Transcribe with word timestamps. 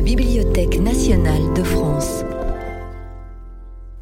la 0.00 0.06
Bibliothèque 0.06 0.80
nationale 0.80 1.52
de 1.54 1.62
France. 1.62 2.24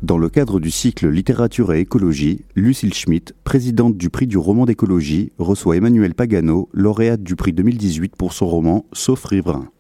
Dans 0.01 0.17
le 0.17 0.29
cadre 0.29 0.61
du 0.61 0.71
cycle 0.71 1.09
Littérature 1.09 1.72
et 1.72 1.81
écologie, 1.81 2.45
Lucille 2.54 2.95
Schmitt, 2.95 3.35
présidente 3.43 3.97
du 3.97 4.08
prix 4.08 4.29
du 4.29 4.38
roman 4.38 4.65
d'écologie, 4.65 5.33
reçoit 5.38 5.76
Emmanuel 5.76 6.15
Pagano, 6.15 6.69
lauréate 6.72 7.24
du 7.24 7.35
prix 7.35 7.53
2018 7.53 8.15
pour 8.15 8.33
son 8.33 8.47
roman 8.47 8.87
Sauf 8.92 9.24
riverain. 9.24 9.71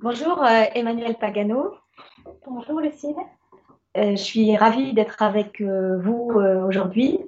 Bonjour 0.00 0.44
euh, 0.44 0.62
Emmanuel 0.76 1.16
Pagano. 1.20 1.72
Bonjour 2.46 2.78
Lucille. 2.80 3.16
Euh, 3.96 4.12
je 4.12 4.22
suis 4.22 4.56
ravie 4.56 4.92
d'être 4.92 5.22
avec 5.22 5.60
euh, 5.60 5.98
vous 5.98 6.38
aujourd'hui 6.68 7.18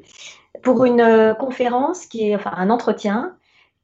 pour 0.63 0.85
une 0.85 1.35
conférence 1.41 2.07
qui 2.07 2.31
est, 2.31 2.37
enfin 2.37 2.53
un 2.55 2.71
entretien, 2.71 3.35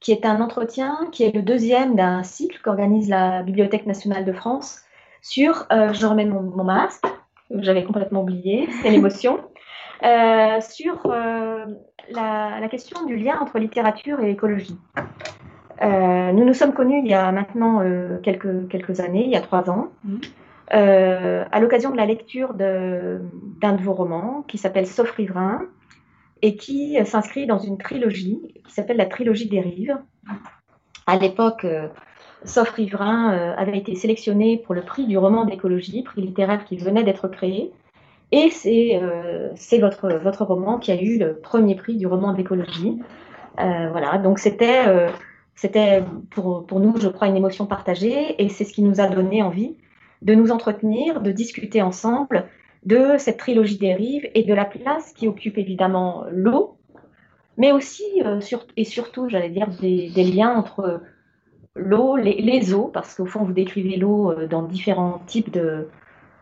qui 0.01 0.13
est 0.13 0.27
un 0.27 0.41
entretien 0.41 1.09
qui 1.13 1.25
est 1.25 1.35
le 1.35 1.43
deuxième 1.43 1.97
d'un 1.97 2.23
cycle 2.23 2.61
qu'organise 2.63 3.09
la 3.09 3.43
Bibliothèque 3.43 3.87
nationale 3.87 4.25
de 4.25 4.33
France 4.33 4.83
sur, 5.23 5.67
je 5.71 6.07
remets 6.07 6.27
mon 6.27 6.65
masque, 6.65 7.05
j'avais 7.51 7.85
complètement 7.85 8.23
oublié, 8.23 8.69
c'est 8.83 8.91
l'émotion, 8.91 9.41
euh, 10.05 10.61
sur 10.61 11.07
euh, 11.07 11.65
la, 12.11 12.69
question 12.69 13.05
du 13.07 13.17
lien 13.17 13.39
entre 13.41 13.59
littérature 13.59 14.21
et 14.21 14.31
écologie. 14.31 14.79
Euh, 15.83 16.33
nous 16.33 16.45
nous 16.45 16.55
sommes 16.55 16.73
connus 16.73 17.01
il 17.05 17.11
y 17.11 17.15
a 17.15 17.31
maintenant 17.33 17.83
quelques, 18.23 18.69
quelques 18.69 19.01
années, 19.01 19.25
il 19.25 19.31
y 19.31 19.37
a 19.37 19.41
trois 19.41 19.71
ans, 19.71 19.89
mhm. 20.05 20.21
à 20.71 21.61
l'occasion 21.61 21.91
de 21.91 21.97
la 21.97 22.07
lecture 22.07 22.55
d'un 22.55 23.73
de, 23.73 23.83
vos 23.83 23.93
romans 23.93 24.45
qui 24.49 24.59
s'appelle 24.59 24.87
Sauf 24.87 25.11
riverain 25.13 25.63
et 26.43 26.57
qui 26.57 26.99
s'inscrit 27.05 27.47
dans 27.47 27.59
une 27.59 27.79
trilogie 27.79 28.41
qui 28.67 28.73
s'appelle 28.73 28.97
la 28.97 29.07
trilogie 29.07 29.49
des 29.49 29.61
rives. 29.61 29.97
À 31.07 31.17
l'époque, 31.19 31.65
Sauf 32.45 32.71
Riverain 32.71 33.33
euh, 33.33 33.55
avait 33.57 33.77
été 33.77 33.95
sélectionné 33.95 34.59
pour 34.59 34.75
le 34.75 34.83
prix 34.83 35.07
du 35.07 35.19
roman 35.19 35.45
d'écologie, 35.45 36.03
prix 36.03 36.23
littéraire 36.23 36.65
qui 36.65 36.77
venait 36.77 37.03
d'être 37.03 37.29
créé. 37.29 37.73
Et 38.33 38.51
c'est 38.51 39.01
euh, 39.03 39.51
votre, 39.81 40.15
votre 40.19 40.45
roman 40.45 40.79
qui 40.79 40.93
a 40.93 41.01
eu 41.01 41.19
le 41.19 41.37
premier 41.37 41.75
prix 41.75 41.97
du 41.97 42.07
roman 42.07 42.33
d'écologie. 42.33 43.01
Euh, 43.59 43.89
voilà, 43.91 44.19
donc 44.19 44.39
c'était 44.39 44.85
c'était 45.55 46.05
pour, 46.31 46.67
pour, 46.67 46.81
nous, 46.81 46.95
je 46.99 47.09
crois, 47.09 47.29
une 47.29 47.37
émotion 47.37 47.67
partagée 47.67 48.41
et 48.43 48.49
c'est 48.51 48.65
ce 48.65 48.75
qui 48.75 48.83
nous 48.83 49.01
a 49.01 49.07
donné 49.07 49.43
envie 49.43 49.77
de 50.23 50.35
nous 50.35 50.51
entretenir, 50.51 51.23
de 51.23 51.33
discuter 51.33 51.81
ensemble 51.81 52.47
de 52.87 53.17
cette 53.19 53.37
trilogie 53.37 53.79
des 53.79 53.95
rives 53.95 54.29
et 54.35 54.45
de 54.45 54.55
la 54.55 54.65
place 54.65 55.13
qui 55.13 55.29
occupe 55.29 55.59
évidemment 55.59 56.25
l'eau, 56.31 56.79
mais 57.59 57.73
aussi 57.73 58.05
et 58.77 58.85
surtout, 58.85 59.29
j'allais 59.29 59.51
dire, 59.51 59.69
des, 59.69 60.09
liens 60.09 60.55
entre 60.55 61.01
l'eau, 61.75 62.17
les, 62.17 62.75
eaux, 62.75 62.91
parce 62.93 63.15
qu'au 63.15 63.27
fond, 63.27 63.45
vous 63.45 63.53
décrivez 63.53 63.97
l'eau 63.97 64.31
euh, 64.31 64.47
dans 64.47 64.63
différents 64.63 65.21
types 65.27 65.53
de, 65.53 65.89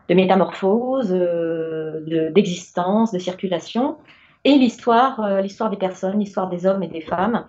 métamorphoses, 0.09 1.13
euh, 1.13 2.31
d'existence, 2.31 3.11
de, 3.11 3.19
circulation, 3.19 3.97
et 4.43 4.55
l'histoire, 4.55 5.19
euh, 5.21 5.41
l'histoire 5.41 5.69
des 5.69 5.77
personnes, 5.77 6.19
l'histoire 6.19 6.49
des 6.49 6.65
hommes 6.65 6.83
et 6.83 6.87
des 6.87 7.01
femmes, 7.01 7.47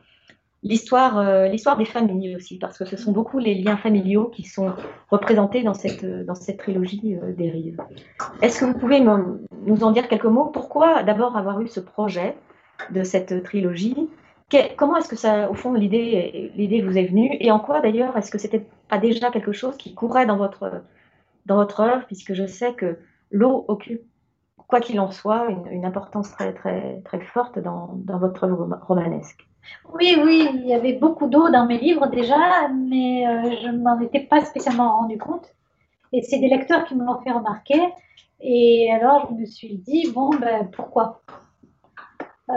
l'histoire, 0.62 1.48
l'histoire 1.48 1.76
des 1.76 1.84
familles 1.84 2.36
aussi, 2.36 2.58
parce 2.58 2.78
que 2.78 2.84
ce 2.84 2.96
sont 2.96 3.12
beaucoup 3.12 3.38
les 3.38 3.54
liens 3.54 3.76
familiaux 3.76 4.26
qui 4.26 4.42
sont 4.42 4.72
représentés 5.10 5.62
dans 5.62 5.74
cette, 5.74 6.04
dans 6.04 6.34
cette 6.34 6.58
trilogie 6.58 7.16
des 7.36 7.50
rives. 7.50 7.80
Est-ce 8.42 8.60
que 8.60 8.64
vous 8.64 8.78
pouvez 8.78 9.00
nous 9.00 9.84
en 9.84 9.90
dire 9.92 10.08
quelques 10.08 10.24
mots? 10.24 10.46
Pourquoi 10.46 11.02
d'abord 11.02 11.36
avoir 11.36 11.60
eu 11.60 11.68
ce 11.68 11.80
projet 11.80 12.36
de 12.90 13.02
cette 13.02 13.42
trilogie? 13.44 14.08
Comment 14.76 14.96
est-ce 14.96 15.08
que 15.08 15.16
ça, 15.16 15.50
au 15.50 15.54
fond, 15.54 15.72
l'idée, 15.72 16.52
l'idée 16.54 16.80
vous 16.80 16.96
est 16.96 17.06
venue? 17.06 17.36
Et 17.40 17.50
en 17.50 17.58
quoi 17.58 17.80
d'ailleurs 17.80 18.16
est-ce 18.16 18.30
que 18.30 18.38
c'était 18.38 18.64
pas 18.88 18.98
déjà 18.98 19.30
quelque 19.30 19.52
chose 19.52 19.76
qui 19.76 19.94
courait 19.94 20.26
dans 20.26 20.36
votre, 20.36 20.82
dans 21.46 21.56
votre 21.56 21.80
œuvre, 21.80 22.06
puisque 22.06 22.34
je 22.34 22.46
sais 22.46 22.74
que 22.74 22.98
l'eau 23.30 23.64
occupe, 23.68 24.02
quoi 24.68 24.80
qu'il 24.80 25.00
en 25.00 25.10
soit, 25.10 25.48
une, 25.70 25.84
importance 25.84 26.30
très, 26.30 26.52
très, 26.52 27.00
très 27.04 27.20
forte 27.20 27.58
dans, 27.58 27.90
dans 27.94 28.18
votre 28.18 28.44
œuvre 28.44 28.78
romanesque. 28.82 29.46
Oui, 29.92 30.16
oui, 30.22 30.48
il 30.52 30.66
y 30.66 30.74
avait 30.74 30.94
beaucoup 30.94 31.26
d'eau 31.26 31.48
dans 31.50 31.66
mes 31.66 31.78
livres 31.78 32.06
déjà, 32.08 32.68
mais 32.68 33.26
euh, 33.26 33.56
je 33.62 33.68
ne 33.68 33.82
m'en 33.82 33.98
étais 34.00 34.20
pas 34.20 34.44
spécialement 34.44 34.98
rendu 34.98 35.18
compte. 35.18 35.54
Et 36.12 36.22
c'est 36.22 36.38
des 36.38 36.48
lecteurs 36.48 36.84
qui 36.84 36.94
me 36.94 37.04
l'ont 37.04 37.20
fait 37.20 37.32
remarquer. 37.32 37.80
Et 38.40 38.90
alors, 38.92 39.28
je 39.30 39.34
me 39.34 39.46
suis 39.46 39.76
dit, 39.78 40.10
bon, 40.12 40.30
ben, 40.30 40.70
pourquoi? 40.70 41.22
Euh, 42.50 42.54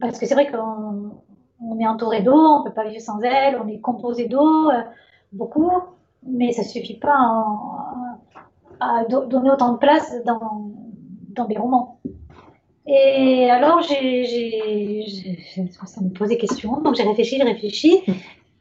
parce 0.00 0.18
que 0.18 0.26
c'est 0.26 0.34
vrai 0.34 0.50
qu'on 0.50 1.78
est 1.78 1.86
entouré 1.86 2.22
d'eau, 2.22 2.34
on 2.34 2.60
ne 2.60 2.64
peut 2.64 2.74
pas 2.74 2.84
vivre 2.84 3.00
sans 3.00 3.20
elle, 3.20 3.60
on 3.62 3.68
est 3.68 3.80
composé 3.80 4.28
d'eau, 4.28 4.70
euh, 4.70 4.82
beaucoup, 5.32 5.70
mais 6.22 6.52
ça 6.52 6.62
ne 6.62 6.68
suffit 6.68 6.98
pas 6.98 7.44
à 8.80 9.04
donner 9.06 9.50
autant 9.50 9.72
de 9.72 9.78
place 9.78 10.14
dans, 10.24 10.72
dans 11.30 11.46
des 11.46 11.56
romans. 11.56 12.00
Et 12.86 13.50
alors, 13.50 13.80
j'ai, 13.82 15.04
ça 15.86 16.00
me 16.02 16.10
posait 16.10 16.36
question, 16.36 16.80
donc 16.82 16.94
j'ai 16.96 17.02
réfléchi, 17.02 17.38
j'ai 17.38 17.44
réfléchi, 17.44 18.02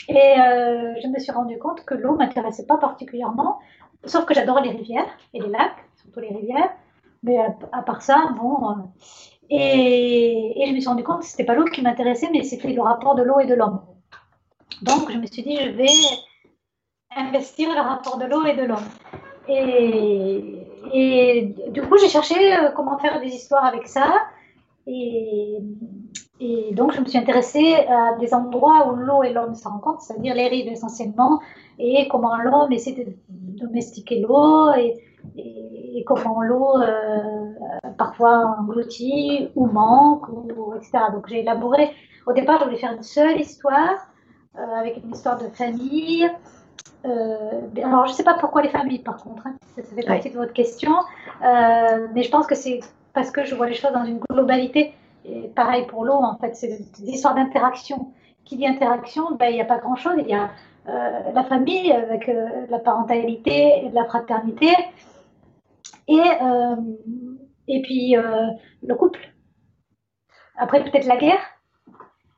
et 0.07 0.15
euh, 0.15 0.93
je 1.01 1.07
me 1.07 1.19
suis 1.19 1.31
rendu 1.31 1.57
compte 1.57 1.83
que 1.83 1.93
l'eau 1.93 2.15
m'intéressait 2.15 2.65
pas 2.65 2.77
particulièrement, 2.77 3.59
sauf 4.05 4.25
que 4.25 4.33
j'adore 4.33 4.61
les 4.61 4.71
rivières 4.71 5.07
et 5.33 5.41
les 5.41 5.49
lacs, 5.49 5.75
surtout 6.01 6.21
les 6.21 6.29
rivières, 6.29 6.71
mais 7.21 7.37
à, 7.71 7.81
part 7.81 8.01
ça, 8.01 8.33
bon. 8.37 8.69
Euh, 8.69 8.75
et, 9.49 10.63
je 10.67 10.73
me 10.73 10.79
suis 10.79 10.89
rendu 10.89 11.03
compte 11.03 11.19
que 11.19 11.25
ce 11.25 11.33
n'était 11.33 11.45
pas 11.45 11.55
l'eau 11.55 11.65
qui 11.65 11.81
m'intéressait, 11.81 12.29
mais 12.31 12.43
c'était 12.43 12.71
le 12.71 12.81
rapport 12.81 13.15
de 13.15 13.23
l'eau 13.23 13.39
et 13.39 13.45
de 13.45 13.55
l'homme. 13.55 13.81
Donc 14.81 15.11
je 15.11 15.17
me 15.17 15.25
suis 15.25 15.43
dit, 15.43 15.57
je 15.57 15.69
vais 15.69 15.87
investir 17.15 17.69
le 17.73 17.81
rapport 17.81 18.17
de 18.17 18.25
l'eau 18.25 18.45
et 18.45 18.55
de 18.55 18.63
l'homme. 18.63 18.89
Et, 19.47 20.62
et, 20.91 21.55
du 21.69 21.81
coup, 21.81 21.97
j'ai 21.97 22.09
cherché 22.09 22.35
euh, 22.35 22.69
comment 22.75 22.97
faire 22.97 23.19
des 23.21 23.27
histoires 23.27 23.65
avec 23.65 23.87
ça. 23.87 24.07
Et, 24.87 25.59
donc, 26.73 26.91
je 26.91 26.99
me 26.99 27.05
suis 27.05 27.17
intéressée 27.17 27.73
à 27.87 28.17
des 28.19 28.33
endroits 28.33 28.91
où 28.91 28.95
l'eau 28.95 29.23
et 29.23 29.31
l'homme 29.31 29.55
se 29.55 29.65
rencontrent, 29.67 30.01
c'est-à-dire 30.01 30.35
les 30.35 30.47
rives 30.49 30.67
essentiellement, 30.67 31.39
et 31.79 32.07
comment 32.09 32.35
l'homme 32.35 32.71
essaie 32.73 32.91
de 32.91 33.05
domestiquer 33.29 34.19
l'eau 34.19 34.73
et, 34.73 34.99
et, 35.37 36.03
comment 36.05 36.41
l'eau 36.41 36.81
euh, 36.81 37.53
parfois 37.97 38.57
engloutit 38.59 39.49
ou 39.55 39.67
manque, 39.67 40.27
ou, 40.27 40.73
etc. 40.75 41.05
Donc 41.13 41.27
j'ai 41.27 41.39
élaboré, 41.39 41.91
au 42.27 42.33
départ 42.33 42.59
je 42.59 42.65
voulais 42.65 42.77
faire 42.77 42.93
une 42.93 43.03
seule 43.03 43.39
histoire 43.39 44.07
euh, 44.57 44.79
avec 44.79 44.97
une 44.97 45.11
histoire 45.11 45.37
de 45.37 45.47
famille. 45.47 46.29
Euh, 47.05 47.61
alors 47.83 48.05
je 48.05 48.11
ne 48.11 48.15
sais 48.15 48.23
pas 48.23 48.35
pourquoi 48.35 48.61
les 48.61 48.69
familles 48.69 48.99
par 48.99 49.17
contre, 49.17 49.45
hein, 49.45 49.55
ça, 49.75 49.83
fait 49.83 50.05
partie 50.05 50.29
de 50.29 50.37
votre 50.37 50.53
question, 50.53 50.93
mais 51.41 52.23
je 52.23 52.29
pense 52.29 52.47
que 52.47 52.55
c'est 52.55 52.79
parce 53.13 53.29
que 53.29 53.43
je 53.43 53.55
vois 53.55 53.67
les 53.67 53.75
choses 53.75 53.91
dans 53.91 54.05
une 54.05 54.19
globalité. 54.19 54.93
Et 55.25 55.49
pareil 55.55 55.85
pour 55.87 56.03
l'eau, 56.03 56.15
en 56.15 56.37
fait, 56.37 56.55
c'est 56.55 56.67
des 56.67 57.09
histoires 57.09 57.35
d'interaction. 57.35 58.11
Qui 58.45 58.57
dit 58.57 58.67
interaction, 58.67 59.35
ben, 59.35 59.47
il 59.47 59.55
n'y 59.55 59.61
a 59.61 59.65
pas 59.65 59.77
grand-chose. 59.77 60.15
Il 60.17 60.27
y 60.27 60.33
a 60.33 60.49
la 60.85 61.43
famille 61.45 61.91
avec 61.93 62.29
la 62.69 62.79
parentalité 62.79 63.85
et 63.85 63.89
la 63.91 64.03
fraternité, 64.03 64.73
et, 66.07 66.19
euh, 66.19 66.75
et 67.67 67.81
puis 67.81 68.17
euh, 68.17 68.47
le 68.81 68.95
couple. 68.95 69.19
Après, 70.57 70.83
peut-être 70.83 71.05
la 71.05 71.17
guerre, 71.17 71.39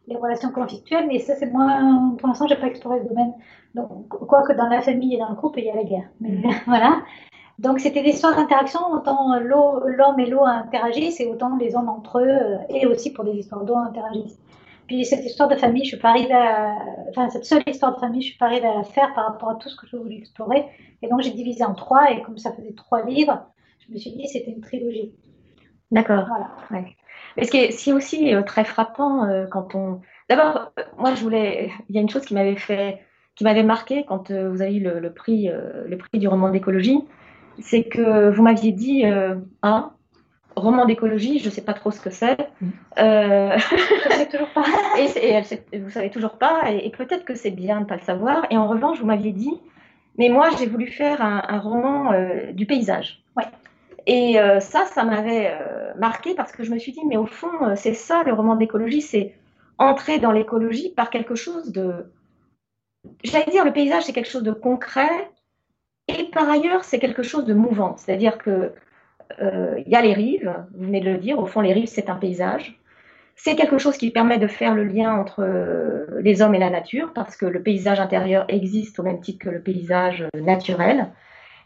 les 0.07 0.15
relations 0.15 0.51
conflictuelles, 0.51 1.07
mais 1.07 1.19
ça, 1.19 1.35
c'est 1.35 1.51
moins. 1.51 2.15
Pour 2.17 2.27
l'instant, 2.27 2.47
je 2.47 2.53
n'ai 2.53 2.59
pas 2.59 2.67
exploré 2.67 3.01
ce 3.03 3.07
domaine. 3.07 3.33
Donc, 3.73 4.07
quoi 4.09 4.43
que 4.43 4.53
dans 4.53 4.67
la 4.67 4.81
famille 4.81 5.15
et 5.15 5.17
dans 5.17 5.29
le 5.29 5.35
couple, 5.35 5.59
il 5.59 5.65
y 5.65 5.69
a 5.69 5.75
la 5.75 5.83
guerre. 5.83 6.09
Mais 6.19 6.29
mm. 6.29 6.51
voilà. 6.67 7.01
Donc, 7.59 7.79
c'était 7.79 8.03
des 8.03 8.09
histoires 8.09 8.35
d'interaction. 8.35 8.81
Autant 8.91 9.39
l'homme 9.39 10.19
et 10.19 10.25
l'eau 10.25 10.43
interagissent, 10.43 11.19
et 11.19 11.25
autant 11.25 11.55
les 11.57 11.75
hommes 11.75 11.89
entre 11.89 12.19
eux, 12.19 12.27
euh, 12.27 12.57
et 12.69 12.85
aussi 12.85 13.13
pour 13.13 13.23
des 13.23 13.33
histoires 13.33 13.63
d'eau 13.63 13.75
interagissent. 13.75 14.39
Puis 14.87 15.03
cette 15.03 15.25
histoire 15.25 15.49
de 15.49 15.55
famille, 15.55 15.83
je 15.83 15.89
suis 15.89 15.97
pas 15.97 16.09
arrivée 16.09 16.33
à, 16.33 16.75
enfin 17.09 17.29
cette 17.29 17.45
seule 17.45 17.63
histoire 17.65 17.95
de 17.95 17.99
famille, 17.99 18.21
je 18.21 18.29
suis 18.29 18.37
pas 18.37 18.45
arrivée 18.45 18.67
à 18.67 18.75
la 18.75 18.83
faire 18.83 19.13
par 19.15 19.27
rapport 19.27 19.49
à 19.49 19.55
tout 19.55 19.69
ce 19.69 19.75
que 19.75 19.87
je 19.87 19.97
voulais 19.97 20.17
explorer. 20.17 20.65
Et 21.01 21.07
donc 21.07 21.21
j'ai 21.21 21.31
divisé 21.31 21.63
en 21.63 21.73
trois, 21.73 22.11
et 22.11 22.21
comme 22.21 22.37
ça 22.37 22.53
faisait 22.53 22.73
trois 22.73 23.03
livres, 23.03 23.47
je 23.79 23.93
me 23.93 23.97
suis 23.97 24.11
dit 24.11 24.27
c'était 24.27 24.51
une 24.51 24.61
trilogie. 24.61 25.13
D'accord. 25.91 26.25
Voilà. 26.27 26.51
Ouais. 26.71 26.95
Mais 27.37 27.43
ce 27.43 27.51
qui 27.51 27.57
est, 27.57 27.93
aussi 27.93 28.33
euh, 28.33 28.41
très 28.41 28.63
frappant 28.63 29.25
euh, 29.25 29.45
quand 29.45 29.75
on. 29.75 30.01
D'abord, 30.29 30.71
euh, 30.79 30.83
moi 30.97 31.13
je 31.15 31.21
voulais. 31.21 31.71
Il 31.89 31.95
y 31.95 31.97
a 31.97 32.01
une 32.01 32.09
chose 32.09 32.25
qui 32.25 32.33
m'avait 32.33 32.55
fait, 32.55 32.99
qui 33.35 33.43
m'avait 33.43 33.63
marqué 33.63 34.05
quand 34.07 34.31
vous 34.31 34.61
avez 34.61 34.75
eu 34.75 34.83
le, 34.83 35.11
prix, 35.11 35.49
le 35.49 35.97
prix 35.97 36.19
du 36.19 36.27
roman 36.27 36.49
d'écologie, 36.49 36.99
c'est 37.59 37.83
que 37.83 38.29
vous 38.29 38.41
m'aviez 38.41 38.71
dit 38.71 39.03
un 39.61 39.91
roman 40.55 40.85
d'écologie, 40.85 41.39
je 41.39 41.47
ne 41.47 41.51
sais 41.51 41.61
pas 41.61 41.73
trop 41.73 41.91
ce 41.91 41.99
que 41.99 42.09
c'est. 42.09 42.37
Mm. 42.61 42.69
sais 44.11 44.29
toujours 44.31 44.49
pas. 44.53 44.63
et, 44.97 45.79
vous 45.79 45.89
savez 45.89 46.09
toujours 46.09 46.37
pas, 46.37 46.71
et, 46.71 46.89
peut-être 46.91 47.25
que 47.25 47.35
c'est 47.35 47.51
bien 47.51 47.75
de 47.75 47.81
ne 47.81 47.85
pas 47.85 47.97
le 47.97 48.03
savoir. 48.03 48.45
Et 48.51 48.57
en 48.57 48.67
revanche, 48.67 48.99
vous 49.01 49.05
m'aviez 49.05 49.33
dit, 49.33 49.59
mais 50.17 50.29
moi 50.29 50.49
j'ai 50.57 50.65
voulu 50.65 50.87
faire 50.87 51.21
un, 51.21 51.43
un 51.45 51.59
roman 51.59 52.13
du 52.53 52.65
paysage. 52.65 53.21
Ouais. 53.35 53.43
Et 54.07 54.39
euh, 54.39 54.59
ça, 54.59 54.85
ça 54.85 55.03
m'avait 55.03 55.51
euh, 55.51 55.93
marqué 55.97 56.35
parce 56.35 56.51
que 56.51 56.63
je 56.63 56.71
me 56.71 56.77
suis 56.77 56.91
dit, 56.91 57.03
mais 57.07 57.17
au 57.17 57.25
fond, 57.25 57.49
euh, 57.63 57.73
c'est 57.75 57.93
ça 57.93 58.23
le 58.23 58.33
roman 58.33 58.55
d'écologie, 58.55 59.01
c'est 59.01 59.33
entrer 59.77 60.19
dans 60.19 60.31
l'écologie 60.31 60.93
par 60.95 61.09
quelque 61.09 61.35
chose 61.35 61.71
de, 61.71 62.05
j'allais 63.23 63.51
dire, 63.51 63.65
le 63.65 63.73
paysage, 63.73 64.03
c'est 64.03 64.13
quelque 64.13 64.29
chose 64.29 64.43
de 64.43 64.51
concret, 64.51 65.31
et 66.07 66.25
par 66.25 66.49
ailleurs, 66.49 66.83
c'est 66.83 66.99
quelque 66.99 67.23
chose 67.23 67.45
de 67.45 67.53
mouvant. 67.53 67.97
C'est-à-dire 67.97 68.37
que 68.37 68.73
il 69.41 69.87
y 69.87 69.95
a 69.95 70.01
les 70.01 70.13
rives, 70.13 70.53
vous 70.75 70.85
venez 70.85 71.01
de 71.01 71.09
le 71.09 71.17
dire, 71.17 71.39
au 71.39 71.47
fond, 71.47 71.59
les 71.59 71.73
rives, 71.73 71.87
c'est 71.87 72.11
un 72.11 72.15
paysage. 72.15 72.79
C'est 73.35 73.55
quelque 73.55 73.79
chose 73.79 73.97
qui 73.97 74.11
permet 74.11 74.37
de 74.37 74.47
faire 74.47 74.75
le 74.75 74.83
lien 74.83 75.13
entre 75.15 75.43
les 76.21 76.43
hommes 76.43 76.53
et 76.53 76.59
la 76.59 76.69
nature, 76.69 77.11
parce 77.13 77.35
que 77.35 77.47
le 77.47 77.61
paysage 77.63 77.99
intérieur 77.99 78.45
existe 78.49 78.99
au 78.99 79.03
même 79.03 79.19
titre 79.19 79.45
que 79.45 79.49
le 79.49 79.61
paysage 79.61 80.25
naturel. 80.35 81.07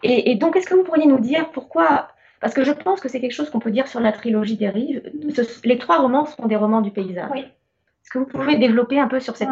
Et, 0.03 0.36
donc, 0.36 0.56
est-ce 0.56 0.68
que 0.68 0.74
vous 0.74 0.83
pourriez 0.83 1.06
nous 1.06 1.19
dire 1.19 1.51
pourquoi 1.51 2.07
Parce 2.39 2.53
que 2.53 2.63
je 2.63 2.71
pense 2.71 3.01
que 3.01 3.09
c'est 3.09 3.19
quelque 3.19 3.33
chose 3.33 3.50
qu'on 3.50 3.59
peut 3.59 3.71
dire 3.71 3.88
sur 3.88 4.00
la 4.00 4.12
trilogie 4.12 4.57
des 4.57 4.69
rives. 4.69 5.01
les 5.63 5.77
trois 5.77 6.00
romans 6.00 6.25
sont 6.25 6.45
des 6.45 6.56
romans 6.56 6.81
du 6.81 6.91
paysage. 6.91 7.30
Oui. 7.31 7.39
Est-ce 7.39 8.09
que 8.12 8.19
vous 8.19 8.25
pouvez 8.25 8.57
développer 8.57 9.00
un 9.00 9.07
peu 9.07 9.19
sur 9.19 9.36
cette, 9.36 9.50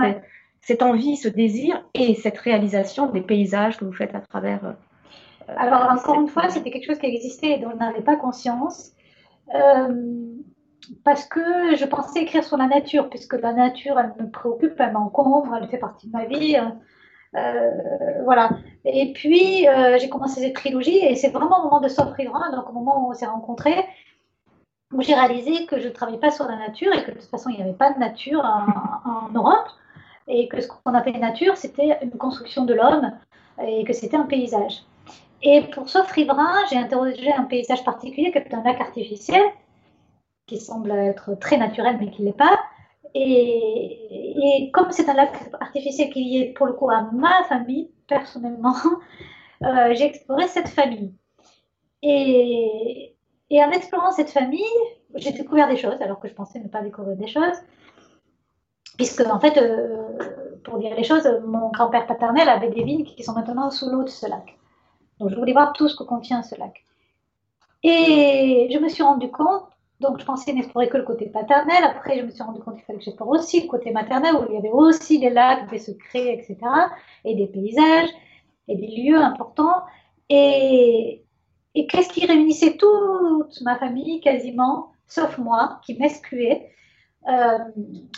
cette 0.61 0.81
envie, 0.81 1.17
ce 1.17 1.27
désir 1.27 1.83
et 1.93 2.15
cette 2.15 2.37
réalisation 2.37 3.07
des 3.11 3.21
paysages 3.21 3.77
que 3.77 3.85
vous 3.85 3.93
faites 3.93 4.15
à 4.15 4.21
travers 4.21 4.65
euh, 4.65 4.71
alors, 5.55 5.89
encore 5.89 6.19
une 6.19 6.27
fois, 6.27 6.49
c'était 6.49 6.71
quelque 6.71 6.87
chose 6.87 6.99
qui 6.99 7.05
existait 7.05 7.51
et 7.51 7.57
dont 7.59 7.71
je 7.71 7.77
n'avais 7.77 8.01
pas 8.01 8.17
conscience. 8.17 8.91
Euh, 9.55 10.25
parce 11.05 11.25
que 11.25 11.75
je 11.75 11.85
pensais 11.85 12.21
écrire 12.21 12.43
sur 12.43 12.57
la 12.57 12.67
nature, 12.67 13.09
puisque 13.09 13.33
la 13.33 13.53
nature, 13.53 13.97
elle 13.99 14.13
me 14.25 14.29
préoccupe, 14.29 14.73
elle 14.77 14.91
m'encombre, 14.93 15.55
elle 15.55 15.69
fait 15.69 15.77
partie 15.77 16.07
de 16.07 16.11
ma 16.11 16.25
vie. 16.25 16.57
Euh, 17.35 18.23
voilà. 18.23 18.49
Et 18.85 19.13
puis, 19.13 19.67
euh, 19.67 19.97
j'ai 19.99 20.09
commencé 20.09 20.41
cette 20.41 20.55
trilogie, 20.55 20.97
et 20.97 21.15
c'est 21.15 21.29
vraiment 21.29 21.59
au 21.59 21.63
moment 21.63 21.81
de 21.81 21.87
s'offrir, 21.87 22.31
donc 22.51 22.69
au 22.69 22.73
moment 22.73 23.05
où 23.05 23.11
on 23.11 23.13
s'est 23.13 23.25
rencontrés, 23.25 23.85
où 24.93 25.01
j'ai 25.01 25.13
réalisé 25.13 25.65
que 25.65 25.79
je 25.79 25.87
ne 25.87 25.93
travaillais 25.93 26.19
pas 26.19 26.31
sur 26.31 26.45
la 26.45 26.55
nature 26.55 26.93
et 26.93 27.03
que 27.03 27.11
de 27.11 27.19
toute 27.19 27.29
façon, 27.29 27.49
il 27.49 27.57
n'y 27.57 27.63
avait 27.63 27.73
pas 27.73 27.91
de 27.91 27.99
nature 27.99 28.43
en, 29.05 29.29
Europe, 29.33 29.67
et 30.27 30.47
que 30.47 30.61
ce 30.61 30.67
qu'on 30.67 30.93
appelait 30.93 31.19
nature, 31.19 31.57
c'était 31.57 31.97
une 32.01 32.11
construction 32.11 32.65
de 32.65 32.73
l'homme, 32.73 33.11
et 33.65 33.83
que 33.83 33.93
c'était 33.93 34.17
un 34.17 34.25
paysage. 34.25 34.83
Et 35.43 35.61
pour 35.61 35.89
Sauf 35.89 36.11
j'ai 36.15 36.77
interrogé 36.77 37.31
un 37.31 37.43
paysage 37.43 37.83
particulier 37.83 38.31
qui 38.31 38.37
est 38.37 38.53
un 38.53 38.63
lac 38.63 38.81
artificiel, 38.81 39.43
qui 40.47 40.59
semble 40.59 40.91
être 40.91 41.35
très 41.35 41.57
naturel 41.57 41.97
mais 41.99 42.09
qui 42.09 42.21
ne 42.21 42.27
l'est 42.27 42.37
pas. 42.37 42.57
Et, 43.13 44.69
comme 44.73 44.91
c'est 44.91 45.09
un 45.09 45.13
lac 45.13 45.33
artificiel 45.59 46.09
qui 46.11 46.37
est 46.37 46.53
pour 46.53 46.67
le 46.67 46.73
coup 46.73 46.89
à 46.89 47.09
ma 47.11 47.43
famille, 47.43 47.91
personnellement, 48.07 48.75
euh, 49.63 49.93
j'ai 49.93 50.05
exploré 50.05 50.47
cette 50.47 50.69
famille. 50.69 51.13
Et, 52.03 53.15
en 53.51 53.71
explorant 53.71 54.11
cette 54.11 54.29
famille, 54.29 54.61
j'ai 55.15 55.31
découvert 55.31 55.67
des 55.67 55.77
choses 55.77 56.01
alors 56.01 56.19
que 56.19 56.27
je 56.27 56.33
pensais 56.33 56.59
ne 56.59 56.67
pas 56.67 56.81
découvrir 56.81 57.15
des 57.17 57.27
choses. 57.27 57.57
Puisque, 58.97 59.21
en 59.21 59.39
fait, 59.39 59.57
euh, 59.57 60.57
pour 60.63 60.79
dire 60.79 60.95
les 60.95 61.03
choses, 61.03 61.27
mon 61.45 61.69
grand-père 61.69 62.07
paternel 62.07 62.49
avait 62.49 62.69
des 62.69 62.83
vignes 62.83 63.03
qui 63.03 63.23
sont 63.23 63.33
maintenant 63.33 63.69
sous 63.69 63.89
l'eau 63.89 64.03
de 64.03 64.09
ce 64.09 64.27
lac. 64.27 64.57
Donc, 65.19 65.29
je 65.29 65.35
voulais 65.35 65.53
voir 65.53 65.73
tout 65.73 65.87
ce 65.87 65.95
que 65.95 66.03
contient 66.03 66.43
ce 66.43 66.55
lac. 66.59 66.83
Et 67.83 68.69
je 68.71 68.79
me 68.79 68.89
suis 68.89 69.03
rendu 69.03 69.29
compte, 69.29 69.65
donc 69.99 70.19
je 70.19 70.25
pensais 70.25 70.53
n'explorer 70.53 70.89
que 70.89 70.97
le 70.97 71.03
côté 71.03 71.25
paternel. 71.27 71.83
Après, 71.83 72.19
je 72.19 72.25
me 72.25 72.29
suis 72.29 72.43
rendu 72.43 72.59
compte 72.59 72.75
qu'il 72.75 72.83
fallait 72.83 72.99
que 72.99 73.05
j'explore 73.05 73.29
aussi 73.29 73.61
le 73.61 73.67
côté 73.67 73.91
maternel, 73.91 74.35
où 74.35 74.45
il 74.49 74.55
y 74.55 74.57
avait 74.57 74.69
aussi 74.69 75.19
des 75.19 75.29
lacs, 75.29 75.69
des 75.69 75.79
secrets, 75.79 76.33
etc. 76.33 76.57
Et 77.25 77.35
des 77.35 77.47
paysages, 77.47 78.09
et 78.67 78.75
des 78.75 78.87
lieux 78.87 79.17
importants. 79.17 79.83
Et, 80.29 81.23
qu'est-ce 81.89 82.09
qui 82.09 82.25
réunissait 82.25 82.77
toute 82.77 83.61
ma 83.61 83.77
famille, 83.77 84.19
quasiment, 84.21 84.91
sauf 85.07 85.37
moi, 85.37 85.79
qui 85.85 85.95
m'excluait 85.97 86.71
euh, 87.29 87.57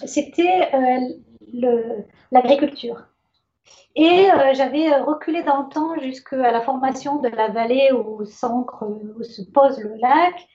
C'était 0.05 0.69
euh, 0.73 2.01
l'agriculture. 2.31 3.05
Et 3.95 4.31
euh, 4.31 4.53
j'avais 4.53 4.95
reculé 5.01 5.43
dans 5.43 5.63
le 5.63 5.69
temps 5.69 5.99
jusqu'à 5.99 6.51
la 6.51 6.61
formation 6.61 7.21
de 7.21 7.27
la 7.29 7.49
vallée 7.49 7.91
où 7.91 8.23
s'ancre, 8.25 8.85
où 8.87 9.23
se 9.23 9.41
pose 9.41 9.79
le 9.79 9.95
lac. 9.95 10.47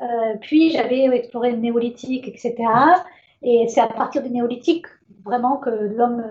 Euh, 0.00 0.36
puis 0.40 0.70
j'avais 0.70 1.04
exploré 1.16 1.52
le 1.52 1.58
néolithique, 1.58 2.26
etc. 2.26 2.54
Et 3.42 3.66
c'est 3.68 3.80
à 3.80 3.88
partir 3.88 4.22
du 4.22 4.30
néolithique 4.30 4.86
vraiment 5.24 5.56
que 5.56 5.70
l'homme 5.70 6.24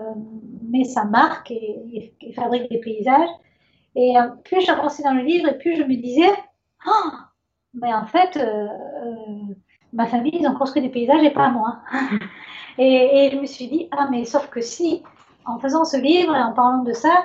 met 0.70 0.84
sa 0.84 1.04
marque 1.04 1.50
et, 1.50 2.14
fabrique 2.34 2.70
des 2.70 2.80
paysages. 2.80 3.28
Et 3.94 4.14
plus 4.44 4.62
j'avançais 4.62 5.02
dans 5.02 5.12
le 5.12 5.22
livre, 5.22 5.48
et 5.48 5.58
plus 5.58 5.76
je 5.76 5.82
me 5.82 5.94
disais, 5.94 6.32
oh, 6.86 7.10
mais 7.74 7.92
en 7.92 8.06
fait, 8.06 8.38
ma 9.92 10.06
famille, 10.06 10.38
ils 10.40 10.48
ont 10.48 10.54
construit 10.54 10.82
des 10.82 10.88
paysages 10.88 11.22
et 11.22 11.30
pas 11.30 11.50
moi. 11.50 11.80
et, 12.78 13.30
je 13.32 13.38
me 13.38 13.46
suis 13.46 13.68
dit, 13.68 13.88
ah, 13.90 14.08
mais 14.10 14.24
sauf 14.24 14.48
que 14.48 14.60
si 14.60 15.02
en 15.44 15.58
faisant 15.58 15.84
ce 15.84 15.96
livre 15.96 16.34
et 16.34 16.42
en 16.42 16.52
parlant 16.52 16.82
de 16.82 16.92
ça, 16.92 17.24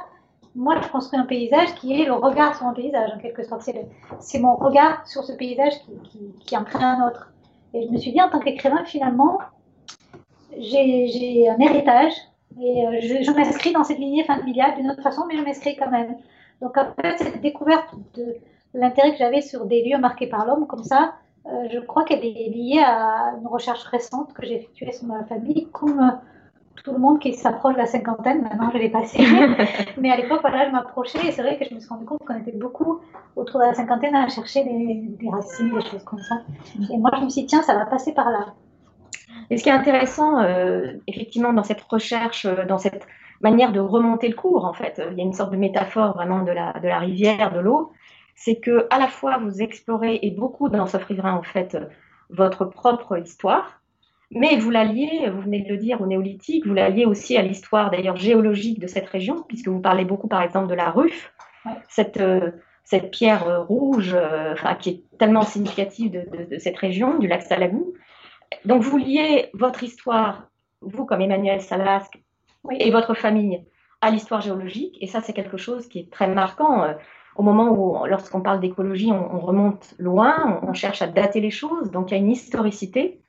moi, 0.58 0.82
je 0.82 0.88
construis 0.90 1.20
un 1.20 1.26
paysage 1.26 1.76
qui 1.76 2.02
est 2.02 2.06
le 2.06 2.14
regard 2.14 2.58
sur 2.58 2.66
un 2.66 2.74
paysage, 2.74 3.12
en 3.16 3.20
quelque 3.20 3.44
sorte. 3.44 3.70
C'est 4.20 4.40
mon 4.40 4.56
regard 4.56 5.08
sur 5.08 5.24
ce 5.24 5.32
paysage 5.34 5.74
qui, 6.46 6.58
en 6.58 6.64
crée 6.64 6.84
un 6.84 7.08
autre. 7.08 7.32
Et 7.76 7.86
je 7.86 7.92
me 7.92 7.98
suis 7.98 8.12
dit, 8.12 8.20
en 8.20 8.30
tant 8.30 8.40
qu'écrivain, 8.40 8.84
finalement, 8.84 9.38
j'ai 10.58 11.48
un 11.48 11.60
héritage 11.60 12.14
et 12.60 12.88
euh, 12.88 13.22
je, 13.24 13.32
m'inscris 13.32 13.72
dans 13.72 13.84
cette 13.84 14.00
lignée 14.00 14.24
familiale 14.24 14.74
d'une 14.76 14.90
autre 14.90 15.04
façon, 15.04 15.26
mais 15.28 15.38
je 15.38 15.44
m'inscris 15.44 15.76
quand 15.76 15.92
même. 15.92 16.18
Donc, 16.60 16.76
fait, 17.02 17.18
cette 17.20 17.42
découverte 17.42 17.94
de 18.16 18.38
l'intérêt 18.74 19.12
que 19.12 19.18
j'avais 19.20 19.42
sur 19.42 19.66
des 19.66 19.84
lieux 19.88 20.00
marqués 20.00 20.26
par 20.26 20.48
l'homme, 20.48 20.66
comme 20.66 20.84
ça, 20.84 21.14
euh, 21.46 21.68
je 21.72 21.80
crois 21.80 22.04
qu'elle 22.04 22.26
est 22.26 22.50
liée 22.50 22.82
à 22.84 23.36
une 23.40 23.46
recherche 23.46 23.84
récente 23.84 24.34
que 24.34 24.44
j'ai 24.44 24.56
effectuée 24.56 24.92
sur 24.92 25.06
ma 25.06 25.24
famille, 25.26 25.68
comme 25.72 26.20
tout 26.84 26.92
le 26.92 27.00
monde 27.00 27.20
qui 27.20 27.34
s'approche 27.34 27.74
de 27.74 27.80
la 27.80 27.86
cinquantaine, 27.86 28.42
maintenant 28.44 28.70
je 28.72 28.78
l'ai 28.78 28.90
passé. 28.90 29.20
Mais 29.98 30.12
à 30.12 30.18
l'époque, 30.18 30.42
voilà, 30.42 30.68
je 30.68 30.72
m'approchais 30.72 31.28
et 31.28 31.32
c'est 31.32 31.42
vrai 31.42 31.58
que 31.58 31.66
je 31.66 31.74
me 31.74 31.80
suis 31.80 31.90
rendu 31.90 32.06
compte 32.06 32.20
qu'on 32.26 32.38
était 32.38 32.52
beaucoup 32.52 33.00
autour 33.36 33.60
de 33.60 33.66
la 33.66 33.74
cinquantaine 33.74 34.16
à 34.16 34.28
chercher 34.30 34.64
des, 34.64 35.30
racines, 35.30 35.74
des 35.74 35.82
choses 35.86 36.04
comme 36.04 36.20
ça. 36.20 36.42
Et 36.92 36.98
moi, 36.98 37.12
je 37.18 37.24
me 37.24 37.30
suis 37.30 37.42
dit, 37.42 37.48
tiens, 37.48 37.62
ça 37.62 37.76
va 37.76 37.86
passer 37.86 38.14
par 38.14 38.30
là. 38.30 38.54
Et 39.50 39.58
ce 39.58 39.64
qui 39.64 39.70
est 39.70 39.74
intéressant, 39.74 40.42
euh, 40.42 40.94
effectivement, 41.08 41.54
dans 41.54 41.64
cette 41.64 41.82
recherche, 41.82 42.46
euh, 42.46 42.66
dans 42.66 42.78
cette 42.78 43.08
manière 43.42 43.72
de 43.72 43.80
remonter 43.80 44.28
le 44.28 44.36
cours, 44.36 44.66
en 44.66 44.74
fait, 44.74 45.02
il 45.12 45.18
y 45.18 45.22
a 45.22 45.24
une 45.24 45.34
sorte 45.34 45.52
de 45.52 45.58
métaphore 45.58 46.14
vraiment 46.16 46.44
de 46.44 46.52
la, 46.52 46.74
de 46.74 46.88
la 46.88 47.00
rivière, 47.00 47.54
de 47.54 47.60
l'eau, 47.60 47.92
c'est 48.36 48.60
que 48.60 48.88
à 48.90 49.00
la 49.00 49.08
fois 49.08 49.38
vous 49.38 49.62
explorez, 49.62 50.20
et 50.22 50.32
beaucoup 50.32 50.70
dans 50.70 50.88
ce 50.88 50.98
riverain, 50.98 51.34
en 51.34 51.44
fait, 51.44 51.78
votre 52.30 52.66
propre 52.66 53.18
histoire, 53.18 53.77
mais 54.32 54.58
vous 54.58 54.70
l'alliez, 54.70 55.30
vous 55.30 55.42
venez 55.42 55.62
de 55.62 55.70
le 55.70 55.78
dire, 55.78 56.02
au 56.02 56.06
néolithique, 56.06 56.66
vous 56.68 56.74
l'alliez 56.74 57.06
aussi 57.06 57.38
à 57.38 57.42
l'histoire 57.42 57.90
d'ailleurs 57.90 58.18
géologique 58.18 58.80
de 58.80 58.88
cette 58.88 59.08
région, 59.08 59.44
puisque 59.48 59.70
vous 59.70 59.80
parlez 59.80 60.04
beaucoup 60.04 60.28
par 60.28 60.42
exemple 60.42 60.68
de 60.68 60.74
la 60.74 60.90
ruffe, 60.90 61.32
cette, 61.88 62.18
euh, 62.18 62.52
cette 62.84 63.12
pierre 63.12 63.48
euh, 63.48 63.62
rouge 63.62 64.14
euh, 64.14 64.54
qui 64.80 64.90
est 64.90 65.18
tellement 65.18 65.44
significative 65.44 66.12
de, 66.12 66.58
cette 66.60 66.78
région, 66.78 67.18
du 67.20 67.28
lac 67.28 67.42
Salagou. 67.42 67.94
Donc 68.66 68.82
vous 68.82 68.98
liez 68.98 69.50
votre 69.54 69.84
histoire, 69.84 70.50
vous 70.82 71.06
comme 71.06 71.22
Emmanuel 71.22 71.62
Salasque, 71.62 72.22
et 72.80 72.92
votre 72.92 73.14
famille 73.14 73.64
à 74.02 74.12
l'histoire 74.12 74.42
géologique, 74.42 74.98
et 75.00 75.08
ça 75.08 75.22
c'est 75.22 75.34
quelque 75.34 75.58
chose 75.58 75.88
qui 75.88 76.00
est 76.00 76.12
très 76.12 76.28
marquant. 76.28 76.86
au 77.38 77.44
moment 77.44 77.70
où, 77.70 78.06
lorsqu'on 78.06 78.42
parle 78.42 78.60
d'écologie, 78.60 79.12
on, 79.12 79.40
remonte 79.40 79.96
loin, 80.00 80.60
on 80.64 80.74
cherche 80.74 81.02
à 81.02 81.08
dater 81.08 81.40
les 81.40 81.50
choses, 81.50 81.92
donc 81.92 82.12
il 82.12 82.16
y 82.16 82.18
a 82.18 82.20
une 82.20 82.32
historicité. 82.32 83.22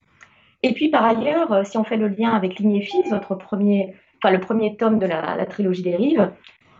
Et 0.62 0.72
puis 0.72 0.88
par 0.88 1.04
ailleurs, 1.04 1.52
euh, 1.52 1.64
si 1.64 1.78
on 1.78 1.84
fait 1.84 1.96
le 1.96 2.08
lien 2.08 2.30
avec 2.30 2.58
Fils, 2.58 3.10
votre 3.10 3.36
premier, 3.36 3.94
enfin 4.22 4.32
le 4.32 4.40
premier 4.40 4.76
tome 4.76 4.98
de 4.98 5.06
la, 5.06 5.46
trilogie 5.46 5.82
des 5.82 5.96
rives, 5.96 6.30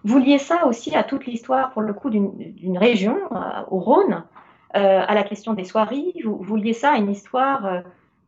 vous 0.05 0.19
liez 0.19 0.39
ça 0.39 0.67
aussi 0.67 0.95
à 0.97 1.05
toute 1.05 1.27
l'histoire, 1.27 1.71
pour 1.71 1.83
le 1.83 1.93
coup, 1.93 2.11
d'une 2.11 2.79
région, 2.79 3.17
euh, 3.33 3.37
au 3.71 3.79
Rhône, 3.79 4.25
euh, 4.77 5.03
à 5.07 5.15
la 5.15 5.23
question 5.23 5.55
des 5.55 5.65
soieries. 5.65 6.15
Vous, 6.25 6.39
vous, 6.41 6.57
liez 6.57 6.73
ça 6.73 6.93
à 6.93 6.97
une 6.97 7.11
histoire 7.11 7.83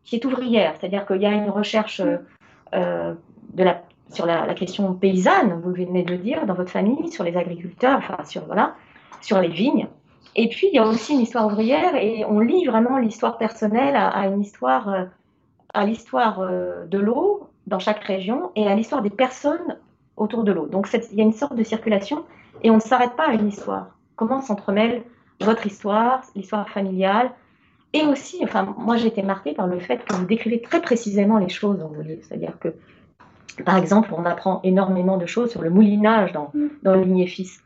qui 0.05 0.17
est 0.17 0.25
ouvrière, 0.25 0.75
c'est-à-dire 0.79 1.07
qu'il 1.07 1.23
y 1.23 1.27
a 1.27 1.33
une 1.33 1.51
recherche 1.51 2.01
de 2.01 3.17
la, 3.65 3.83
sur 4.11 4.27
la, 4.27 4.55
question 4.55 4.95
paysanne, 4.95 5.61
vous 5.63 5.73
venez 5.73 6.03
de 6.03 6.13
le 6.13 6.19
dire, 6.19 6.47
dans 6.47 6.55
votre 6.55 6.71
famille, 6.71 7.11
sur 7.11 7.25
les 7.25 7.37
agriculteurs, 7.37 7.99
enfin 7.99 8.25
sur 8.25 8.47
voilà, 8.47 8.75
sur 9.21 9.41
les 9.41 9.49
vignes. 9.49 9.89
Et 10.37 10.49
puis 10.49 10.69
il 10.73 10.75
y 10.75 10.79
a 10.79 10.87
aussi 10.87 11.15
une 11.15 11.21
histoire 11.21 11.47
ouvrière 11.47 11.97
et 11.97 12.25
on 12.25 12.41
lit 12.41 12.67
vraiment 12.67 12.99
l'histoire 12.99 13.37
personnelle 13.37 13.97
à, 13.97 14.09
à 14.09 14.27
une 14.27 14.41
histoire 14.41 15.09
à 15.75 15.85
l'histoire 15.85 16.41
euh, 16.41 16.87
de 16.87 16.99
l'eau 16.99 17.49
dans 17.67 17.79
chaque 17.79 18.03
région 18.05 18.51
et 18.57 18.67
à 18.67 18.75
l'histoire 18.75 19.03
des 19.03 19.11
personnes 19.11 19.79
autour 20.17 20.45
de 20.45 20.53
l'eau. 20.53 20.67
Donc 20.67 20.89
il 20.93 21.19
y 21.19 21.21
a 21.21 21.25
une 21.25 21.33
sorte 21.33 21.55
de 21.55 21.63
circulation 21.63 22.25
et 22.63 22.71
on 22.71 22.77
ne 22.77 22.81
s'arrête 22.81 23.17
pas 23.17 23.29
à 23.29 23.33
une 23.33 23.49
histoire. 23.49 23.97
Comment 24.17 24.41
s'entremêle 24.41 25.03
votre 25.41 25.67
histoire, 25.67 26.23
l'histoire 26.35 26.69
familiale 26.69 27.31
et 27.93 28.03
aussi, 28.03 28.39
enfin, 28.43 28.75
moi 28.79 28.97
j'ai 28.97 29.09
été 29.09 29.23
marquée 29.23 29.53
par 29.53 29.67
le 29.67 29.81
fait 29.81 30.05
que 30.05 30.15
vous 30.15 30.25
décrivez 30.25 30.61
très 30.61 30.81
précisément 30.81 31.39
les 31.39 31.49
choses 31.49 31.79
dans 31.79 31.89
vos 31.89 32.03
livres. 32.03 32.23
C'est-à-dire 32.23 32.59
que, 32.61 32.75
par 33.65 33.77
exemple, 33.77 34.11
on 34.17 34.25
apprend 34.25 34.61
énormément 34.63 35.17
de 35.17 35.27
choses 35.27 35.51
sur 35.51 35.63
le 35.63 35.71
moulinage 35.71 36.33
dans, 36.33 36.51
mm. 36.55 36.69
dans 36.83 36.95
le 36.95 37.03
ligné 37.03 37.27
fils. 37.27 37.61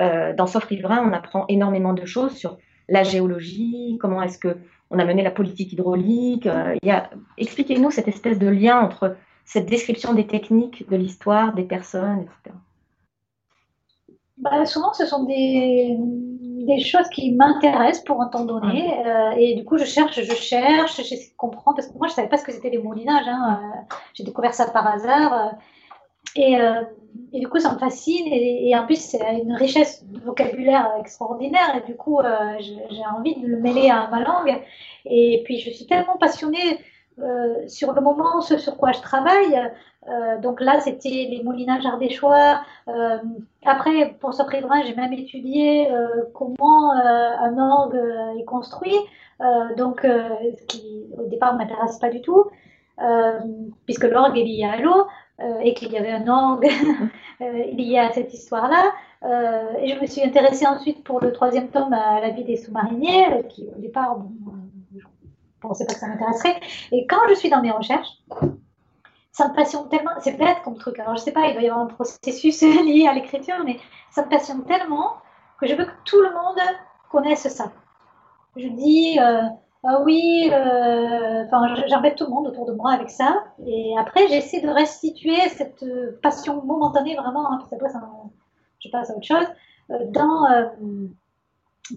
Euh, 0.00 0.34
dans 0.34 0.46
Sauf 0.46 0.64
Riverain, 0.64 1.02
on 1.08 1.12
apprend 1.12 1.46
énormément 1.48 1.94
de 1.94 2.04
choses 2.04 2.32
sur 2.32 2.58
la 2.88 3.02
géologie, 3.02 3.96
comment 4.00 4.22
est-ce 4.22 4.38
que 4.38 4.56
on 4.92 4.98
a 4.98 5.04
mené 5.04 5.22
la 5.22 5.30
politique 5.30 5.72
hydraulique. 5.72 6.46
Euh, 6.46 6.76
Expliquez-nous 7.38 7.90
cette 7.90 8.08
espèce 8.08 8.38
de 8.38 8.48
lien 8.48 8.78
entre 8.80 9.16
cette 9.44 9.66
description 9.66 10.12
des 10.12 10.26
techniques, 10.26 10.88
de 10.88 10.96
l'histoire, 10.96 11.54
des 11.54 11.64
personnes, 11.64 12.20
etc. 12.20 12.54
Bah, 14.38 14.64
souvent, 14.66 14.92
ce 14.92 15.06
sont 15.06 15.24
des, 15.24 15.96
des 15.98 16.80
choses 16.80 17.08
qui 17.08 17.32
m'intéressent 17.32 18.04
pour 18.04 18.20
un 18.20 18.28
temps 18.28 18.44
donné. 18.44 18.92
Euh, 19.06 19.30
et 19.36 19.54
du 19.54 19.64
coup, 19.64 19.78
je 19.78 19.84
cherche, 19.84 20.20
je 20.20 20.34
cherche, 20.34 20.96
j'essaie 20.96 21.30
de 21.30 21.36
comprendre. 21.36 21.76
Parce 21.76 21.88
que 21.88 21.96
moi, 21.96 22.08
je 22.08 22.12
ne 22.12 22.16
savais 22.16 22.28
pas 22.28 22.38
ce 22.38 22.44
que 22.44 22.52
c'était 22.52 22.70
les 22.70 22.78
moulinages. 22.78 23.26
Hein, 23.26 23.60
euh, 23.62 23.94
J'ai 24.14 24.24
découvert 24.24 24.52
ça 24.52 24.70
par 24.70 24.86
hasard. 24.86 25.54
Euh, 26.38 26.82
et, 27.32 27.36
et, 27.36 27.40
du 27.40 27.48
coup, 27.48 27.58
ça 27.58 27.72
me 27.72 27.78
fascine. 27.78 28.26
Et, 28.30 28.74
en 28.76 28.86
plus, 28.86 28.96
c'est 28.96 29.20
une 29.42 29.54
richesse 29.54 30.04
de 30.06 30.20
vocabulaire 30.20 30.90
extraordinaire. 31.00 31.76
Et 31.76 31.90
du 31.90 31.96
coup, 31.96 32.20
j'ai 32.60 33.06
envie 33.16 33.40
de 33.40 33.46
le 33.46 33.58
mêler 33.58 33.90
à 33.90 34.08
ma 34.08 34.20
langue. 34.20 34.60
Et 35.04 35.42
puis, 35.44 35.58
je 35.58 35.70
suis 35.70 35.86
tellement 35.86 36.16
passionnée 36.16 36.78
sur 37.66 37.92
le 37.92 38.00
moment, 38.00 38.40
ce 38.40 38.56
sur 38.58 38.76
quoi 38.76 38.92
je 38.92 39.00
travaille. 39.00 39.60
Euh, 40.08 40.38
donc 40.40 40.60
là, 40.60 40.80
c'était 40.80 41.28
les 41.30 41.42
moulinages 41.44 41.86
ardéchois. 41.86 42.62
Euh, 42.88 43.18
après, 43.64 44.16
pour 44.20 44.34
ce 44.34 44.42
riverain, 44.42 44.82
j'ai 44.82 44.94
même 44.94 45.12
étudié 45.12 45.92
euh, 45.92 46.24
comment 46.34 46.92
un 46.92 47.58
orgue 47.58 48.00
est 48.38 48.44
construit. 48.44 48.96
donc, 49.76 50.00
ce 50.02 50.66
qui 50.66 51.06
au 51.18 51.26
départ 51.28 51.54
ne 51.54 51.58
m'intéresse 51.58 51.98
pas 51.98 52.10
du 52.10 52.20
tout, 52.20 52.44
puisque 53.86 54.04
l'orgue 54.04 54.38
est 54.38 54.44
lié 54.44 54.64
à 54.64 54.76
l'eau 54.80 55.06
et 55.62 55.74
qu'il 55.74 55.92
y 55.92 55.98
avait 55.98 56.12
un 56.12 56.26
orgue 56.28 56.68
lié 57.40 57.98
à 57.98 58.12
cette 58.12 58.32
histoire-là. 58.32 58.92
et 59.80 59.88
je 59.88 60.00
me 60.00 60.06
suis 60.06 60.22
intéressée 60.22 60.66
ensuite 60.66 61.04
pour 61.04 61.20
le 61.20 61.32
troisième 61.32 61.68
tome 61.68 61.92
à 61.92 62.20
la 62.20 62.30
vie 62.30 62.44
des 62.44 62.56
sous-mariniers, 62.56 63.44
qui 63.48 63.68
au 63.76 63.80
départ, 63.80 64.16
bon, 64.16 64.52
je 64.94 64.98
ne 64.98 65.02
pensais 65.60 65.86
pas 65.86 65.94
que 65.94 66.00
ça 66.00 66.08
m'intéresserait. 66.08 66.60
Et 66.92 67.06
quand 67.06 67.20
je 67.28 67.34
suis 67.34 67.50
dans 67.50 67.62
mes 67.62 67.70
recherches, 67.70 68.22
ça 69.32 69.48
me 69.48 69.54
passionne 69.54 69.88
tellement. 69.88 70.12
C'est 70.20 70.36
bête 70.36 70.58
comme 70.62 70.76
truc. 70.76 70.98
Alors, 70.98 71.16
je 71.16 71.22
sais 71.22 71.32
pas, 71.32 71.46
il 71.46 71.54
doit 71.54 71.62
y 71.62 71.68
avoir 71.68 71.84
un 71.84 71.86
processus 71.86 72.62
lié 72.62 73.06
à 73.08 73.14
l'écriture, 73.14 73.56
mais 73.64 73.78
ça 74.10 74.24
me 74.24 74.28
passionne 74.28 74.64
tellement 74.64 75.16
que 75.58 75.66
je 75.66 75.74
veux 75.74 75.84
que 75.84 75.90
tout 76.04 76.20
le 76.20 76.32
monde 76.32 76.58
connaisse 77.10 77.48
ça. 77.48 77.72
Je 78.56 78.68
dis, 78.68 79.18
euh, 79.18 79.42
ah 79.84 80.00
oui, 80.04 80.48
euh, 80.52 81.44
enfin, 81.44 81.74
j'embête 81.88 82.16
tout 82.16 82.24
le 82.24 82.30
monde 82.30 82.46
autour 82.46 82.66
de 82.66 82.72
moi 82.72 82.92
avec 82.92 83.10
ça. 83.10 83.42
Et 83.66 83.94
après, 83.98 84.28
j'essaie 84.28 84.60
de 84.60 84.68
restituer 84.68 85.36
cette 85.48 85.84
passion 86.22 86.64
momentanée, 86.64 87.16
vraiment, 87.16 87.52
hein, 87.52 87.58
parce 87.58 87.70
qu'après, 87.70 87.88
ça, 87.88 88.00
je 88.78 88.88
passe 88.90 89.10
à 89.10 89.16
autre 89.16 89.26
chose, 89.26 89.46
euh, 89.90 89.98
dans, 90.10 90.46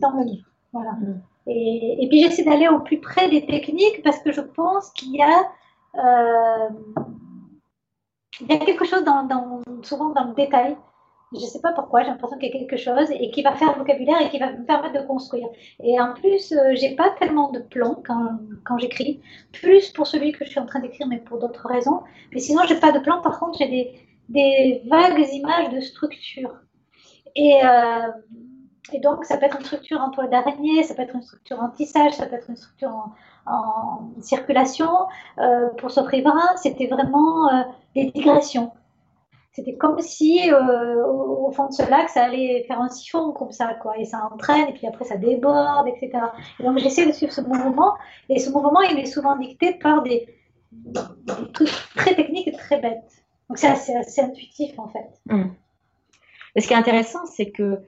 dans 0.02 0.12
le 0.18 0.24
livre. 0.24 0.48
Voilà. 0.74 0.94
Mm. 0.94 1.22
Et, 1.48 2.04
et, 2.04 2.08
puis, 2.10 2.24
j'essaie 2.24 2.44
d'aller 2.44 2.68
au 2.68 2.80
plus 2.80 3.00
près 3.00 3.30
des 3.30 3.46
techniques 3.46 4.02
parce 4.04 4.20
que 4.20 4.32
je 4.32 4.42
pense 4.42 4.90
qu'il 4.92 5.16
y 5.16 5.22
a 5.22 5.50
il 8.42 8.48
y 8.48 8.54
a 8.54 8.58
quelque 8.58 8.86
chose 8.86 9.04
dans, 9.04 9.62
souvent 9.84 10.10
dans 10.10 10.26
le 10.26 10.34
détail. 10.34 10.76
Je 11.38 11.42
ne 11.42 11.50
sais 11.50 11.62
pas 11.62 11.74
pourquoi, 11.74 12.02
j'ai 12.02 12.10
l'impression 12.10 12.38
qu'il 12.38 12.50
y 12.50 12.56
a 12.56 12.60
quelque 12.60 12.78
chose 12.78 13.12
et 13.12 13.30
qui 13.32 13.42
va 13.42 13.54
faire 13.54 13.74
le 13.74 13.80
vocabulaire 13.80 14.22
et 14.22 14.30
qui 14.30 14.40
va 14.40 14.52
me 14.52 14.66
permettre 14.66 15.02
de 15.02 15.06
construire. 15.06 15.48
Et 15.84 16.00
en 16.00 16.14
plus, 16.14 16.52
euh, 16.52 16.76
j'ai 16.76 16.96
pas 16.96 17.10
tellement 17.20 17.52
de 17.52 17.60
plans 17.60 18.02
quand, 18.06 18.78
j'écris, 18.78 19.22
plus 19.52 19.90
pour 19.92 20.08
celui 20.08 20.32
que 20.32 20.46
je 20.46 20.50
suis 20.50 20.60
en 20.60 20.66
train 20.66 20.80
d'écrire, 20.80 21.08
mais 21.08 21.20
pour 21.20 21.40
d'autres 21.40 21.68
raisons. 21.68 22.02
Mais 22.34 22.40
sinon, 22.40 22.64
j'ai 22.68 22.80
pas 22.80 22.92
de 22.92 23.00
plan. 23.00 23.22
Par 23.22 23.40
contre, 23.40 23.58
j'ai 23.60 23.68
des, 24.30 24.82
vagues 24.88 25.28
images 25.34 25.70
de 25.70 25.82
structure. 25.82 26.56
Et, 27.36 27.60
euh, 27.64 28.12
et 28.94 29.00
donc, 29.00 29.26
ça 29.26 29.38
peut 29.38 29.46
être 29.46 29.58
une 29.58 29.66
structure 29.66 30.00
en 30.00 30.12
toile 30.12 30.30
d'araignée, 30.30 30.84
ça 30.84 30.94
peut 30.94 31.02
être 31.02 31.16
une 31.16 31.24
structure 31.24 31.60
en 31.60 31.70
tissage, 31.70 32.14
ça 32.14 32.28
peut 32.28 32.36
être 32.36 32.50
une 32.50 32.56
structure 32.56 32.92
en, 33.48 34.10
circulation. 34.22 34.90
Euh, 35.40 35.70
pour 35.78 35.92
ce 35.92 36.00
riverain, 36.00 36.56
c'était 36.58 36.88
vraiment 36.88 37.50
euh, 37.50 37.64
des 37.96 38.12
digressions. 38.12 38.72
C'était 39.56 39.78
comme 39.78 40.02
si 40.02 40.52
euh, 40.52 41.08
au, 41.08 41.50
fond 41.54 41.68
de 41.68 41.72
ce 41.72 41.90
lac, 41.90 42.10
ça 42.10 42.26
allait 42.26 42.66
faire 42.68 42.82
un 42.82 42.90
siphon 42.90 43.32
comme 43.32 43.52
ça, 43.52 43.74
quoi, 43.76 43.98
et 43.98 44.04
ça 44.04 44.28
entraîne, 44.30 44.68
et 44.68 44.74
puis 44.74 44.86
après 44.86 45.06
ça 45.06 45.16
déborde, 45.16 45.88
etc. 45.88 46.12
Et 46.60 46.64
donc 46.64 46.78
j'essaie 46.80 47.06
de 47.06 47.14
suivre 47.14 47.32
ce 47.32 47.40
mouvement, 47.40 47.94
et 48.28 48.38
ce 48.40 48.50
mouvement, 48.50 48.82
il 48.82 49.00
est 49.00 49.06
souvent 49.06 49.38
dicté 49.38 49.76
par 49.76 50.04
des, 50.04 50.28
trucs 51.54 51.70
très 51.96 52.16
techniques 52.16 52.50
et 52.50 52.52
très 52.52 52.82
bêtes. 52.82 53.24
Donc 53.48 53.58
c'est 53.58 53.68
assez, 53.68 54.20
intuitif 54.20 54.78
en 54.78 54.90
fait. 54.90 55.08
Hum. 55.30 55.56
ce 56.58 56.68
qui 56.68 56.74
est 56.74 56.78
intéressant, 56.78 57.26
c'est 57.26 57.52
que 57.52 57.80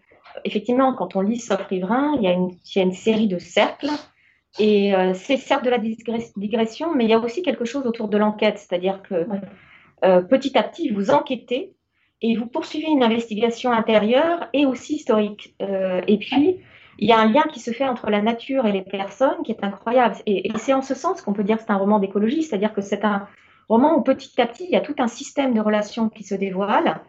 effectivement, 0.45 0.93
quand 0.93 1.17
on 1.17 1.21
lit 1.21 1.37
Sauf 1.37 1.61
Riverain, 1.65 2.13
il 2.15 2.23
y, 2.23 2.27
a 2.27 2.31
une, 2.31 2.51
il 2.51 2.77
y 2.77 2.79
a 2.79 2.83
une 2.83 2.93
série 2.93 3.27
de 3.27 3.39
cercles 3.39 3.91
et 4.57 4.95
euh, 4.95 5.13
c'est 5.13 5.35
certes 5.35 5.65
de 5.65 5.69
la 5.69 5.79
digression, 5.79 6.95
mais 6.95 7.03
il 7.03 7.09
y 7.09 7.13
a 7.13 7.19
aussi 7.19 7.41
quelque 7.41 7.65
chose 7.65 7.85
autour 7.85 8.07
de 8.07 8.17
l'enquête, 8.17 8.57
c'est-à-dire 8.57 9.01
que 9.03 9.27
euh, 10.03 10.21
petit 10.21 10.57
à 10.57 10.63
petit, 10.63 10.89
vous 10.89 11.11
enquêtez 11.11 11.73
et 12.21 12.35
vous 12.35 12.47
poursuivez 12.47 12.87
une 12.87 13.03
investigation 13.03 13.71
intérieure 13.71 14.47
et 14.53 14.65
aussi 14.65 14.95
historique. 14.95 15.55
Euh, 15.61 16.01
et 16.07 16.17
puis, 16.17 16.57
il 16.99 17.07
y 17.07 17.11
a 17.11 17.19
un 17.19 17.31
lien 17.31 17.43
qui 17.51 17.59
se 17.59 17.71
fait 17.71 17.87
entre 17.87 18.09
la 18.09 18.21
nature 18.21 18.65
et 18.65 18.71
les 18.71 18.81
personnes 18.81 19.43
qui 19.43 19.51
est 19.51 19.63
incroyable. 19.63 20.15
Et, 20.25 20.51
c'est 20.57 20.73
en 20.73 20.81
ce 20.81 20.95
sens 20.95 21.21
qu'on 21.21 21.33
peut 21.33 21.43
dire 21.43 21.57
que 21.57 21.63
c'est 21.63 21.71
un 21.71 21.77
roman 21.77 21.99
d'écologie, 21.99 22.43
c'est-à-dire 22.43 22.73
que 22.73 22.81
c'est 22.81 23.05
un 23.05 23.27
roman 23.69 23.97
où 23.97 24.01
petit 24.01 24.41
à 24.41 24.47
petit, 24.47 24.65
il 24.65 24.71
y 24.71 24.75
a 24.75 24.81
tout 24.81 24.95
un 24.97 25.07
système 25.07 25.53
de 25.53 25.61
relations 25.61 26.09
qui 26.09 26.23
se 26.23 26.33
dévoile. 26.33 27.01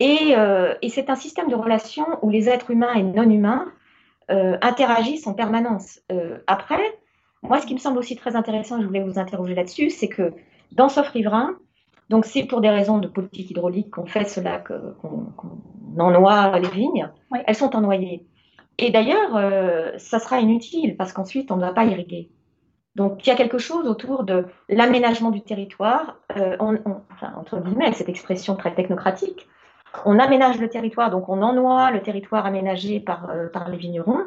Et, 0.00 0.34
et 0.82 0.88
c'est 0.88 1.10
un 1.10 1.14
système 1.14 1.48
de 1.48 1.54
relations 1.54 2.06
où 2.22 2.30
les 2.30 2.48
êtres 2.48 2.70
humains 2.70 2.94
et 2.94 3.02
non 3.02 3.28
humains 3.30 3.70
euh, 4.30 4.56
interagissent 4.62 5.26
en 5.26 5.34
permanence. 5.34 6.00
Euh, 6.12 6.38
après, 6.46 6.84
moi, 7.42 7.60
ce 7.60 7.66
qui 7.66 7.74
me 7.74 7.80
semble 7.80 7.98
aussi 7.98 8.14
très 8.14 8.36
intéressant, 8.36 8.78
et 8.78 8.82
je 8.82 8.86
voulais 8.86 9.02
vous 9.02 9.18
interroger 9.18 9.56
là-dessus, 9.56 9.90
c'est 9.90 10.06
que 10.06 10.32
dans 10.70 10.88
Sauf 10.88 11.10
donc 12.10 12.24
c'est 12.26 12.44
pour 12.44 12.60
des 12.60 12.68
raisons 12.68 12.98
de 12.98 13.06
politique 13.06 13.50
hydraulique 13.50 13.90
qu'on 13.90 14.04
fait 14.04 14.28
cela, 14.28 14.58
qu'on 14.58 15.32
ennoie 15.98 16.58
les 16.58 16.68
vignes, 16.68 17.08
elles 17.46 17.54
sont 17.54 17.74
ennoyées. 17.76 18.26
Et 18.78 18.90
d'ailleurs, 18.90 19.36
euh, 19.36 19.92
ça 19.96 20.18
sera 20.18 20.40
inutile 20.40 20.96
parce 20.96 21.12
qu'ensuite, 21.12 21.52
on 21.52 21.56
ne 21.56 21.60
va 21.60 21.72
pas 21.72 21.84
irriguer. 21.84 22.30
Donc, 22.96 23.24
il 23.24 23.30
y 23.30 23.32
a 23.32 23.36
quelque 23.36 23.58
chose 23.58 23.86
autour 23.86 24.24
de 24.24 24.46
l'aménagement 24.68 25.30
du 25.30 25.40
territoire, 25.42 26.18
entre 27.36 27.60
guillemets, 27.60 27.92
cette 27.92 28.08
expression 28.08 28.56
très 28.56 28.74
technocratique, 28.74 29.48
on 30.04 30.18
aménage 30.18 30.58
le 30.58 30.68
territoire, 30.68 31.10
donc 31.10 31.28
on 31.28 31.42
ennoie 31.42 31.90
le 31.92 32.02
territoire 32.02 32.46
aménagé 32.46 33.00
par, 33.00 33.30
euh, 33.30 33.48
par 33.48 33.68
les 33.68 33.76
vignerons. 33.76 34.24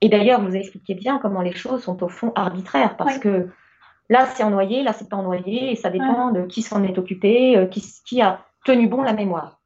Et 0.00 0.08
d'ailleurs, 0.08 0.40
vous 0.40 0.56
expliquez 0.56 0.94
bien 0.94 1.18
comment 1.18 1.42
les 1.42 1.54
choses 1.54 1.82
sont 1.82 2.02
au 2.02 2.08
fond 2.08 2.32
arbitraires, 2.34 2.96
parce 2.96 3.18
que 3.18 3.48
là, 4.08 4.26
c'est 4.26 4.42
ennoyé, 4.42 4.82
là, 4.82 4.92
c'est 4.92 5.08
pas 5.08 5.16
ennoyé, 5.16 5.72
et 5.72 5.76
ça 5.76 5.90
dépend 5.90 6.30
de 6.30 6.42
qui 6.42 6.62
s'en 6.62 6.82
est 6.82 6.98
occupé, 6.98 7.56
euh, 7.56 7.66
qui, 7.66 7.82
qui, 8.04 8.20
a 8.20 8.40
tenu 8.64 8.88
bon 8.88 9.02
la 9.02 9.12
mémoire. 9.12 9.60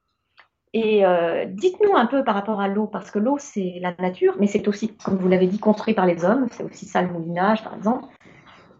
Et 0.74 1.04
euh, 1.04 1.46
dites-nous 1.46 1.96
un 1.96 2.06
peu 2.06 2.24
par 2.24 2.34
rapport 2.34 2.60
à 2.60 2.68
l'eau, 2.68 2.86
parce 2.86 3.10
que 3.10 3.18
l'eau, 3.18 3.36
c'est 3.38 3.78
la 3.80 3.94
nature, 3.98 4.34
mais 4.38 4.46
c'est 4.46 4.68
aussi, 4.68 4.96
comme 4.96 5.16
vous 5.16 5.28
l'avez 5.28 5.46
dit, 5.46 5.58
construit 5.58 5.94
par 5.94 6.06
les 6.06 6.24
hommes, 6.24 6.46
c'est 6.50 6.62
aussi 6.62 6.86
ça 6.86 7.02
le 7.02 7.08
moulinage, 7.08 7.64
par 7.64 7.74
exemple. 7.74 8.04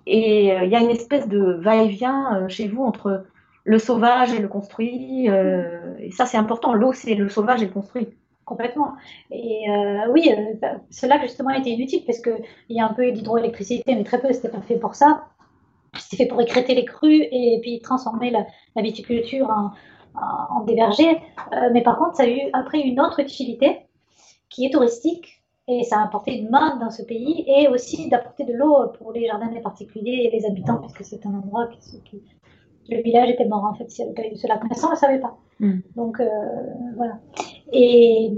Et 0.07 0.47
il 0.47 0.71
y 0.71 0.77
a 0.77 0.81
une 0.81 0.91
espèce 0.91 1.29
de 1.29 1.59
va-et-vient 1.61 2.49
chez 2.49 2.67
vous 2.67 2.83
entre 2.83 3.27
le 3.69 3.79
sauvage 3.79 4.33
et 4.33 4.39
le 4.39 4.49
construit. 4.49 5.29
Euh, 5.29 5.95
et 5.99 6.11
ça, 6.11 6.25
c'est 6.25 6.39
important. 6.39 6.73
L'eau, 6.73 6.95
c'est 6.95 7.15
le 7.15 7.29
sauvage 7.29 7.63
et 7.63 7.67
le 7.67 7.73
construit. 7.73 8.09
Complètement. 8.47 8.95
Et 9.31 9.69
euh, 9.69 10.11
oui, 10.11 10.33
euh, 10.33 10.69
cela 10.91 11.21
justement 11.21 11.51
était 11.51 11.69
inutile 11.69 12.03
parce 12.07 12.19
qu'il 12.19 12.41
y 12.71 12.81
a 12.81 12.87
un 12.87 12.95
peu 12.95 13.13
d'hydroélectricité, 13.13 13.95
mais 13.95 14.05
très 14.05 14.23
peu, 14.23 14.33
c'était 14.33 14.49
pas 14.49 14.63
fait 14.63 14.79
pour 14.79 14.95
ça. 14.95 15.27
C'était 15.97 16.25
fait 16.25 16.29
pour 16.29 16.41
écréter 16.41 16.75
les 16.75 16.85
crues 16.85 17.27
et 17.31 17.59
puis 17.63 17.81
transformer 17.81 18.31
la, 18.31 18.47
viticulture 18.83 19.49
en, 19.51 19.71
en, 20.15 20.65
des 20.65 20.75
vergers. 20.75 21.21
mais 21.73 21.83
par 21.83 21.99
contre, 21.99 22.17
ça 22.17 22.25
a 22.25 22.29
eu 22.29 22.41
après 22.53 22.81
une 22.81 23.01
autre 23.01 23.21
utilité 23.21 23.81
qui 24.49 24.67
est 24.67 24.71
touristique 24.71 25.43
et 25.69 25.83
ça 25.85 26.01
a 26.01 26.05
apporté 26.05 26.39
une 26.39 26.49
main 26.49 26.77
dans 26.77 26.91
ce 26.91 27.03
pays 27.03 27.45
et 27.47 27.69
aussi 27.69 28.09
d'apporter 28.09 28.45
de 28.45 28.55
l'eau 28.55 28.89
pour 28.99 29.13
les 29.13 29.27
jardins 29.27 29.49
des 29.49 29.61
particuliers 29.61 30.31
et 30.31 30.31
les 30.31 30.47
habitants 30.47 30.79
puisque 30.79 31.05
c'est 31.05 31.27
un 31.27 31.35
endroit 31.35 31.69
qui, 31.69 32.01
qui, 32.03 32.23
le 32.89 33.03
village 33.03 33.31
était 33.31 33.45
mort 33.45 33.65
en 33.65 33.75
fait. 33.75 33.91
Si 33.91 34.03
elle 34.03 34.15
avait 34.17 34.33
eu 34.33 34.37
cela 34.37 34.57
connaissance, 34.59 35.03
elle 35.03 35.17
ne 35.17 35.21
savait 35.21 35.21
pas. 35.21 35.37
Hmm. 35.61 35.81
Donc 35.97 36.21
euh, 36.21 36.27
voilà. 36.97 37.19
Et, 37.73 38.33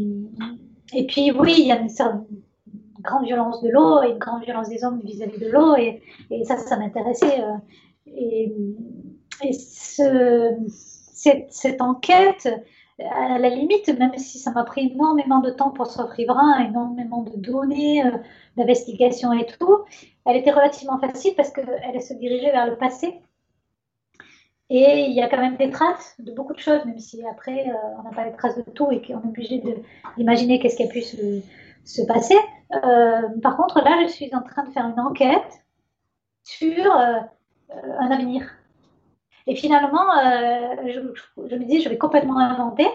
et 0.95 1.07
puis 1.07 1.31
oui, 1.31 1.55
il 1.59 1.67
y 1.67 1.73
a 1.73 1.79
une, 1.79 1.89
certaine 1.89 2.25
grande 3.01 3.25
violence 3.25 3.63
de 3.63 3.71
l'eau 3.71 4.03
et 4.03 4.11
une 4.11 4.19
grande 4.19 4.45
violence 4.45 4.69
des 4.69 4.85
hommes 4.85 5.01
vis-à-vis 5.05 5.39
de 5.39 5.51
l'eau 5.51 5.77
et, 5.77 6.03
et, 6.31 6.45
ça, 6.45 6.57
ça 6.57 6.77
m'intéressait. 6.77 7.41
Euh, 7.41 7.57
et, 8.07 8.53
et 9.43 9.53
ce, 9.53 10.57
cette, 11.51 11.81
enquête, 11.81 12.49
à 12.99 13.39
la 13.39 13.49
limite, 13.49 13.89
même 13.99 14.17
si 14.19 14.39
ça 14.39 14.51
m'a 14.51 14.65
pris 14.65 14.93
énormément 14.93 15.41
de 15.41 15.51
temps 15.51 15.71
pour 15.71 15.87
se 15.87 16.03
riverain, 16.03 16.67
énormément 16.67 17.23
de 17.23 17.37
données, 17.37 18.05
euh, 18.05 18.11
d'investigation 18.57 19.33
et 19.33 19.47
tout, 19.47 19.79
elle 20.27 20.37
était 20.37 20.51
relativement 20.51 20.99
facile 20.99 21.35
parce 21.37 21.51
qu'elle 21.51 22.03
se 22.03 22.15
dirigeait 22.15 22.53
vers 22.53 22.67
le 22.67 22.77
passé 22.77 23.21
et 24.71 25.07
il 25.09 25.13
y 25.13 25.21
a 25.21 25.29
quand 25.29 25.41
même 25.41 25.57
des 25.57 25.71
traces 25.71 26.15
de 26.21 26.31
beaucoup 26.33 26.53
de 26.53 26.61
choses, 26.61 26.85
même 26.85 27.01
si 27.01 27.27
après, 27.27 27.69
euh, 27.69 27.75
on 27.99 28.05
n'a 28.05 28.11
pas 28.11 28.25
les 28.25 28.33
traces 28.33 28.57
de 28.57 28.63
tout 28.63 28.91
et 28.93 29.03
qu'on 29.03 29.21
est 29.21 29.27
obligé 29.27 29.61
d'imaginer 30.17 30.61
qu'est-ce 30.61 30.77
qui 30.77 30.85
a 30.85 30.87
pu 30.87 31.03
se, 31.03 32.07
passer. 32.07 32.37
Euh, 32.73 33.29
par 33.43 33.57
contre, 33.57 33.83
là, 33.83 34.03
je 34.03 34.09
suis 34.09 34.35
en 34.35 34.43
train 34.43 34.65
de 34.65 34.71
faire 34.71 34.87
une 34.87 35.01
enquête 35.01 35.65
sur 36.45 36.97
euh, 36.97 37.21
un 37.71 38.11
avenir. 38.11 38.49
Et 39.47 39.57
finalement, 39.57 40.07
je, 40.87 41.01
me 41.57 41.65
dis, 41.65 41.81
je 41.81 41.89
vais 41.89 41.99
complètement 41.99 42.39
inventer. 42.39 42.87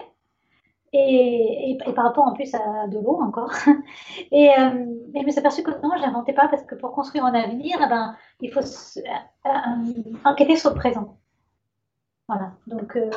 Et, 0.92 1.76
par 1.94 2.04
rapport 2.04 2.24
en 2.24 2.32
plus 2.32 2.54
à 2.54 2.86
de 2.86 2.98
l'eau 2.98 3.20
encore. 3.20 3.52
Et, 4.32 4.50
je 4.56 5.24
me 5.24 5.30
suis 5.30 5.38
aperçue 5.38 5.62
que 5.62 5.70
non, 5.82 5.90
je 5.96 6.02
n'inventais 6.02 6.32
pas 6.32 6.48
parce 6.48 6.62
que 6.62 6.74
pour 6.74 6.92
construire 6.92 7.26
un 7.26 7.34
avenir, 7.34 7.78
eh 7.84 7.88
ben, 7.88 8.16
il 8.40 8.50
faut 8.50 8.60
enquêter 10.24 10.56
sur 10.56 10.70
le 10.70 10.76
présent. 10.76 11.18
Voilà. 12.28 12.52
Donc, 12.66 12.96
euh, 12.96 13.10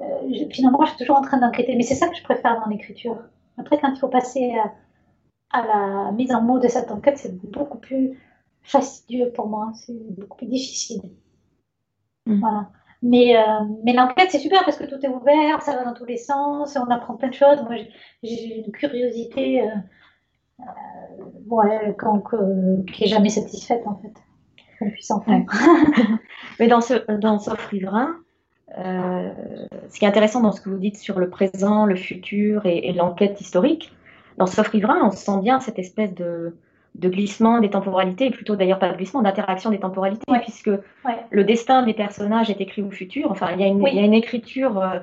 euh, 0.00 0.48
finalement, 0.50 0.84
je 0.84 0.90
suis 0.90 0.98
toujours 0.98 1.16
en 1.16 1.22
train 1.22 1.38
d'enquêter. 1.38 1.74
Mais 1.76 1.82
c'est 1.82 1.96
ça 1.96 2.08
que 2.08 2.16
je 2.16 2.22
préfère 2.22 2.60
dans 2.60 2.66
l'écriture. 2.70 3.18
Après, 3.58 3.78
quand 3.78 3.92
il 3.92 3.98
faut 3.98 4.08
passer 4.08 4.54
à, 4.56 4.72
la 5.62 6.12
mise 6.12 6.32
en 6.32 6.42
mots 6.42 6.58
de 6.58 6.68
cette 6.68 6.90
enquête, 6.90 7.18
c'est 7.18 7.38
beaucoup 7.50 7.78
plus 7.78 8.18
fastidieux 8.62 9.30
pour 9.32 9.48
moi. 9.48 9.72
C'est 9.74 9.94
beaucoup 10.16 10.38
plus 10.38 10.46
difficile. 10.46 11.02
Mm. 12.26 12.40
Voilà. 12.40 12.70
Mais, 13.02 13.36
euh, 13.36 13.40
mais 13.84 13.92
l'enquête, 13.92 14.30
c'est 14.30 14.38
super 14.38 14.64
parce 14.64 14.78
que 14.78 14.84
tout 14.84 15.04
est 15.04 15.08
ouvert, 15.08 15.60
ça 15.60 15.76
va 15.76 15.84
dans 15.84 15.92
tous 15.92 16.06
les 16.06 16.16
sens, 16.16 16.76
on 16.76 16.90
apprend 16.90 17.16
plein 17.16 17.28
de 17.28 17.34
choses. 17.34 17.62
Moi, 17.62 17.76
j'ai 18.22 18.64
une 18.64 18.72
curiosité 18.72 19.62
ouais, 21.46 21.96
qui 22.92 23.02
n'est 23.02 23.08
jamais 23.08 23.28
satisfaite, 23.28 23.82
en 23.86 23.96
fait. 23.96 24.14
Qu'on 24.78 24.90
puisse 24.90 25.10
en 25.10 25.20
faire. 25.20 25.42
mais 26.60 26.66
dans 26.66 26.80
ce, 26.80 26.94
dans 27.16 27.38
Sauf 27.38 27.64
Riverain, 27.66 28.16
euh, 28.78 29.30
ce 29.88 29.98
qui 29.98 30.04
est 30.04 30.08
intéressant 30.08 30.40
dans 30.40 30.52
ce 30.52 30.60
que 30.60 30.68
vous 30.68 30.78
dites 30.78 30.96
sur 30.96 31.18
le 31.18 31.30
présent, 31.30 31.86
le 31.86 31.96
futur 31.96 32.66
et, 32.66 32.92
l'enquête 32.92 33.40
historique, 33.40 33.92
dans 34.36 34.46
Sauf 34.46 34.68
Riverain, 34.68 35.00
on 35.02 35.10
sent 35.10 35.40
bien 35.42 35.60
cette 35.60 35.78
espèce 35.78 36.14
de, 36.14 36.54
glissement 36.96 37.60
des 37.60 37.70
temporalités, 37.70 38.26
et 38.26 38.30
plutôt 38.30 38.56
d'ailleurs 38.56 38.78
pas 38.78 38.88
de 38.88 38.96
glissement, 38.96 39.22
d'interaction 39.22 39.70
des 39.70 39.80
temporalités, 39.80 40.24
puisque 40.42 40.70
le 41.30 41.44
destin 41.44 41.82
des 41.82 41.94
personnages 41.94 42.50
est 42.50 42.60
écrit 42.60 42.82
au 42.82 42.90
futur. 42.90 43.30
Enfin, 43.30 43.48
il 43.52 43.60
y 43.60 43.64
a 43.64 43.66
une, 43.66 44.14
écriture 44.14 44.78
euh, 44.78 44.98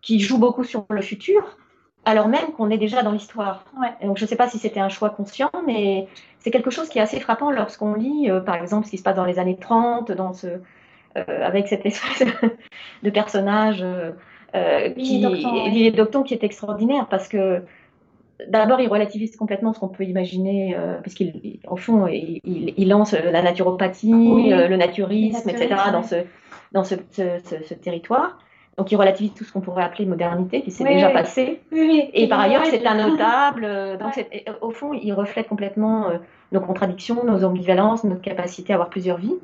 qui 0.00 0.20
joue 0.20 0.38
beaucoup 0.38 0.64
sur 0.64 0.86
le 0.90 1.02
futur, 1.02 1.56
alors 2.04 2.28
même 2.28 2.52
qu'on 2.56 2.70
est 2.70 2.78
déjà 2.78 3.02
dans 3.02 3.12
l'histoire. 3.12 3.64
Donc 4.02 4.18
je 4.18 4.24
ne 4.24 4.28
sais 4.28 4.36
pas 4.36 4.48
si 4.48 4.58
c'était 4.58 4.80
un 4.80 4.88
choix 4.88 5.10
conscient, 5.10 5.50
mais 5.66 6.08
c'est 6.38 6.50
quelque 6.50 6.70
chose 6.70 6.88
qui 6.88 6.98
est 6.98 7.02
assez 7.02 7.20
frappant 7.20 7.50
lorsqu'on 7.50 7.94
lit, 7.94 8.30
euh, 8.30 8.40
par 8.40 8.56
exemple, 8.56 8.86
ce 8.86 8.90
qui 8.90 8.98
se 8.98 9.02
passe 9.02 9.16
dans 9.16 9.24
les 9.24 9.38
années 9.38 9.56
30, 9.56 10.12
dans 10.12 10.32
ce, 10.32 10.46
euh, 11.16 11.24
avec 11.46 11.68
cette 11.68 11.86
espèce 11.86 12.28
de 13.02 13.10
personnage 13.10 13.84
qui, 14.96 15.90
Docton, 15.90 16.22
qui 16.22 16.32
est 16.32 16.44
extraordinaire 16.44 17.08
parce 17.08 17.26
que 17.26 17.62
d'abord, 18.48 18.80
il 18.80 18.88
relativise 18.88 19.36
complètement 19.36 19.72
ce 19.72 19.80
qu'on 19.80 19.88
peut 19.88 20.04
imaginer, 20.04 20.76
puisqu'il, 21.02 21.60
au 21.68 21.76
fond, 21.76 22.06
il, 22.06 22.88
lance 22.88 23.12
la 23.12 23.42
naturopathie, 23.42 24.50
le 24.50 24.76
naturisme, 24.76 25.48
etc., 25.48 25.74
dans, 25.92 26.02
ce, 26.02 26.16
dans 26.72 26.84
ce, 26.84 26.94
ce, 27.12 27.74
territoire. 27.74 28.38
Donc, 28.76 28.90
il 28.90 28.96
relativise 28.96 29.32
tout 29.34 29.44
ce 29.44 29.52
qu'on 29.52 29.60
pourrait 29.60 29.84
appeler 29.84 30.04
modernité, 30.04 30.62
qui 30.62 30.70
s'est 30.70 30.84
déjà 30.84 31.10
passé. 31.10 31.60
et 31.72 32.28
par 32.28 32.40
ailleurs, 32.40 32.66
c'est 32.66 32.84
un 32.86 33.08
notable. 33.08 33.98
Donc, 33.98 34.26
au 34.60 34.70
fond, 34.70 34.92
il 34.94 35.12
reflète 35.12 35.48
complètement 35.48 36.08
nos 36.52 36.60
contradictions, 36.60 37.24
nos 37.24 37.44
ambivalences, 37.44 38.04
notre 38.04 38.22
capacité 38.22 38.72
à 38.72 38.76
avoir 38.76 38.88
plusieurs 38.88 39.18
vies. 39.18 39.36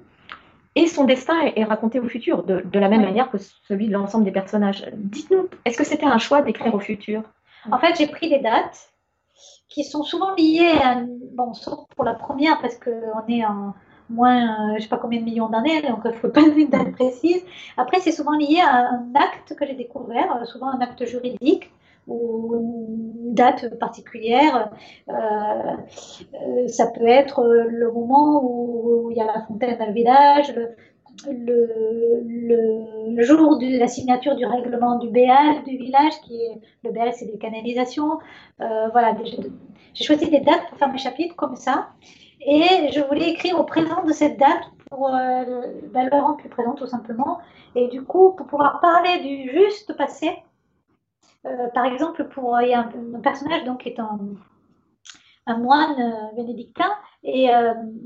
Et 0.77 0.87
son 0.87 1.05
destin 1.05 1.35
est, 1.57 1.65
raconté 1.65 1.99
au 1.99 2.09
futur, 2.09 2.45
de, 2.45 2.63
la 2.79 2.89
même 2.89 3.03
manière 3.03 3.31
que 3.31 3.39
celui 3.39 3.89
de 3.89 3.93
l'ensemble 3.93 4.25
des 4.25 4.31
personnages. 4.31 4.87
Dites-nous, 4.95 5.49
est-ce 5.65 5.77
que 5.77 5.85
c'était 5.85 6.07
un 6.07 6.19
choix 6.19 6.43
d'écrire 6.43 6.75
au 6.75 6.79
futur? 6.79 7.23
En 7.71 7.79
fait, 7.79 7.97
j'ai 7.97 8.07
pris 8.07 8.29
des 8.29 8.39
dates 8.39 8.93
qui 9.69 9.85
sont 9.85 10.03
souvent 10.03 10.35
liées 10.35 10.79
à. 10.83 11.03
Bon, 11.33 11.55
sauf 11.55 11.87
pour 11.95 12.05
la 12.05 12.15
première, 12.15 12.61
parce 12.61 12.77
qu'on 12.77 13.27
est 13.29 13.45
en 13.45 13.75
moins, 14.11 14.43
euh, 14.43 14.69
je 14.71 14.75
ne 14.75 14.81
sais 14.81 14.89
pas 14.89 14.99
combien 14.99 15.21
de 15.21 15.25
millions 15.25 15.49
d'années, 15.49 15.83
donc 15.83 16.01
il 16.05 16.11
ne 16.11 16.17
faut 16.17 16.29
pas 16.29 16.41
une 16.41 16.69
date 16.69 16.93
précise. 16.93 17.45
Après, 17.77 18.01
c'est 18.01 18.13
souvent 18.13 18.37
lié 18.37 18.61
à 18.61 18.89
un 18.89 19.13
acte 19.15 19.55
que 19.55 19.67
j'ai 19.67 19.75
découvert, 19.75 20.47
souvent 20.47 20.69
un 20.69 20.81
acte 20.81 21.07
juridique 21.07 21.71
ou 22.07 22.57
une 22.57 23.35
date 23.35 23.79
particulière. 23.79 24.71
Euh, 25.09 25.13
euh, 25.15 26.69
ça 26.69 26.87
peut 26.89 27.07
être 27.07 27.45
le 27.45 27.93
moment 27.93 28.43
où, 28.43 29.11
il 29.11 29.17
y 29.17 29.21
a 29.21 29.27
la 29.27 29.43
fontaine 29.47 29.79
le 29.79 29.93
village, 29.93 30.55
le, 30.55 30.71
le, 31.29 33.23
jour 33.23 33.59
de 33.59 33.79
la 33.79 33.89
signature 33.89 34.37
du 34.37 34.47
règlement 34.47 34.99
du 34.99 35.11
BAL 35.11 35.65
du 35.67 35.77
village, 35.77 36.15
qui 36.25 36.37
est 36.37 36.61
le 36.85 36.93
BAL, 36.93 37.13
c'est 37.15 37.27
des 37.27 37.39
canalisations. 37.39 38.19
Euh, 38.61 38.89
voilà, 38.93 39.15
j'ai 39.95 40.05
choisi 40.05 40.31
des 40.31 40.41
dates 40.41 40.69
pour 40.69 40.79
faire 40.79 40.91
mes 40.91 40.99
chapitres 40.99 41.37
comme 41.37 41.57
ça. 41.57 41.91
Et 42.41 42.91
je 42.93 43.01
voulais 43.01 43.31
écrire 43.31 43.61
au 43.61 43.65
présent 43.65 44.03
de 44.05 44.13
cette 44.13 44.39
date 44.39 44.65
pour 44.91 45.15
euh, 45.15 45.63
ben, 45.93 46.09
le 46.11 46.17
rendre 46.17 46.39
plus 46.39 46.49
présent 46.49 46.75
tout 46.75 46.87
simplement. 46.87 47.39
Et 47.75 47.89
du 47.89 48.03
coup, 48.03 48.33
pour 48.33 48.47
pouvoir 48.47 48.81
parler 48.81 49.19
du 49.21 49.51
juste 49.51 49.97
passé, 49.97 50.31
euh, 51.47 51.69
par 51.75 51.85
exemple, 51.85 52.25
pour, 52.29 52.61
il 52.63 52.69
y 52.69 52.75
a 52.75 52.81
un, 52.81 53.21
personnage 53.21 53.65
donc, 53.65 53.83
qui 53.83 53.91
est 53.91 54.01
un, 54.01 54.19
moine 55.59 56.01
euh, 56.01 56.37
bénédictin, 56.37 56.91
et 57.23 57.49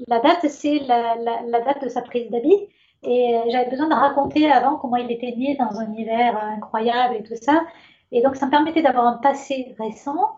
la 0.09 0.18
date, 0.20 0.48
c'est 0.48 0.81
la, 0.81 1.61
date 1.61 1.85
de 1.85 1.88
sa 1.88 2.03
prise 2.03 2.31
d'habit. 2.31 2.68
Et 3.05 3.38
j'avais 3.51 3.71
besoin 3.71 3.88
de 3.88 3.95
raconter 3.95 4.51
avant 4.51 4.77
comment 4.77 4.97
il 4.97 5.11
était 5.11 5.35
né 5.37 5.57
dans 5.59 5.79
un 5.79 5.93
hiver 5.93 6.37
incroyable 6.43 7.17
et 7.17 7.23
tout 7.23 7.37
ça. 7.40 7.62
Et 8.12 8.23
donc, 8.23 8.37
ça 8.37 8.47
me 8.47 8.51
permettait 8.51 8.83
d'avoir 8.83 9.07
un 9.07 9.19
passé 9.19 9.75
récent 9.79 10.31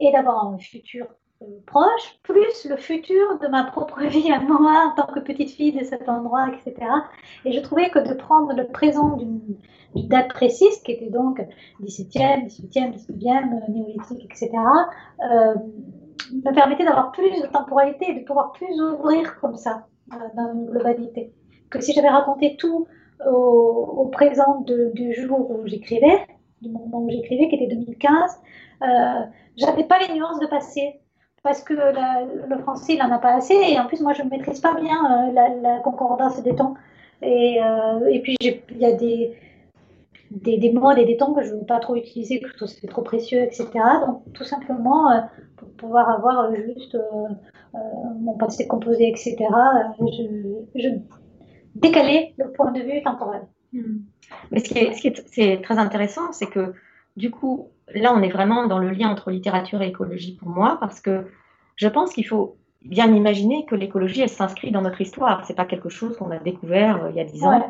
et 0.00 0.12
d'avoir 0.12 0.46
un 0.46 0.58
futur 0.58 1.06
proche, 1.66 2.18
plus 2.22 2.66
le 2.68 2.76
futur 2.76 3.38
de 3.40 3.48
ma 3.48 3.64
propre 3.64 4.02
vie 4.06 4.30
à 4.30 4.40
moi 4.40 4.92
en 4.92 5.00
tant 5.00 5.12
que 5.12 5.20
petite 5.20 5.50
fille 5.50 5.72
de 5.72 5.84
cet 5.84 6.08
endroit, 6.08 6.48
etc. 6.48 6.86
Et 7.44 7.52
je 7.52 7.60
trouvais 7.60 7.90
que 7.90 7.98
de 7.98 8.14
prendre 8.14 8.52
le 8.52 8.66
présent 8.66 9.16
d'une 9.16 9.56
date 9.94 10.28
précise, 10.28 10.78
qui 10.82 10.92
était 10.92 11.10
donc 11.10 11.40
17e, 11.82 12.46
18e, 12.46 12.94
19e, 12.94 13.70
néolithique, 13.70 14.24
etc., 14.24 14.50
euh, 15.30 15.54
me 16.44 16.52
permettait 16.52 16.84
d'avoir 16.84 17.12
plus 17.12 17.30
de 17.30 17.46
temporalité 17.46 18.10
et 18.10 18.20
de 18.20 18.24
pouvoir 18.24 18.52
plus 18.52 18.80
ouvrir 18.80 19.40
comme 19.40 19.56
ça, 19.56 19.86
euh, 20.12 20.16
dans 20.36 20.52
une 20.52 20.66
globalité. 20.66 21.32
Que 21.70 21.80
si 21.80 21.92
j'avais 21.92 22.08
raconté 22.08 22.56
tout 22.56 22.86
au, 23.26 24.08
présent 24.12 24.64
du 24.66 25.14
jour 25.14 25.50
où 25.50 25.66
j'écrivais, 25.66 26.26
du 26.62 26.70
moment 26.70 27.02
où 27.02 27.10
j'écrivais, 27.10 27.48
qui 27.48 27.56
était 27.56 27.74
2015, 27.74 28.40
euh, 28.82 28.86
j'avais 29.56 29.84
pas 29.84 29.98
les 29.98 30.14
nuances 30.14 30.40
de 30.40 30.46
passé 30.46 31.00
parce 31.42 31.62
que 31.62 31.74
le 31.74 32.58
français, 32.58 32.94
il 32.94 32.98
n'en 32.98 33.12
a 33.12 33.18
pas 33.18 33.34
assez. 33.34 33.54
Et 33.54 33.78
en 33.78 33.86
plus, 33.86 34.00
moi, 34.00 34.12
je 34.12 34.22
ne 34.22 34.28
maîtrise 34.28 34.60
pas 34.60 34.74
bien 34.74 35.28
euh, 35.28 35.60
la, 35.62 35.78
concordance 35.80 36.42
des 36.42 36.54
temps. 36.54 36.74
Et, 37.22 37.58
euh, 37.62 38.06
et 38.10 38.20
puis, 38.20 38.36
il 38.40 38.78
y 38.78 38.84
a 38.84 38.92
des, 38.92 39.36
des, 40.30 40.58
des, 40.58 40.72
mots 40.72 40.90
et 40.92 41.04
des 41.04 41.16
temps 41.16 41.32
que 41.32 41.42
je 41.42 41.54
ne 41.54 41.60
veux 41.60 41.66
pas 41.66 41.80
trop 41.80 41.96
utiliser, 41.96 42.40
que 42.40 42.66
c'est 42.66 42.86
trop 42.86 43.02
précieux, 43.02 43.40
etc. 43.40 43.68
Donc, 44.06 44.22
tout 44.34 44.44
simplement, 44.44 45.10
euh, 45.10 45.20
pour 45.56 45.68
pouvoir 45.70 46.10
avoir 46.10 46.54
juste 46.54 46.96
mon 48.20 48.34
passé 48.34 48.66
composé, 48.66 49.08
etc., 49.08 49.36
je, 50.00 50.22
je 50.74 50.88
décalais 51.74 52.34
le 52.38 52.50
point 52.52 52.72
de 52.72 52.80
vue 52.80 53.02
temporel. 53.02 53.42
Hmm. 53.72 53.98
Mais 54.50 54.60
ce 54.60 54.68
qui 54.68 54.78
est, 54.78 54.92
ce 54.92 55.00
qui 55.00 55.40
est 55.40 55.62
très 55.62 55.78
intéressant, 55.78 56.32
c'est 56.32 56.46
que 56.46 56.74
du 57.16 57.30
coup, 57.30 57.68
là, 57.94 58.12
on 58.14 58.22
est 58.22 58.30
vraiment 58.30 58.66
dans 58.66 58.78
le 58.78 58.90
lien 58.90 59.08
entre 59.08 59.30
littérature 59.30 59.82
et 59.82 59.88
écologie 59.88 60.36
pour 60.36 60.48
moi, 60.48 60.78
parce 60.80 61.00
que 61.00 61.26
je 61.76 61.88
pense 61.88 62.12
qu'il 62.12 62.26
faut 62.26 62.56
bien 62.84 63.12
imaginer 63.12 63.64
que 63.66 63.74
l'écologie, 63.74 64.22
elle 64.22 64.28
s'inscrit 64.28 64.70
dans 64.70 64.82
notre 64.82 65.00
histoire. 65.00 65.44
C'est 65.44 65.56
pas 65.56 65.64
quelque 65.64 65.88
chose 65.88 66.16
qu'on 66.16 66.30
a 66.30 66.38
découvert 66.38 67.04
euh, 67.04 67.10
il 67.10 67.16
y 67.16 67.20
a 67.20 67.24
dix 67.24 67.44
ans. 67.44 67.60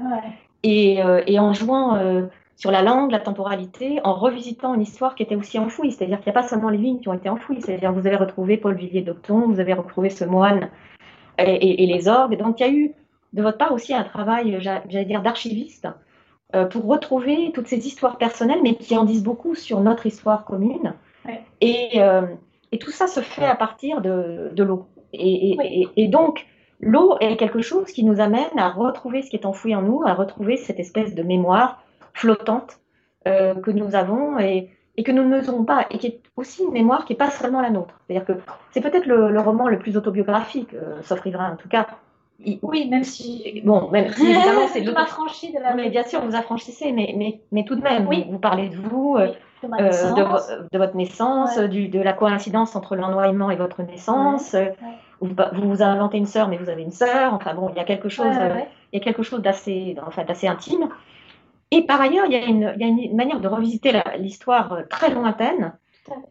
Euh, 0.67 1.23
et, 1.27 1.39
en 1.39 1.53
jouant 1.53 1.97
euh, 1.97 2.27
sur 2.57 2.71
la 2.71 2.83
langue, 2.83 3.11
la 3.11 3.21
temporalité, 3.21 4.01
en 4.05 4.15
revisitant 4.15 4.75
une 4.75 4.83
histoire 4.83 5.15
qui 5.15 5.23
était 5.23 5.37
aussi 5.37 5.59
enfouie. 5.59 5.93
C'est-à-dire 5.93 6.21
qu'il 6.21 6.31
n'y 6.33 6.37
a 6.37 6.43
pas 6.43 6.49
seulement 6.49 6.69
les 6.69 6.79
lignes 6.79 7.01
qui 7.01 7.09
ont 7.09 7.15
été 7.15 7.29
enfouies. 7.29 7.63
C'est-à-dire 7.63 7.93
vous 7.93 8.07
avez 8.07 8.17
retrouvé 8.17 8.57
Paul 8.57 8.75
Villiers 8.75 9.03
d'Octon, 9.03 9.47
vous 9.47 9.61
avez 9.61 9.73
retrouvé 9.73 10.11
ce 10.11 10.25
moine 10.25 10.69
et, 11.39 11.85
et, 11.85 11.87
les 11.87 12.09
orgues. 12.09 12.37
Donc 12.37 12.61
il 12.61 12.67
y 12.67 12.69
a 12.69 12.73
eu 12.73 12.93
de 13.33 13.43
votre 13.43 13.59
part 13.59 13.73
aussi 13.73 13.95
un 13.95 14.05
travail, 14.05 14.59
j'allais 14.61 15.05
dire, 15.05 15.23
d'archiviste 15.23 15.89
euh, 16.55 16.65
pour 16.65 16.87
retrouver 16.87 17.53
toutes 17.53 17.67
ces 17.67 17.87
histoires 17.87 18.17
personnelles, 18.17 18.61
mais 18.63 18.75
qui 18.75 18.97
en 18.97 19.05
disent 19.05 19.23
beaucoup 19.23 19.55
sur 19.55 19.81
notre 19.81 20.07
histoire 20.07 20.45
commune. 20.45 20.95
Et, 21.61 22.01
euh, 22.01 22.23
et, 22.73 22.79
tout 22.79 22.91
ça 22.91 23.07
se 23.07 23.21
fait 23.21 23.45
à 23.45 23.55
partir 23.55 24.01
de, 24.01 24.51
de 24.55 24.63
l'eau. 24.63 24.87
Et, 25.13 25.91
et, 25.97 26.09
donc, 26.09 26.47
l'eau 26.81 27.19
est 27.21 27.37
quelque 27.37 27.61
chose 27.61 27.93
qui 27.93 28.03
nous 28.03 28.19
amène 28.21 28.59
à 28.59 28.71
retrouver 28.71 29.21
ce 29.21 29.29
qui 29.29 29.37
est 29.37 29.45
enfoui 29.45 29.75
en 29.75 29.83
nous, 29.83 30.03
à 30.07 30.15
retrouver 30.15 30.57
cette 30.57 30.81
espèce 30.81 31.15
de 31.15 31.23
mémoire 31.23 31.83
flottante 32.15 32.79
euh, 33.27 33.55
que 33.55 33.71
nous 33.71 33.95
avons 33.95 34.39
et, 34.39 34.71
que 35.05 35.13
nous 35.13 35.29
ne 35.29 35.41
faisons 35.41 35.65
pas, 35.65 35.87
et 35.91 35.99
qui 35.99 36.07
est 36.07 36.21
aussi 36.37 36.63
une 36.65 36.73
mémoire 36.73 37.05
qui 37.05 37.13
n'est 37.13 37.19
pas 37.19 37.31
seulement 37.31 37.61
la 37.61 37.71
nôtre. 37.71 38.01
C'est-à-dire 38.07 38.27
que 38.27 38.41
c'est 38.71 38.81
peut-être 38.81 39.07
le, 39.07 39.39
roman 39.39 39.69
le 39.69 39.79
plus 39.79 39.99
autobiographique, 39.99 40.71
sauf 41.03 41.21
Riverain 41.21 41.53
en 41.53 41.57
tout 41.57 41.69
cas, 41.69 41.87
oui, 42.63 42.89
même 42.89 43.05
si. 43.05 43.63
Bon, 43.65 43.91
même 43.91 44.13
si 44.13 44.25
évidemment, 44.25 44.69
c'est 44.73 44.81
de 44.83 44.93
la. 45.61 45.75
Mais 45.75 45.91
bien 45.91 46.05
sûr, 46.05 46.25
vous 46.25 46.37
affranchissez, 46.37 46.93
mais, 46.93 47.15
mais, 47.17 47.41
mais 47.53 47.65
tout 47.65 47.75
de 47.75 47.83
même, 47.83 48.07
oui. 48.07 48.27
vous, 48.31 48.39
parlez 48.39 48.69
de 48.69 48.77
vous, 48.77 49.17
euh, 49.17 49.33
de, 49.63 49.69
euh, 49.69 50.63
de, 50.71 50.79
votre 50.79 50.97
naissance, 50.97 51.59
du, 51.59 51.89
de 51.89 52.01
la 52.01 52.13
coïncidence 52.13 52.77
entre 52.77 52.95
l'ennoyement 52.95 53.51
et 53.51 53.57
votre 53.57 53.83
naissance. 53.83 54.55
Vous, 55.21 55.35
vous, 55.53 55.83
inventez 55.83 56.19
une 56.19 56.27
sœur, 56.27 56.47
mais 56.49 56.59
vous 56.59 56.69
avez 56.69 56.83
une 56.83 56.93
sœur. 56.93 57.35
Enfin 57.35 57.55
bon, 57.55 57.71
il 57.71 57.77
y 57.77 57.81
a 57.81 57.85
quelque 57.85 58.09
chose 58.09 58.35
il 58.93 58.99
y 58.99 59.03
a 59.03 59.05
quelque 59.05 59.23
chose 59.23 59.43
d'assez 59.43 59.97
enfin, 60.07 60.25
intime. 60.45 60.89
Et 61.71 61.83
par 61.83 62.01
ailleurs, 62.01 62.25
il 62.27 62.33
y 62.33 62.37
a 62.37 62.45
une, 62.47 62.73
il 62.77 62.81
y 62.81 62.85
a 62.85 62.89
une 62.89 63.17
manière 63.17 63.41
de 63.41 63.49
revisiter 63.49 63.93
l'histoire 64.19 64.79
très 64.89 65.11
lointaine 65.11 65.75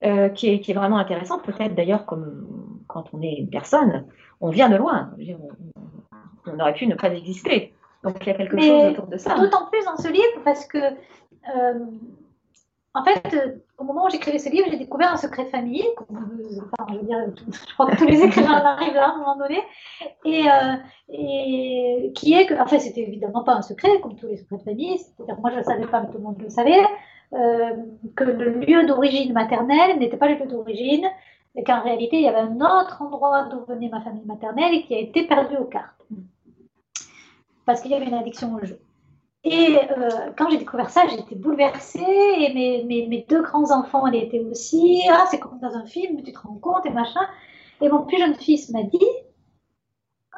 euh, 0.04 0.30
qui, 0.30 0.50
est, 0.50 0.60
qui, 0.60 0.72
est, 0.72 0.74
vraiment 0.74 0.98
intéressante. 0.98 1.44
Peut-être 1.44 1.76
d'ailleurs, 1.76 2.06
comme 2.06 2.48
quand 2.88 3.06
on 3.14 3.22
est 3.22 3.36
une 3.36 3.50
personne, 3.50 4.06
on 4.42 4.50
vient 4.50 4.70
de 4.70 4.76
loin. 4.76 5.12
On, 5.20 5.97
on 6.54 6.60
aurait 6.60 6.74
pu 6.74 6.88
ne 6.88 6.96
pas 6.96 7.14
exister. 7.14 7.74
Donc 8.04 8.18
il 8.22 8.28
y 8.28 8.32
a 8.32 8.36
quelque 8.36 8.60
chose 8.60 8.92
autour 8.92 9.08
de 9.08 9.18
ça. 9.18 9.36
D'autant 9.36 9.66
plus 9.72 9.84
dans 9.86 9.98
ce 9.98 10.08
livre 10.08 10.42
parce 10.44 10.66
que, 10.66 10.78
euh, 10.78 11.86
en 12.94 13.04
fait, 13.04 13.34
euh, 13.34 13.56
au 13.78 13.84
moment 13.84 14.06
où 14.06 14.10
j'écrivais 14.10 14.40
ce 14.40 14.50
livre, 14.50 14.68
j'ai 14.70 14.78
découvert 14.78 15.12
un 15.12 15.18
secret 15.18 15.46
de 15.46 15.50
famille. 15.50 15.86
Enfin, 15.98 16.88
je, 16.90 16.98
veux 16.98 17.04
dire, 17.04 17.18
je 17.52 17.74
crois 17.74 17.92
que 17.92 17.98
tous 17.98 18.06
les 18.06 18.24
écrivains 18.24 18.54
arrivent 18.54 18.94
là 18.94 19.10
à 19.10 19.14
un 19.14 19.18
moment 19.18 19.38
donné. 19.38 19.62
Et, 20.26 20.46
et 21.10 22.12
qui 22.16 22.34
est 22.34 22.48
que, 22.48 22.56
enfin, 22.60 22.80
c'était 22.80 23.02
évidemment 23.02 23.44
pas 23.44 23.54
un 23.54 23.62
secret, 23.62 24.00
comme 24.02 24.16
tous 24.16 24.28
les 24.28 24.38
secrets 24.38 24.58
de 24.58 24.64
famille. 24.64 24.98
C'est-à-dire, 24.98 25.40
moi, 25.40 25.52
je 25.52 25.60
ne 25.60 25.64
savais 25.64 25.86
pas, 25.86 26.02
mais 26.02 26.08
tout 26.08 26.18
le 26.18 26.24
monde 26.24 26.42
le 26.42 26.50
savait. 26.50 26.82
Euh, 27.34 27.76
que 28.16 28.24
le 28.24 28.60
lieu 28.62 28.86
d'origine 28.86 29.34
maternelle 29.34 30.00
n'était 30.00 30.16
pas 30.16 30.30
le 30.30 30.36
lieu 30.36 30.46
d'origine, 30.46 31.06
et 31.56 31.64
qu'en 31.64 31.82
réalité, 31.82 32.18
il 32.18 32.22
y 32.22 32.28
avait 32.28 32.40
un 32.40 32.56
autre 32.62 33.02
endroit 33.02 33.50
d'où 33.52 33.66
venait 33.66 33.90
ma 33.90 34.00
famille 34.02 34.26
maternelle 34.26 34.74
et 34.74 34.84
qui 34.84 34.96
a 34.96 35.00
été 35.00 35.28
perdu 35.28 35.58
aux 35.58 35.66
cartes. 35.66 36.02
Parce 37.68 37.82
qu'il 37.82 37.92
y 37.92 37.96
avait 37.96 38.06
une 38.06 38.14
addiction 38.14 38.56
au 38.56 38.66
jeu. 38.66 38.80
Et 39.44 39.78
euh, 39.78 40.32
quand 40.38 40.50
j'ai 40.50 40.58
découvert 40.58 40.90
ça, 40.90 41.06
j'étais 41.08 41.36
bouleversée 41.36 42.00
et 42.00 42.54
mes, 42.54 43.08
mes, 43.08 43.26
deux 43.30 43.42
grands-enfants 43.42 44.08
étaient 44.08 44.40
aussi. 44.40 45.04
Ah, 45.12 45.26
c'est 45.30 45.40
comme 45.40 45.60
dans 45.60 45.76
un 45.76 45.86
film, 45.86 46.24
tu 46.24 46.32
te 46.32 46.40
rends 46.40 46.56
compte 46.56 46.86
et 46.86 46.90
machin. 46.90 47.28
Et 47.82 47.90
mon 47.90 48.04
plus 48.06 48.18
jeune 48.18 48.36
fils 48.36 48.70
m'a 48.70 48.84
dit 48.84 49.06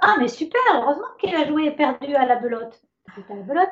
Ah, 0.02 0.16
mais 0.20 0.28
super, 0.28 0.60
heureusement 0.74 1.08
qu'il 1.20 1.34
a 1.36 1.48
joué 1.48 1.70
perdu 1.72 2.16
à 2.16 2.26
la 2.26 2.36
belote. 2.36 2.82
À 3.08 3.34
la 3.36 3.42
belote. 3.44 3.70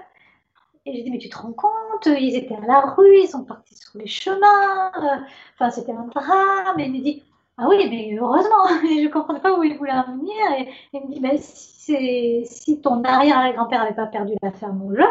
Et 0.85 0.95
j'ai 0.95 1.03
dit, 1.03 1.11
mais 1.11 1.17
tu 1.17 1.27
te 1.27 1.37
rends 1.37 1.51
compte, 1.51 2.05
ils 2.05 2.35
étaient 2.35 2.55
à 2.55 2.65
la 2.65 2.79
rue, 2.79 3.19
ils 3.23 3.27
sont 3.27 3.43
partis 3.43 3.75
sur 3.75 3.99
les 3.99 4.07
chemins, 4.07 4.91
euh, 4.95 5.17
enfin 5.55 5.69
c'était 5.69 5.91
un 5.91 6.05
drame. 6.05 6.79
Et 6.79 6.85
il 6.85 6.93
me 6.93 7.03
dit, 7.03 7.23
ah 7.57 7.67
oui, 7.67 7.87
mais 7.89 8.15
heureusement, 8.19 8.67
je 8.83 9.05
ne 9.05 9.11
comprenais 9.11 9.39
pas 9.39 9.57
où 9.57 9.63
il 9.63 9.77
voulait 9.77 9.91
en 9.91 10.15
venir. 10.15 10.35
Et, 10.59 10.69
il 10.93 11.01
me 11.01 11.13
dit, 11.13 11.19
mais 11.19 11.37
si, 11.37 12.45
si 12.45 12.81
ton 12.81 13.03
arrière-grand-père 13.03 13.81
n'avait 13.81 13.95
pas 13.95 14.05
perdu 14.05 14.33
la 14.43 14.51
ferme 14.51 14.83
au 14.83 14.95
jeu, 14.95 15.07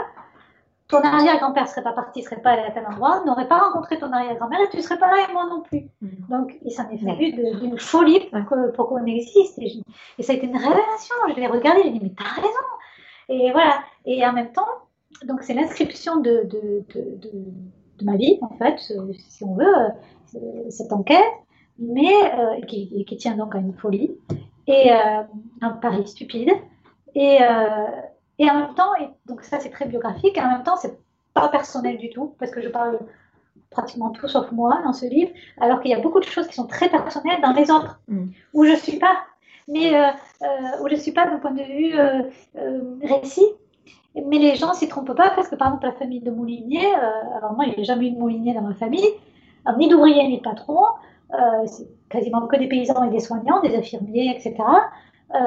ton 0.89 1.01
arrière-grand-père 1.01 1.65
ne 1.65 1.69
serait 1.69 1.83
pas 1.83 1.93
parti, 1.93 2.21
ne 2.21 2.25
serait 2.25 2.41
pas 2.41 2.51
allé 2.51 2.63
à 2.63 2.71
tel 2.71 2.87
endroit, 2.87 3.25
n'aurait 3.25 3.49
pas 3.49 3.59
rencontré 3.59 3.99
ton 3.99 4.13
arrière-grand-mère 4.13 4.61
et 4.61 4.69
tu 4.69 4.77
ne 4.77 4.83
serais 4.83 4.99
pas 4.99 5.11
là 5.11 5.27
et 5.29 5.33
moi 5.33 5.47
non 5.47 5.63
plus. 5.63 5.89
Mm. 6.01 6.09
Donc, 6.29 6.57
il 6.63 6.71
s'en 6.71 6.89
est 6.91 6.99
fallu 6.99 7.33
d'une 7.33 7.79
folie 7.79 8.31
pour, 8.75 8.89
qu'on 8.89 9.05
existe. 9.07 9.59
Et, 9.59 9.83
et, 10.19 10.23
ça 10.23 10.33
a 10.33 10.37
été 10.37 10.47
une 10.47 10.57
révélation. 10.57 11.17
Je 11.29 11.35
l'ai 11.35 11.49
regardé, 11.49 11.83
j'ai 11.83 11.91
dit, 11.91 12.01
mais 12.01 12.13
t'as 12.17 12.41
raison. 12.41 12.49
Et 13.29 13.51
voilà. 13.51 13.83
Et 14.05 14.25
en 14.25 14.33
même 14.33 14.53
temps, 14.53 14.69
donc 15.25 15.43
c'est 15.43 15.55
l'inscription 15.55 16.19
de, 16.19 16.45
de, 16.45 16.85
de, 16.95 17.29
de, 17.99 18.05
ma 18.05 18.17
vie, 18.17 18.39
en 18.43 18.57
fait, 18.57 18.79
si 18.79 19.43
on 19.43 19.55
veut, 19.55 19.77
euh, 20.37 20.71
cette 20.71 20.93
enquête, 20.93 21.25
mais 21.79 22.12
euh, 22.39 22.61
qui, 22.62 23.05
qui, 23.05 23.17
tient 23.17 23.37
donc 23.37 23.55
à 23.55 23.59
une 23.59 23.75
folie 23.75 24.17
et 24.67 24.91
un 24.91 25.71
pari 25.71 26.07
stupide. 26.07 26.51
Et, 27.15 27.39
et 28.39 28.51
en 28.51 28.55
même 28.55 28.75
temps, 28.75 28.95
et 29.01 29.09
donc 29.27 29.43
ça 29.43 29.61
c'est 29.61 29.71
très 29.71 29.87
biographique, 29.87 30.37
et 30.37 30.41
en 30.41 30.49
même 30.49 30.65
temps 30.65 30.77
c'est 30.77 30.99
pas 31.35 31.49
personnel 31.49 31.99
du 31.99 32.11
tout, 32.11 32.35
parce 32.39 32.51
que 32.51 32.61
je 32.61 32.69
parle 32.69 32.99
pratiquement 33.71 34.11
tout 34.11 34.27
sauf 34.27 34.51
moi 34.51 34.81
dans 34.85 34.93
ce 34.93 35.07
livre, 35.07 35.31
alors 35.61 35.81
qu'il 35.81 35.93
y 35.93 35.95
a 35.95 36.01
beaucoup 36.01 36.19
de 36.19 36.25
choses 36.25 36.49
qui 36.49 36.55
sont 36.55 36.67
très 36.67 36.89
personnelles 36.91 37.41
dans 37.43 37.53
les 37.53 37.71
autres, 37.71 38.01
mm. 38.09 38.27
où 38.55 38.65
je 38.65 38.75
suis 38.75 38.99
pas, 38.99 39.17
mais 39.69 39.93
où 40.83 40.89
je 40.89 40.97
suis 40.97 41.12
pas 41.12 41.27
d'un 41.27 41.39
point 41.39 41.53
de 41.53 41.62
vue 41.62 41.95
récit, 43.07 43.47
mais 44.25 44.39
les 44.39 44.55
gens 44.55 44.73
s'y 44.73 44.89
trompent 44.89 45.15
pas 45.15 45.31
parce 45.31 45.49
que, 45.49 45.57
par 45.57 45.69
exemple, 45.69 45.87
la 45.87 45.93
famille 45.93 46.21
de 46.21 46.31
Moulinier, 46.31 46.87
euh, 46.87 47.37
alors 47.37 47.53
moi, 47.53 47.67
il 47.67 47.75
n'y 47.75 47.81
a 47.81 47.85
jamais 47.85 48.09
eu 48.09 48.11
de 48.12 48.19
Moulinier 48.19 48.55
dans 48.55 48.62
ma 48.62 48.75
famille, 48.75 49.07
ni 49.79 49.89
d'ouvriers 49.89 50.27
ni 50.29 50.39
de 50.39 50.43
patrons, 50.43 50.85
euh, 50.85 50.89
c'est 51.67 51.89
quasiment 52.09 52.47
que 52.47 52.57
des 52.57 52.69
paysans 52.69 53.05
et 53.05 53.11
des 53.11 53.21
soignants, 53.21 53.61
des 53.61 53.77
infirmiers, 53.77 54.31
etc. 54.31 54.55
Euh, 55.35 55.39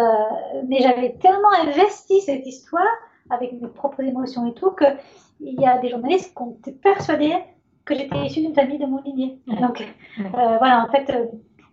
mais 0.68 0.80
j'avais 0.82 1.14
tellement 1.22 1.52
investi 1.62 2.22
cette 2.22 2.46
histoire 2.46 2.84
avec 3.30 3.54
mes 3.54 3.68
propres 3.68 4.02
émotions 4.02 4.48
et 4.48 4.54
tout 4.54 4.72
qu'il 4.72 5.60
y 5.60 5.66
a 5.66 5.78
des 5.78 5.90
journalistes 5.90 6.36
qui 6.36 6.42
ont 6.42 6.56
été 6.60 6.72
persuadés 6.74 7.38
que 7.86 7.96
j'étais 7.96 8.26
issue 8.26 8.42
d'une 8.42 8.54
famille 8.54 8.78
de 8.78 8.86
Moulinier. 8.86 9.40
Donc 9.48 9.84
voilà, 10.18 10.86
en 10.88 10.92
fait, 10.92 11.12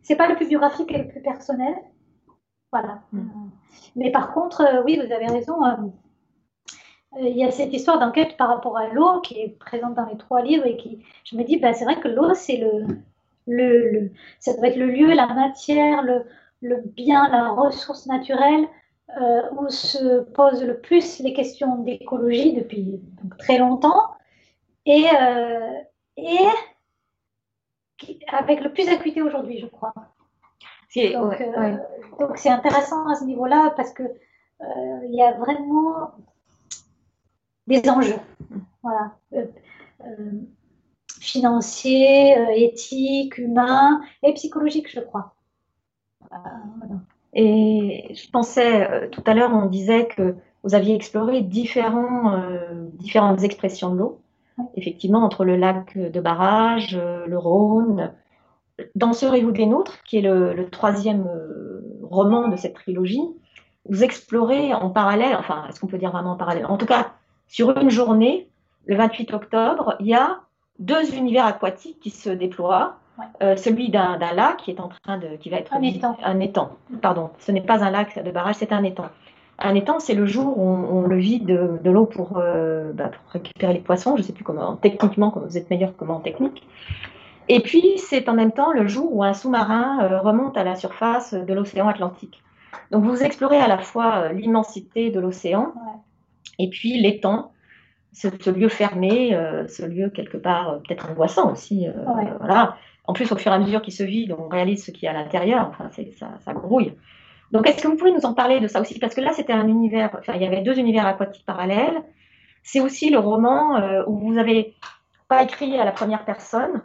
c'est 0.03 0.17
pas 0.17 0.29
le 0.29 0.37
plus 0.37 0.49
biographique 0.49 0.93
et 0.93 0.99
le 0.99 1.09
plus 1.09 1.21
personnel. 1.21 1.75
Voilà. 2.73 3.01
Mm. 3.13 3.49
Mais 3.97 4.11
par 4.11 4.33
contre, 4.33 4.83
oui, 4.85 5.01
vous 5.05 5.13
avez 5.13 5.27
raison 5.27 5.57
euh, 7.17 7.29
il 7.29 7.37
y 7.37 7.45
a 7.45 7.51
cette 7.51 7.73
histoire 7.73 7.99
d'enquête 7.99 8.37
par 8.37 8.49
rapport 8.49 8.77
à 8.77 8.89
l'eau 8.89 9.21
qui 9.21 9.41
est 9.41 9.49
présente 9.49 9.95
dans 9.95 10.07
les 10.07 10.17
trois 10.17 10.43
livres 10.43 10.67
et 10.67 10.77
qui, 10.77 11.05
je 11.25 11.37
me 11.37 11.45
dis, 11.45 11.57
ben, 11.57 11.73
c'est 11.73 11.85
vrai 11.85 11.99
que 12.01 12.09
l'eau, 12.09 12.35
c'est 12.35 12.57
le, 12.57 12.87
le, 13.47 13.91
le, 13.91 14.11
ça 14.41 14.55
doit 14.55 14.69
être 14.69 14.77
le 14.77 14.87
lieu, 14.87 15.13
la 15.13 15.27
matière, 15.27 16.03
le, 16.03 16.25
le 16.63 16.83
bien, 16.85 17.29
la 17.29 17.51
ressource 17.51 18.07
naturelle 18.07 18.69
euh, 19.21 19.43
où 19.53 19.69
se 19.69 20.21
posent 20.21 20.65
le 20.65 20.81
plus 20.81 21.21
les 21.21 21.33
questions 21.33 21.77
d'écologie 21.79 22.55
depuis 22.55 23.01
donc, 23.23 23.37
très 23.39 23.59
longtemps 23.59 24.17
et, 24.85 25.07
euh, 25.21 25.81
et 26.17 26.39
avec 28.29 28.63
le 28.63 28.73
plus 28.73 28.87
d'acuité 28.87 29.23
aujourd'hui, 29.23 29.59
je 29.59 29.67
crois. 29.67 29.95
Donc, 30.97 31.41
euh, 31.41 31.77
donc 32.19 32.39
c'est 32.39 32.49
intéressant 32.49 33.07
à 33.09 33.15
ce 33.17 33.25
niveau-là 33.25 33.75
parce 33.77 33.93
que 33.93 34.03
il 35.05 35.15
y 35.15 35.23
a 35.23 35.33
vraiment 35.33 36.13
des 37.67 37.89
enjeux. 37.91 38.19
Voilà. 38.83 39.13
Euh, 41.27 41.39
euh, 41.39 41.41
financiers, 41.41 42.39
euh, 42.39 42.51
éthiques, 42.55 43.39
humains 43.39 44.01
et 44.23 44.33
psychologiques, 44.35 44.91
je 44.93 45.01
crois. 45.01 45.35
Et 47.35 48.15
je 48.15 48.31
pensais, 48.31 49.09
tout 49.11 49.23
à 49.27 49.35
l'heure, 49.35 49.53
on 49.53 49.67
disait 49.67 50.07
que 50.07 50.35
vous 50.63 50.75
aviez 50.75 50.95
exploré 50.95 51.43
différents, 51.43 52.41
différentes 52.95 53.43
expressions 53.43 53.93
de 53.93 53.99
l'eau, 53.99 54.21
effectivement, 54.75 55.23
entre 55.23 55.45
le 55.45 55.57
lac 55.57 55.97
de 55.97 56.21
barrage, 56.21 56.97
le 56.97 57.39
Rhône. 57.39 58.13
Dans 58.95 59.13
Serez-vous 59.13 59.53
des 59.53 59.67
nôtres, 59.67 60.03
qui 60.05 60.19
est 60.19 60.23
le, 60.23 60.55
le 60.55 60.69
troisième 60.69 61.29
roman 62.03 62.49
de 62.49 62.57
cette 62.57 62.75
trilogie, 62.75 63.23
vous 63.89 64.03
explorez 64.03 64.75
en 64.75 64.91
parallèle, 64.91 65.37
enfin, 65.39 65.67
est-ce 65.69 65.79
qu'on 65.79 65.87
peut 65.87 65.99
dire 65.99 66.11
vraiment 66.11 66.33
en 66.33 66.37
parallèle? 66.37 66.67
En 66.67 66.79
tout 66.79 66.87
cas, 66.87 67.13
sur 67.47 67.77
une 67.79 67.91
journée, 67.91 68.49
le 68.87 68.97
28 68.97 69.33
octobre, 69.35 69.97
il 70.01 70.07
y 70.07 70.15
a 70.15 70.41
deux 70.79 71.15
univers 71.15 71.47
aquatiques 71.47 72.01
qui 72.01 72.11
se 72.11 72.31
déploient. 72.31 72.97
Euh, 73.43 73.57
celui 73.57 73.89
d'un 73.89 74.19
lac 74.19 74.59
qui 74.59 74.71
est 74.71 74.81
en 74.81 74.89
train 74.89 75.17
de, 75.17 75.37
qui 75.37 75.49
va 75.49 75.57
être 75.57 75.73
un 75.73 75.81
étang. 75.81 76.19
Un 76.23 76.39
étang. 76.41 76.77
Pardon, 77.01 77.31
ce 77.39 77.51
n'est 77.51 77.63
pas 77.63 77.83
un 77.83 77.91
lac 77.91 78.23
de 78.23 78.31
barrage, 78.31 78.57
c'est 78.57 78.73
un 78.73 78.83
étang. 78.83 79.07
Un 79.59 79.75
étang, 79.75 80.01
c'est 80.01 80.15
le 80.15 80.27
jour 80.27 80.59
où 80.59 80.63
on, 80.63 81.07
le 81.07 81.17
vide 81.17 81.47
de, 81.47 81.91
l'eau 81.91 82.11
euh, 82.37 82.93
bah, 82.93 83.09
pour, 83.09 83.33
récupérer 83.33 83.73
les 83.73 83.81
poissons. 83.81 84.17
Je 84.17 84.21
ne 84.21 84.27
sais 84.27 84.35
plus 84.35 84.45
comment, 84.45 84.77
techniquement, 84.77 85.31
comment 85.31 85.47
vous 85.47 85.57
êtes 85.57 85.71
meilleur 85.71 85.97
comment 85.97 86.17
en 86.17 86.21
technique. 86.21 86.67
Et 87.49 87.61
puis, 87.61 87.97
c'est 87.97 88.29
en 88.29 88.35
même 88.35 88.53
temps 88.53 88.73
le 88.73 88.87
jour 88.87 89.09
où 89.15 89.25
un 89.25 89.33
sous-marin 89.33 90.01
euh, 90.03 90.21
remonte 90.21 90.59
à 90.59 90.65
la 90.65 90.75
surface 90.75 91.33
de 91.33 91.55
l'océan 91.55 91.89
Atlantique. 91.89 92.43
Donc, 92.91 93.05
vous 93.05 93.23
explorez 93.23 93.59
à 93.59 93.69
la 93.69 93.79
fois 93.79 94.31
l'immensité 94.31 95.11
de 95.11 95.21
l'océan, 95.21 95.73
et 96.59 96.69
puis 96.69 97.01
l'étang, 97.01 97.53
ce, 98.17 98.29
ce, 98.41 98.51
lieu 98.51 98.69
fermé, 98.69 99.35
euh, 99.35 99.69
ce 99.69 99.85
lieu 99.85 100.09
quelque 100.09 100.39
part 100.39 100.71
euh, 100.71 100.79
peut-être 100.79 101.11
angoissant 101.11 101.53
aussi. 101.53 101.87
Euh, 101.87 101.93
voilà. 102.39 102.77
En 103.05 103.13
plus, 103.13 103.31
au 103.31 103.37
fur 103.37 103.53
et 103.53 103.55
à 103.55 103.59
mesure 103.59 103.83
qu'il 103.83 103.93
se 103.93 104.03
vide, 104.03 104.35
on 104.37 104.49
réalise 104.49 104.85
ce 104.85 104.91
qu'il 104.91 105.05
y 105.05 105.07
a 105.07 105.11
à 105.11 105.15
l'intérieur. 105.15 105.69
Enfin, 105.69 105.91
ça, 105.91 106.29
ça 106.41 106.53
grouille. 106.55 106.95
Donc, 107.53 107.69
est-ce 107.69 107.83
que 107.83 107.89
vous 107.89 107.97
pouvez 107.97 108.13
nous 108.13 108.25
en 108.25 108.35
parler 108.35 108.59
de 108.59 108.67
ça 108.67 108.81
aussi? 108.81 108.99
Parce 108.99 109.15
que 109.15 109.21
là, 109.21 109.33
c'était 109.33 109.53
un 109.53 109.69
univers, 109.69 110.11
enfin, 110.19 110.33
il 110.35 110.43
y 110.43 110.47
avait 110.47 110.63
deux 110.63 110.79
univers 110.79 111.07
aquatiques 111.07 111.45
parallèles. 111.47 112.03
C'est 112.65 112.81
aussi 112.81 113.11
le 113.11 113.19
roman 113.19 114.05
où 114.09 114.19
vous 114.19 114.39
avez 114.39 114.75
pas 115.29 115.45
écrit 115.45 115.79
à 115.79 115.85
la 115.85 115.93
première 115.93 116.25
personne. 116.25 116.83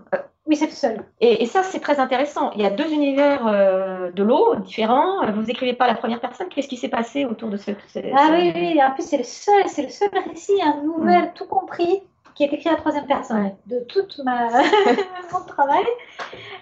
Oui, 0.48 0.56
c'est 0.56 0.66
le 0.66 0.72
seul. 0.72 1.06
Et, 1.20 1.46
ça, 1.46 1.62
c'est 1.62 1.80
très 1.80 2.00
intéressant. 2.00 2.52
Il 2.54 2.62
y 2.62 2.66
a 2.66 2.72
deux 2.72 2.92
univers 2.92 3.46
euh, 3.46 4.12
de 4.12 4.24
l'eau 4.24 4.56
différents. 4.56 5.32
Vous 5.32 5.44
n'écrivez 5.44 5.74
pas 5.74 5.86
la 5.86 5.94
première 5.94 6.20
personne. 6.20 6.50
Qu'est-ce 6.50 6.68
qui 6.68 6.78
s'est 6.78 6.90
passé 6.90 7.26
autour 7.26 7.50
de 7.50 7.58
ce. 7.58 7.72
ah 8.16 8.30
oui, 8.32 8.52
oui. 8.56 8.82
En 8.84 8.92
plus, 8.92 9.04
c'est 9.04 9.18
le 9.18 9.24
seul, 9.24 9.68
c'est 9.68 9.84
le 9.84 9.90
seul 9.90 10.10
récit, 10.28 10.60
un 10.64 10.82
nouvel, 10.82 11.26
mm. 11.26 11.34
tout 11.36 11.46
compris, 11.46 12.02
qui 12.34 12.44
est 12.44 12.54
écrit 12.54 12.70
à 12.70 12.72
la 12.72 12.78
troisième 12.80 13.06
personne 13.06 13.52
de 13.68 13.82
tout 13.82 14.06
ma 14.26 14.50
mon 15.32 15.40
travail, 15.48 15.86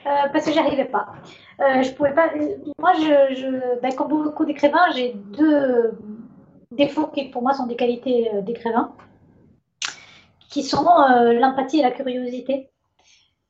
euh, 0.05 0.09
parce 0.33 0.45
que 0.45 0.51
j'arrivais 0.51 0.85
pas. 0.85 1.07
Euh, 1.61 1.81
je 1.81 1.91
pouvais 1.93 2.13
pas. 2.13 2.31
Moi, 2.79 2.93
je, 2.95 3.35
je 3.35 3.79
ben, 3.81 3.93
comme 3.95 4.09
beaucoup 4.09 4.43
d'écrivains, 4.43 4.91
j'ai 4.93 5.13
deux 5.13 5.97
défauts 6.71 7.07
qui, 7.07 7.29
pour 7.29 7.41
moi, 7.41 7.53
sont 7.53 7.65
des 7.65 7.77
qualités 7.77 8.29
d'écrivain, 8.41 8.91
qui 10.49 10.63
sont 10.63 10.85
l'empathie 11.39 11.79
et 11.79 11.83
la 11.83 11.91
curiosité. 11.91 12.69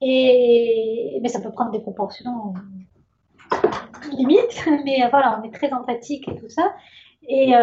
Et, 0.02 1.20
mais 1.22 1.30
ça 1.30 1.42
peut 1.42 1.52
prendre 1.52 1.72
des 1.72 1.80
proportions 1.80 2.54
limites, 4.12 4.66
mais 4.86 5.08
voilà, 5.10 5.40
on 5.40 5.44
est 5.44 5.54
très 5.54 5.72
empathique 5.74 6.28
et 6.28 6.36
tout 6.36 6.50
ça. 6.50 6.74
Et, 7.28 7.54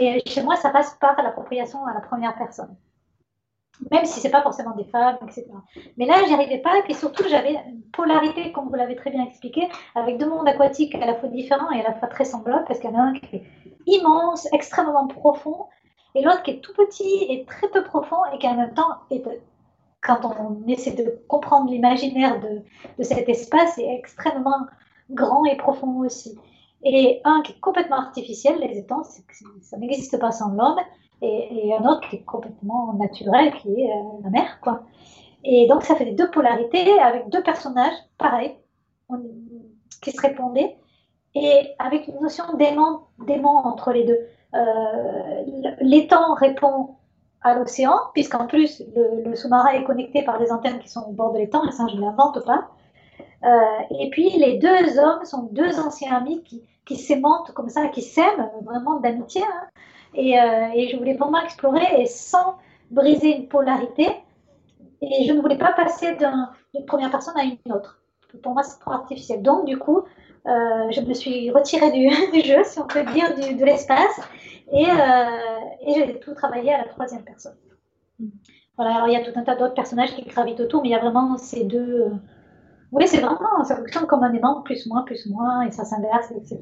et 0.00 0.22
chez 0.26 0.42
moi, 0.42 0.56
ça 0.56 0.70
passe 0.70 0.96
par 1.00 1.22
l'appropriation 1.22 1.86
à 1.86 1.94
la 1.94 2.00
première 2.00 2.36
personne 2.36 2.76
même 3.90 4.04
si 4.04 4.20
c'est 4.20 4.30
pas 4.30 4.42
forcément 4.42 4.74
des 4.74 4.84
femmes, 4.84 5.18
etc. 5.22 5.46
Mais 5.96 6.06
là, 6.06 6.14
j'y 6.26 6.34
arrivais 6.34 6.58
pas, 6.58 6.72
et 6.88 6.94
surtout, 6.94 7.24
j'avais 7.28 7.54
une 7.54 7.82
polarité, 7.92 8.52
comme 8.52 8.68
vous 8.68 8.74
l'avez 8.74 8.96
très 8.96 9.10
bien 9.10 9.24
expliqué, 9.24 9.68
avec 9.94 10.18
deux 10.18 10.28
mondes 10.28 10.48
aquatiques 10.48 10.94
à 10.94 11.06
la 11.06 11.14
fois 11.14 11.28
différents 11.28 11.70
et 11.70 11.80
à 11.80 11.84
la 11.84 11.94
fois 11.94 12.08
très 12.08 12.24
semblables, 12.24 12.64
parce 12.66 12.80
qu'il 12.80 12.90
y 12.90 12.92
en 12.92 12.98
a 12.98 13.02
un 13.02 13.12
qui 13.14 13.36
est 13.36 13.44
immense, 13.86 14.48
extrêmement 14.52 15.06
profond, 15.06 15.66
et 16.14 16.22
l'autre 16.22 16.42
qui 16.42 16.52
est 16.52 16.60
tout 16.60 16.72
petit 16.72 17.26
et 17.28 17.44
très 17.44 17.68
peu 17.68 17.84
profond, 17.84 18.24
et 18.32 18.38
qui 18.38 18.48
en 18.48 18.56
même 18.56 18.74
temps 18.74 18.90
est, 19.10 19.22
quand 20.06 20.20
on 20.24 20.66
essaie 20.68 20.92
de 20.92 21.20
comprendre 21.28 21.70
l'imaginaire 21.70 22.40
de, 22.40 23.02
cet 23.02 23.28
espace, 23.28 23.76
est 23.78 23.92
extrêmement 23.94 24.66
grand 25.10 25.44
et 25.44 25.56
profond 25.56 26.00
aussi. 26.00 26.38
Et 26.84 27.20
un 27.24 27.42
qui 27.42 27.52
est 27.52 27.60
complètement 27.60 27.96
artificiel, 27.96 28.58
les 28.60 28.78
étangs, 28.78 29.02
ça 29.02 29.76
n'existe 29.76 30.18
pas 30.18 30.30
sans 30.30 30.50
l'homme, 30.50 30.78
et, 31.22 31.74
un 31.74 31.84
autre 31.88 32.08
qui 32.08 32.16
est 32.16 32.24
complètement 32.24 32.92
naturel, 32.92 33.52
qui 33.54 33.68
est 33.80 33.90
euh, 33.90 34.20
la 34.22 34.30
mer, 34.30 34.60
quoi. 34.60 34.82
Et 35.44 35.66
donc, 35.66 35.82
ça 35.82 35.94
fait 35.94 36.12
deux 36.12 36.30
polarités 36.30 36.98
avec 37.00 37.28
deux 37.28 37.42
personnages, 37.42 37.94
pareils, 38.18 38.56
qui 40.02 40.12
se 40.12 40.20
répondaient, 40.20 40.76
et 41.34 41.74
avec 41.78 42.08
une 42.08 42.20
notion 42.20 42.44
d'aimant 42.56 43.66
entre 43.66 43.92
les 43.92 44.04
deux. 44.04 44.18
Euh, 44.54 45.74
l'étang 45.80 46.34
répond 46.34 46.96
à 47.42 47.54
l'océan, 47.54 47.94
puisqu'en 48.12 48.46
plus, 48.46 48.82
le, 48.94 49.34
sous-marin 49.36 49.70
est 49.70 49.84
connecté 49.84 50.22
par 50.22 50.38
des 50.38 50.50
antennes 50.50 50.78
qui 50.78 50.88
sont 50.88 51.04
au 51.08 51.12
bord 51.12 51.32
de 51.32 51.38
l'étang, 51.38 51.64
et 51.66 51.72
ça, 51.72 51.86
je 51.88 51.96
ne 51.96 52.00
l'invente 52.00 52.44
pas. 52.44 52.68
Euh, 53.44 53.96
et 54.00 54.10
puis, 54.10 54.30
les 54.30 54.58
deux 54.58 54.98
hommes 54.98 55.24
sont 55.24 55.48
deux 55.52 55.78
anciens 55.78 56.16
amis 56.16 56.42
qui, 56.42 56.62
qui 56.84 57.22
comme 57.54 57.68
ça, 57.68 57.88
qui 57.88 58.02
s'aiment 58.02 58.50
vraiment 58.64 59.00
d'amitié. 59.00 59.42
Hein. 59.42 59.66
Euh, 60.16 60.68
et, 60.74 60.88
je 60.88 60.96
voulais 60.96 61.14
vraiment 61.14 61.42
explorer 61.42 62.00
et 62.00 62.06
sans 62.06 62.56
briser 62.90 63.36
une 63.36 63.48
polarité. 63.48 64.08
Et 65.02 65.24
je 65.26 65.32
ne 65.32 65.40
voulais 65.40 65.58
pas 65.58 65.72
passer 65.72 66.16
d'une 66.16 66.86
première 66.86 67.10
personne 67.10 67.36
à 67.36 67.44
une 67.44 67.72
autre. 67.72 68.00
Pour 68.42 68.52
moi, 68.52 68.62
c'est 68.62 68.78
trop 68.80 68.92
artificiel. 68.92 69.42
Donc, 69.42 69.66
du 69.66 69.78
coup, 69.78 69.98
euh, 70.46 70.90
je 70.90 71.00
me 71.00 71.12
suis 71.12 71.50
retirée 71.50 71.90
du, 71.90 72.40
jeu, 72.44 72.64
si 72.64 72.78
on 72.78 72.86
peut 72.86 73.04
dire, 73.04 73.34
de 73.34 73.64
l'espace. 73.64 74.20
Et, 74.72 74.84
euh, 74.84 75.86
et 75.86 75.94
j'ai 75.94 76.20
tout 76.20 76.34
travaillé 76.34 76.72
à 76.72 76.78
la 76.78 76.88
troisième 76.88 77.24
personne. 77.24 77.56
Voilà, 78.76 78.96
alors 78.96 79.08
il 79.08 79.12
y 79.12 79.16
a 79.16 79.24
tout 79.24 79.38
un 79.38 79.42
tas 79.42 79.56
d'autres 79.56 79.74
personnages 79.74 80.14
qui 80.14 80.22
gravitent 80.22 80.60
autour, 80.60 80.82
mais 80.82 80.88
il 80.88 80.92
y 80.92 80.94
a 80.94 81.00
vraiment 81.00 81.36
ces 81.36 81.64
deux. 81.64 82.10
Oui, 82.92 83.06
c'est 83.06 83.20
vraiment, 83.20 83.64
ça 83.64 83.76
fonctionne 83.76 84.06
comme 84.06 84.22
un 84.22 84.32
aimant, 84.32 84.62
plus, 84.62 84.86
moins, 84.86 85.02
plus, 85.02 85.26
moins, 85.26 85.62
et 85.62 85.70
ça 85.70 85.84
s'inverse, 85.84 86.30
etc. 86.32 86.60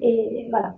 et, 0.00 0.48
voilà. 0.50 0.74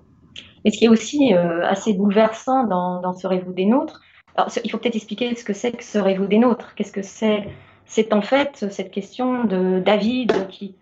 Mais 0.65 0.71
ce 0.71 0.79
qui 0.79 0.87
est 0.87 0.89
aussi 0.89 1.35
euh, 1.35 1.65
assez 1.67 1.93
bouleversant 1.93 2.65
dans, 2.65 3.01
dans 3.01 3.13
Serez-vous 3.13 3.53
des 3.53 3.67
nôtres, 3.67 4.01
alors, 4.37 4.51
il 4.65 4.71
faut 4.71 4.79
peut-être 4.79 4.97
expliquer 4.97 5.35
ce 5.37 5.45
que 5.45 5.53
c'est 5.53 5.73
que 5.73 5.85
Serez-vous 5.85 6.27
des 6.27 6.39
nôtres 6.39 6.75
Qu'est-ce 6.75 6.93
que 6.93 7.03
c'est 7.03 7.47
C'est 7.85 8.13
en 8.13 8.23
fait 8.23 8.67
cette 8.71 8.91
question 8.91 9.45
de 9.45 9.81
David 9.81 10.49
qui, 10.49 10.77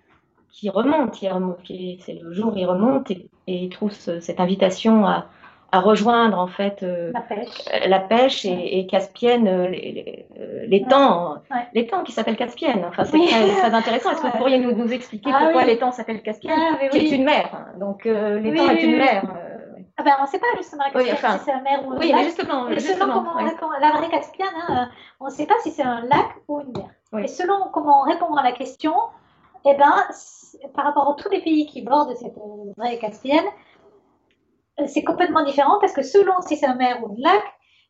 qui 0.52 0.68
remonte, 0.68 1.16
c'est 1.16 2.20
le 2.22 2.32
jour 2.32 2.52
où 2.54 2.56
il 2.56 2.66
remonte 2.66 3.10
et, 3.10 3.28
il 3.48 3.70
trouve 3.70 3.90
cette 3.90 4.38
invitation 4.38 5.04
à, 5.04 5.26
à 5.72 5.80
rejoindre 5.80 6.38
en 6.38 6.46
fait 6.46 6.82
euh, 6.82 7.10
la 7.12 7.22
pêche, 7.22 7.48
euh, 7.72 7.88
la 7.88 7.98
pêche 7.98 8.44
et, 8.44 8.78
et 8.78 8.86
Caspienne, 8.86 9.66
les, 9.66 10.26
les, 10.68 10.82
temps, 10.84 11.38
les 11.72 11.86
temps 11.86 12.04
qui 12.04 12.12
s'appellent 12.12 12.36
Caspienne. 12.36 12.84
Enfin, 12.86 13.04
c'est 13.04 13.18
très, 13.18 13.74
intéressant. 13.74 14.12
Est-ce 14.12 14.22
que 14.22 14.26
vous 14.28 14.38
pourriez 14.38 14.58
nous, 14.58 14.72
nous 14.72 14.92
expliquer 14.92 15.30
ah 15.34 15.40
pourquoi 15.42 15.64
les 15.64 15.78
temps 15.78 15.90
s'appellent 15.90 16.22
Caspienne 16.22 16.54
ah, 16.56 16.86
C'est 16.92 17.08
une 17.08 17.24
mer. 17.24 17.48
Donc, 17.80 18.04
les 18.04 18.54
temps 18.54 18.70
est 18.70 18.82
une 18.82 18.98
mer. 18.98 19.24
Ah 19.96 20.04
ben, 20.04 20.12
on 20.20 20.22
ne 20.22 20.28
sait 20.28 20.38
pas 20.38 20.46
justement 20.56 20.84
oui, 20.94 21.10
enfin, 21.12 21.38
si 21.38 21.44
c'est 21.44 21.52
un 21.52 21.60
mer 21.60 21.86
ou 21.86 21.92
un 21.92 21.98
oui, 21.98 22.08
lac. 22.08 22.16
Mais 22.16 22.24
justement, 22.24 22.66
selon 22.78 23.12
comment 23.12 23.32
on 23.38 23.44
répond, 23.44 23.66
la 23.78 23.90
vraie 23.90 24.08
Caspienne, 24.08 24.48
hein, 24.68 24.88
on 25.20 25.26
ne 25.26 25.30
sait 25.30 25.46
pas 25.46 25.54
si 25.62 25.70
c'est 25.70 25.82
un 25.82 26.00
lac 26.00 26.28
ou 26.48 26.60
une 26.60 26.72
mer. 26.72 27.24
Et 27.24 27.28
selon 27.28 27.68
comment 27.72 28.00
on 28.00 28.04
répond 28.04 28.34
à 28.34 28.42
la 28.42 28.52
question, 28.52 28.94
eh 29.64 29.74
ben, 29.74 29.94
par 30.74 30.84
rapport 30.84 31.10
à 31.10 31.14
tous 31.14 31.28
les 31.30 31.40
pays 31.40 31.66
qui 31.66 31.82
bordent 31.82 32.14
cette 32.16 32.36
euh, 32.36 32.72
vraie 32.76 32.98
Caspienne, 32.98 33.44
euh, 34.80 34.84
c'est 34.86 35.04
complètement 35.04 35.44
différent 35.44 35.78
parce 35.80 35.92
que 35.92 36.02
selon 36.02 36.40
si 36.42 36.56
c'est 36.56 36.66
un 36.66 36.74
mer 36.74 37.02
ou 37.02 37.12
un 37.12 37.14
lac, 37.18 37.42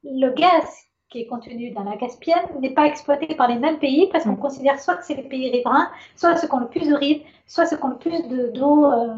le 0.04 0.30
gaz 0.30 0.64
qui 1.08 1.20
est 1.20 1.26
contenu 1.26 1.70
dans 1.72 1.84
la 1.84 1.96
Caspienne 1.96 2.44
n'est 2.60 2.74
pas 2.74 2.86
exploité 2.86 3.34
par 3.34 3.48
les 3.48 3.58
mêmes 3.58 3.78
pays 3.78 4.08
parce 4.10 4.24
qu'on 4.24 4.32
mm. 4.32 4.40
considère 4.40 4.80
soit 4.80 4.96
que 4.96 5.04
c'est 5.04 5.14
les 5.14 5.28
pays 5.28 5.50
riverains, 5.50 5.90
soit 6.16 6.36
ceux 6.36 6.48
qui 6.48 6.54
ont 6.54 6.60
le 6.60 6.68
plus 6.68 6.88
de 6.88 6.94
rives, 6.94 7.22
soit 7.46 7.66
ceux 7.66 7.76
qui 7.76 7.84
ont 7.84 7.88
le 7.88 7.98
plus 7.98 8.22
d'eau. 8.52 8.86
Euh, 8.86 9.14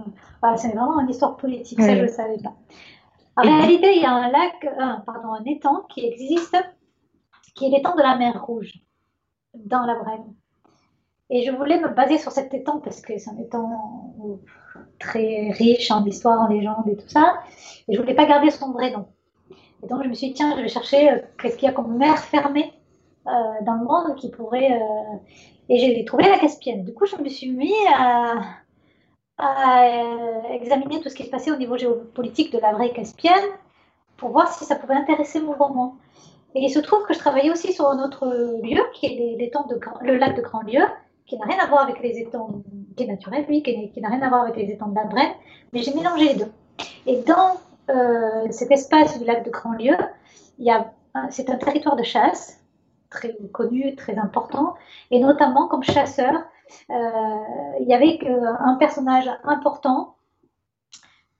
c'est 0.56 0.68
vraiment 0.68 1.00
une 1.00 1.08
histoire 1.08 1.36
politique, 1.36 1.80
ça 1.80 1.94
je 1.94 2.00
ne 2.00 2.02
le 2.02 2.08
savais 2.08 2.38
pas. 2.42 2.52
En 3.36 3.42
réalité, 3.42 3.96
il 3.96 4.02
y 4.02 4.04
a 4.04 4.12
un 4.12 4.30
lac, 4.30 4.64
pardon, 5.06 5.32
un 5.32 5.44
étang 5.44 5.82
qui 5.88 6.06
existe, 6.06 6.56
qui 7.56 7.66
est 7.66 7.70
l'étang 7.70 7.96
de 7.96 8.02
la 8.02 8.16
mer 8.16 8.44
Rouge, 8.44 8.74
dans 9.54 9.86
la 9.86 9.94
Brenne. 9.94 10.34
Et 11.30 11.42
je 11.42 11.50
voulais 11.50 11.80
me 11.80 11.88
baser 11.88 12.18
sur 12.18 12.32
cet 12.32 12.52
étang 12.52 12.80
parce 12.80 13.00
que 13.00 13.16
c'est 13.18 13.30
un 13.30 13.38
étang 13.38 13.70
très 14.98 15.50
riche 15.50 15.90
en 15.90 16.04
histoire, 16.04 16.40
en 16.40 16.48
légendes 16.48 16.88
et 16.88 16.96
tout 16.96 17.08
ça. 17.08 17.40
Et 17.88 17.94
je 17.94 18.00
voulais 18.00 18.14
pas 18.14 18.26
garder 18.26 18.50
son 18.50 18.72
vrai 18.72 18.90
nom. 18.90 19.06
Et 19.82 19.86
donc 19.86 20.02
je 20.02 20.08
me 20.08 20.14
suis 20.14 20.28
dit, 20.28 20.34
tiens, 20.34 20.54
je 20.56 20.62
vais 20.62 20.68
chercher 20.68 21.10
euh, 21.10 21.18
qu'est-ce 21.40 21.56
qu'il 21.56 21.66
y 21.66 21.70
a 21.70 21.74
comme 21.74 21.96
mer 21.96 22.18
fermée 22.18 22.72
euh, 23.26 23.30
dans 23.62 23.74
le 23.74 23.84
monde 23.84 24.16
qui 24.16 24.30
pourrait. 24.30 24.72
Euh, 24.72 25.16
et 25.68 25.78
j'ai 25.78 26.04
trouvé 26.04 26.24
la 26.24 26.38
Caspienne. 26.38 26.84
Du 26.84 26.92
coup, 26.92 27.06
je 27.06 27.16
me 27.16 27.28
suis 27.28 27.50
mis 27.50 27.74
à, 27.94 28.58
examiner 30.50 31.00
tout 31.00 31.08
ce 31.08 31.14
qui 31.14 31.24
se 31.24 31.30
passait 31.30 31.50
au 31.50 31.56
niveau 31.56 31.76
géopolitique 31.76 32.52
de 32.52 32.58
la 32.58 32.72
vraie 32.72 32.92
Caspienne 32.92 33.44
pour 34.16 34.30
voir 34.30 34.52
si 34.52 34.64
ça 34.64 34.76
pouvait 34.76 34.94
intéresser 34.94 35.40
mon 35.40 35.52
roman. 35.52 35.96
Et 36.54 36.60
il 36.60 36.70
se 36.70 36.78
trouve 36.78 37.04
que 37.04 37.14
je 37.14 37.18
travaillais 37.18 37.50
aussi 37.50 37.72
sur 37.72 37.88
un 37.88 38.02
autre 38.04 38.26
lieu, 38.62 38.80
qui 38.94 39.06
est 39.06 39.36
de, 39.36 40.06
le 40.06 40.16
lac 40.18 40.36
de 40.36 40.42
Grand-Lieu, 40.42 40.84
qui 41.26 41.38
n'a 41.38 41.46
rien 41.46 41.58
à 41.58 41.66
voir 41.66 41.82
avec 41.82 42.00
les 42.00 42.18
étangs, 42.18 42.62
qui 42.96 43.04
est 43.04 43.06
naturel, 43.06 43.44
lui, 43.48 43.62
qui, 43.62 44.00
n'a 44.00 44.08
rien 44.08 44.22
à 44.22 44.28
voir 44.28 44.42
avec 44.42 44.56
les 44.56 44.70
étangs 44.70 44.88
de 44.88 44.94
la 44.94 45.04
Brenne, 45.04 45.32
mais 45.72 45.82
j'ai 45.82 45.94
mélangé 45.94 46.28
les 46.28 46.34
deux. 46.34 46.52
Et 47.06 47.22
dans 47.22 47.56
euh, 47.90 48.46
cet 48.50 48.70
espace 48.70 49.18
du 49.18 49.24
lac 49.24 49.44
de 49.44 49.50
Grand-Lieu, 49.50 49.96
c'est 51.30 51.50
un 51.50 51.56
territoire 51.56 51.96
de 51.96 52.02
chasse 52.02 52.60
très 53.10 53.34
connu, 53.52 53.94
très 53.94 54.18
important, 54.18 54.74
et 55.10 55.20
notamment 55.20 55.68
comme 55.68 55.82
chasseur, 55.82 56.34
euh, 56.90 56.94
il 57.80 57.86
y 57.86 57.94
avait 57.94 58.18
un 58.26 58.74
personnage 58.74 59.30
important 59.44 60.16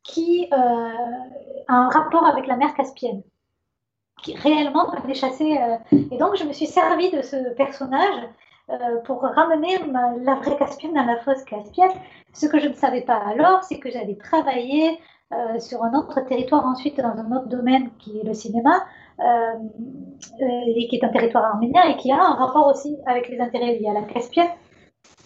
qui 0.03 0.49
euh, 0.53 0.57
a 0.57 1.75
un 1.75 1.89
rapport 1.89 2.27
avec 2.27 2.47
la 2.47 2.57
mer 2.57 2.75
Caspienne, 2.75 3.23
qui 4.23 4.37
réellement 4.37 4.87
venait 5.03 5.15
chasser. 5.15 5.59
et 5.93 6.17
donc 6.17 6.37
je 6.37 6.45
me 6.45 6.53
suis 6.53 6.67
servi 6.67 7.11
de 7.11 7.23
ce 7.23 7.55
personnage 7.55 8.29
pour 9.05 9.23
ramener 9.23 9.79
la 10.23 10.35
vraie 10.37 10.57
Caspienne 10.57 10.95
dans 10.95 11.05
la 11.05 11.19
fausse 11.19 11.45
Caspienne. 11.45 11.91
Ce 12.33 12.47
que 12.47 12.59
je 12.59 12.69
ne 12.69 12.75
savais 12.75 13.03
pas 13.03 13.21
alors, 13.27 13.63
c'est 13.63 13.79
que 13.79 13.91
j'allais 13.91 14.17
travailler 14.17 14.99
euh, 15.35 15.59
sur 15.59 15.83
un 15.83 15.95
autre 15.95 16.21
territoire 16.21 16.65
ensuite 16.67 16.99
dans 16.99 17.17
un 17.19 17.33
autre 17.33 17.49
domaine 17.49 17.91
qui 17.99 18.19
est 18.19 18.25
le 18.25 18.35
cinéma, 18.35 18.85
euh, 19.21 19.25
euh, 19.25 20.47
et 20.77 20.87
qui 20.89 20.97
est 20.97 21.05
un 21.05 21.09
territoire 21.09 21.45
arménien 21.45 21.83
et 21.89 21.97
qui 21.97 22.13
a 22.13 22.17
un 22.17 22.35
rapport 22.35 22.67
aussi 22.67 22.99
avec 23.07 23.29
les 23.29 23.41
intérêts 23.41 23.79
liés 23.79 23.89
à 23.89 23.95
la 23.95 24.03
Caspienne, 24.03 24.51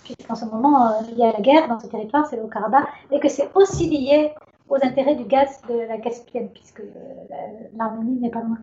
puisqu'en 0.04 0.34
ce 0.34 0.44
moment 0.44 1.00
il 1.10 1.18
y 1.18 1.24
a 1.24 1.32
la 1.32 1.40
guerre 1.40 1.68
dans 1.68 1.78
ce 1.78 1.88
territoire, 1.88 2.26
c'est 2.26 2.36
le 2.36 2.46
Karabakh, 2.46 2.86
et 3.10 3.18
que 3.18 3.28
c'est 3.28 3.50
aussi 3.54 3.88
lié 3.88 4.32
aux 4.68 4.76
intérêts 4.76 5.16
du 5.16 5.24
gaz 5.24 5.60
de 5.68 5.74
la 5.74 5.98
Caspienne, 5.98 6.48
puisque 6.50 6.82
l'Arménie 7.76 8.20
n'est 8.20 8.30
pas 8.30 8.42
loin. 8.42 8.58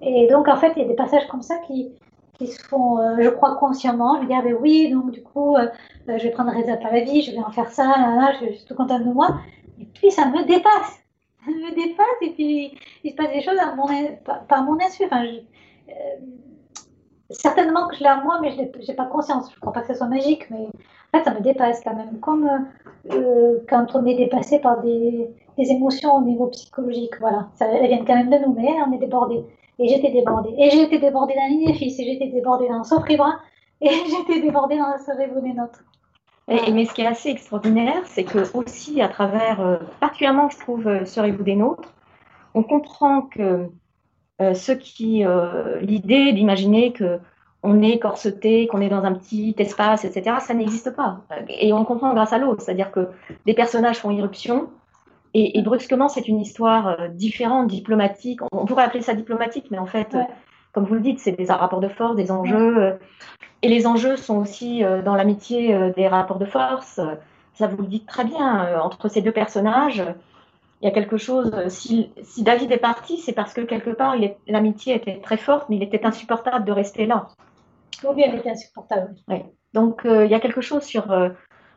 Et 0.00 0.26
donc 0.28 0.48
en 0.48 0.56
fait 0.56 0.72
il 0.76 0.82
y 0.82 0.84
a 0.84 0.88
des 0.88 0.96
passages 0.96 1.26
comme 1.28 1.42
ça 1.42 1.58
qui, 1.66 1.92
qui 2.38 2.46
se 2.46 2.62
font, 2.62 2.98
je 3.20 3.28
crois, 3.28 3.56
consciemment. 3.56 4.20
Je 4.22 4.26
dis, 4.26 4.34
ah 4.34 4.42
ben 4.42 4.56
oui, 4.60 4.90
donc 4.90 5.10
du 5.10 5.22
coup, 5.22 5.56
je 6.06 6.12
vais 6.22 6.30
prendre 6.30 6.52
Reza 6.52 6.76
vie 7.04 7.22
je 7.22 7.32
vais 7.32 7.38
en 7.38 7.50
faire 7.50 7.70
ça, 7.70 8.32
je 8.40 8.52
suis 8.52 8.64
tout 8.64 8.74
contente 8.74 9.04
de 9.04 9.12
moi. 9.12 9.40
Et 9.80 9.84
puis 9.84 10.10
ça 10.10 10.26
me 10.26 10.44
dépasse. 10.44 11.04
Ça 11.44 11.52
me 11.52 11.74
dépasse 11.74 12.06
et 12.20 12.30
puis 12.30 12.78
il 13.04 13.12
se 13.12 13.16
passe 13.16 13.32
des 13.32 13.40
choses 13.40 13.58
par, 14.48 14.64
mon 14.64 14.78
insu. 14.80 15.04
Enfin, 15.04 15.24
euh, 15.24 15.92
certainement 17.30 17.86
que 17.86 17.94
je 17.94 18.00
l'ai 18.00 18.06
à 18.06 18.20
moi, 18.22 18.40
mais 18.42 18.50
je 18.50 18.58
n'ai 18.58 18.94
pas 18.94 19.06
conscience. 19.06 19.48
Je 19.50 19.54
ne 19.54 19.60
crois 19.60 19.72
pas 19.72 19.82
que 19.82 19.86
ce 19.86 19.94
soit 19.94 20.08
magique, 20.08 20.50
mais 20.50 20.66
en 20.66 21.18
fait 21.18 21.24
ça 21.24 21.32
me 21.32 21.40
dépasse 21.40 21.80
quand 21.82 21.94
même. 21.94 22.18
Comme 22.18 22.66
euh, 23.12 23.60
quand 23.68 23.94
on 23.94 24.04
est 24.04 24.16
dépassé 24.16 24.58
par 24.58 24.82
des, 24.82 25.30
des, 25.56 25.70
émotions 25.70 26.16
au 26.16 26.22
niveau 26.22 26.48
psychologique. 26.48 27.14
Voilà, 27.20 27.48
ça, 27.54 27.66
elles 27.66 27.86
viennent 27.86 28.04
quand 28.04 28.16
même 28.16 28.30
de 28.30 28.44
nous, 28.44 28.52
mais 28.52 28.74
on 28.86 28.92
est 28.92 28.98
débordé. 28.98 29.44
Et 29.78 29.88
j'étais 29.88 30.10
débordée. 30.10 30.54
Et 30.58 30.82
été 30.82 30.98
débordée 30.98 31.34
l'île 31.48 31.74
fils, 31.74 31.98
et 32.00 32.04
j'étais 32.04 32.28
débordée 32.28 32.68
dans 32.68 32.84
Sauf 32.84 33.04
et 33.80 33.88
j'étais 34.10 34.40
débordée 34.40 34.78
Serez-vous 35.06 35.40
des 35.40 35.52
nôtres. 35.52 35.84
Mais 36.48 36.86
ce 36.86 36.94
qui 36.94 37.02
est 37.02 37.06
assez 37.06 37.28
extraordinaire, 37.28 38.02
c'est 38.06 38.24
que 38.24 38.56
aussi 38.56 39.02
à 39.02 39.08
travers, 39.08 39.60
euh, 39.60 39.76
particulièrement, 40.00 40.48
je 40.48 40.58
trouve, 40.58 40.88
euh, 40.88 41.04
Serez-vous 41.04 41.42
des 41.42 41.56
nôtres, 41.56 41.92
on 42.54 42.62
comprend 42.62 43.22
que 43.22 43.68
euh, 44.40 44.54
ce 44.54 44.72
qui, 44.72 45.24
l'idée 45.80 46.32
d'imaginer 46.32 46.92
que 46.92 47.18
on 47.64 47.82
est 47.82 47.98
corseté, 47.98 48.68
qu'on 48.68 48.80
est 48.80 48.88
dans 48.88 49.02
un 49.02 49.12
petit 49.14 49.54
espace, 49.58 50.04
etc., 50.04 50.36
ça 50.40 50.54
n'existe 50.54 50.94
pas. 50.94 51.22
Et 51.48 51.72
on 51.72 51.84
comprend 51.84 52.14
grâce 52.14 52.32
à 52.32 52.38
l'autre, 52.38 52.62
c'est-à-dire 52.62 52.92
que 52.92 53.08
des 53.46 53.54
personnages 53.54 53.98
font 53.98 54.12
irruption 54.12 54.70
Et, 55.40 55.62
brusquement, 55.62 56.08
c'est 56.08 56.26
une 56.26 56.40
histoire 56.40 57.08
différente, 57.10 57.68
diplomatique. 57.68 58.40
On, 58.50 58.66
pourrait 58.66 58.84
appeler 58.84 59.02
ça 59.02 59.14
diplomatique, 59.14 59.66
mais 59.70 59.78
en 59.78 59.86
fait, 59.86 60.16
comme 60.72 60.84
vous 60.84 60.94
le 60.94 61.00
dites, 61.00 61.20
c'est 61.20 61.32
des 61.32 61.44
rapports 61.46 61.80
de 61.80 61.88
force, 61.88 62.16
des 62.16 62.30
enjeux. 62.30 62.98
et 63.62 63.68
les 63.68 63.86
enjeux 63.86 64.16
sont 64.16 64.38
aussi 64.38 64.82
dans 65.04 65.14
l'amitié 65.14 65.92
des 65.96 66.08
rapports 66.08 66.38
de 66.38 66.44
force. 66.44 67.00
Ça 67.54 67.66
vous 67.68 67.82
le 67.82 67.88
dites 67.88 68.06
très 68.06 68.24
bien. 68.24 68.80
entre 68.80 69.08
ces 69.08 69.22
deux 69.22 69.32
personnages, 69.32 70.02
il 70.82 70.86
y 70.86 70.88
a 70.88 70.92
quelque 70.92 71.16
chose. 71.16 71.52
Si, 71.68 72.10
si 72.22 72.42
David 72.42 72.72
est 72.72 72.78
parti, 72.78 73.18
c'est 73.18 73.32
parce 73.32 73.54
que 73.54 73.60
quelque 73.60 73.90
part, 73.90 74.16
l'amitié 74.48 74.96
était 74.96 75.20
très 75.20 75.36
forte, 75.36 75.68
mais 75.68 75.76
il 75.76 75.82
était 75.84 76.04
insupportable 76.04 76.64
de 76.64 76.72
rester 76.72 77.06
là. 77.06 77.28
Oui, 78.04 78.22
elle 78.24 78.36
était 78.36 78.50
insupportable. 78.50 79.14
Oui. 79.28 79.42
Donc, 79.72 80.02
il 80.04 80.30
y 80.30 80.34
a 80.34 80.40
quelque 80.40 80.62
chose 80.62 80.82
sur 80.82 81.04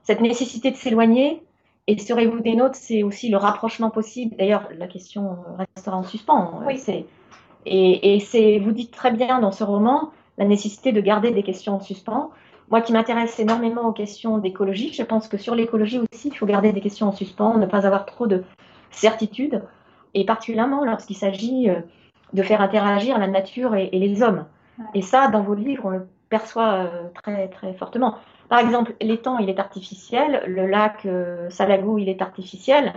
cette 0.03 0.21
nécessité 0.21 0.71
de 0.71 0.75
s'éloigner. 0.75 1.43
Et 1.87 1.97
serez-vous 1.97 2.39
des 2.39 2.55
nôtres, 2.55 2.75
c'est 2.75 3.03
aussi 3.03 3.29
le 3.29 3.37
rapprochement 3.37 3.89
possible. 3.89 4.35
D'ailleurs, 4.37 4.69
la 4.77 4.87
question 4.87 5.37
restera 5.57 5.97
en 5.97 6.03
suspens. 6.03 6.61
Oui. 6.65 6.81
Et, 7.65 8.15
et 8.15 8.19
c'est, 8.19 8.59
vous 8.59 8.71
dites 8.71 8.91
très 8.91 9.11
bien 9.11 9.39
dans 9.39 9.51
ce 9.51 9.63
roman 9.63 10.11
la 10.37 10.45
nécessité 10.45 10.91
de 10.91 11.01
garder 11.01 11.31
des 11.31 11.43
questions 11.43 11.75
en 11.75 11.79
suspens. 11.79 12.31
Moi 12.69 12.81
qui 12.81 12.93
m'intéresse 12.93 13.37
énormément 13.39 13.87
aux 13.87 13.91
questions 13.91 14.37
d'écologie, 14.37 14.93
je 14.93 15.03
pense 15.03 15.27
que 15.27 15.37
sur 15.37 15.55
l'écologie 15.55 15.99
aussi, 15.99 16.29
il 16.29 16.35
faut 16.35 16.45
garder 16.45 16.71
des 16.71 16.79
questions 16.79 17.07
en 17.07 17.11
suspens, 17.11 17.57
ne 17.57 17.65
pas 17.65 17.85
avoir 17.85 18.05
trop 18.05 18.27
de 18.27 18.43
certitudes, 18.91 19.61
et 20.13 20.25
particulièrement 20.25 20.85
lorsqu'il 20.85 21.17
s'agit 21.17 21.69
euh, 21.69 21.81
de 22.33 22.43
faire 22.43 22.61
interagir 22.61 23.17
la 23.17 23.27
nature 23.27 23.75
et, 23.75 23.89
les 23.91 24.23
hommes. 24.23 24.45
Et 24.93 25.01
ça, 25.01 25.27
dans 25.27 25.43
vos 25.43 25.53
livres, 25.53 25.83
on 25.85 25.89
le 25.89 26.07
perçoit 26.31 26.73
euh, 26.73 27.09
très, 27.21 27.49
très 27.49 27.73
fortement. 27.75 28.15
Par 28.51 28.59
exemple, 28.59 28.95
l'étang, 28.99 29.37
il 29.37 29.49
est 29.49 29.59
artificiel, 29.59 30.43
le 30.47 30.65
lac 30.65 31.05
euh, 31.05 31.49
Salagou, 31.49 31.99
il 31.99 32.09
est 32.09 32.21
artificiel, 32.21 32.93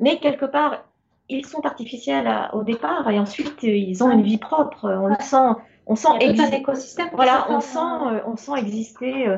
mais 0.00 0.18
quelque 0.18 0.44
part, 0.44 0.84
ils 1.28 1.46
sont 1.46 1.64
artificiels 1.64 2.28
au 2.52 2.64
départ 2.64 3.08
et 3.08 3.18
ensuite 3.18 3.62
ils 3.62 4.02
ont 4.02 4.10
une 4.10 4.22
vie 4.22 4.36
propre. 4.36 4.90
On 4.90 5.06
le 5.06 5.14
sent, 5.20 5.58
on 5.86 5.94
sent 5.94 6.08
écosystème. 6.20 7.08
Voilà, 7.14 7.46
on 7.50 7.60
sent, 7.60 7.78
euh, 7.78 8.20
on 8.26 8.36
sent 8.36 8.58
exister 8.58 9.28
euh, 9.28 9.36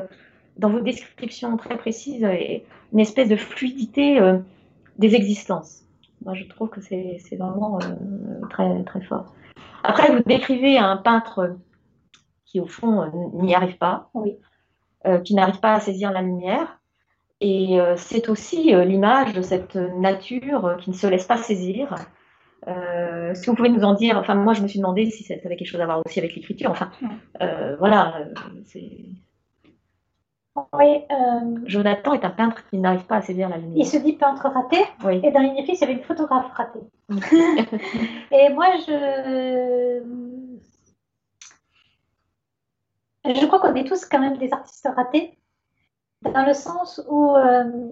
dans 0.57 0.69
vos 0.69 0.79
descriptions 0.81 1.55
très 1.55 1.77
précises 1.77 2.27
une 2.91 2.99
espèce 2.99 3.29
de 3.29 3.35
fluidité 3.35 4.19
des 4.97 5.15
existences. 5.15 5.83
Moi, 6.25 6.33
je 6.33 6.43
trouve 6.43 6.69
que 6.69 6.81
c'est 6.81 7.35
vraiment 7.37 7.79
très 8.49 8.83
très 8.83 9.01
fort. 9.01 9.33
Après, 9.83 10.13
vous 10.13 10.23
décrivez 10.25 10.77
un 10.77 10.97
peintre 10.97 11.55
qui 12.53 12.61
au 12.61 12.67
fond 12.67 13.11
n'y 13.33 13.53
arrive 13.53 13.77
pas. 13.77 14.09
Oui. 14.13 14.37
Euh, 15.05 15.19
qui 15.19 15.35
n'arrive 15.35 15.59
pas 15.59 15.73
à 15.73 15.79
saisir 15.81 16.13
la 16.13 16.21
lumière. 16.21 16.79
Et 17.41 17.81
euh, 17.81 17.95
c'est 17.97 18.29
aussi 18.29 18.73
euh, 18.73 18.85
l'image 18.85 19.33
de 19.33 19.41
cette 19.41 19.75
nature 19.75 20.77
qui 20.79 20.91
ne 20.91 20.95
se 20.95 21.07
laisse 21.07 21.25
pas 21.25 21.35
saisir. 21.35 21.93
Est-ce 22.65 23.41
que 23.41 23.49
vous 23.49 23.57
pouvez 23.57 23.67
nous 23.67 23.83
en 23.83 23.93
dire 23.93 24.17
Enfin, 24.17 24.35
moi, 24.35 24.53
je 24.53 24.61
me 24.61 24.69
suis 24.69 24.79
demandé 24.79 25.09
si 25.09 25.23
ça 25.23 25.33
avait 25.33 25.57
quelque 25.57 25.67
chose 25.67 25.81
à 25.81 25.85
voir 25.85 26.01
aussi 26.05 26.19
avec 26.19 26.33
l'écriture. 26.33 26.71
Enfin, 26.71 26.89
voilà. 27.77 28.13
Oui, 30.71 31.01
Jonathan 31.65 32.13
est 32.13 32.23
un 32.23 32.29
peintre 32.29 32.63
qui 32.69 32.77
n'arrive 32.77 33.03
pas 33.03 33.17
à 33.17 33.21
saisir 33.21 33.49
la 33.49 33.57
lumière. 33.57 33.85
Il 33.85 33.85
se 33.85 33.97
dit 33.97 34.13
peintre 34.13 34.47
raté. 34.47 34.77
Et 35.27 35.31
dans 35.31 35.41
l'Inifis, 35.41 35.73
il 35.73 35.81
y 35.81 35.83
avait 35.83 35.93
une 35.93 36.03
photographe 36.03 36.53
ratée. 36.53 36.79
et 38.31 38.53
moi, 38.53 38.67
je 38.87 40.01
je 43.25 43.45
crois 43.45 43.59
qu'on 43.59 43.75
est 43.75 43.87
tous 43.87 44.05
quand 44.05 44.19
même 44.19 44.37
des 44.37 44.51
artistes 44.53 44.89
ratés, 44.95 45.37
dans 46.21 46.45
le 46.45 46.53
sens 46.53 47.01
où 47.09 47.35
euh, 47.35 47.89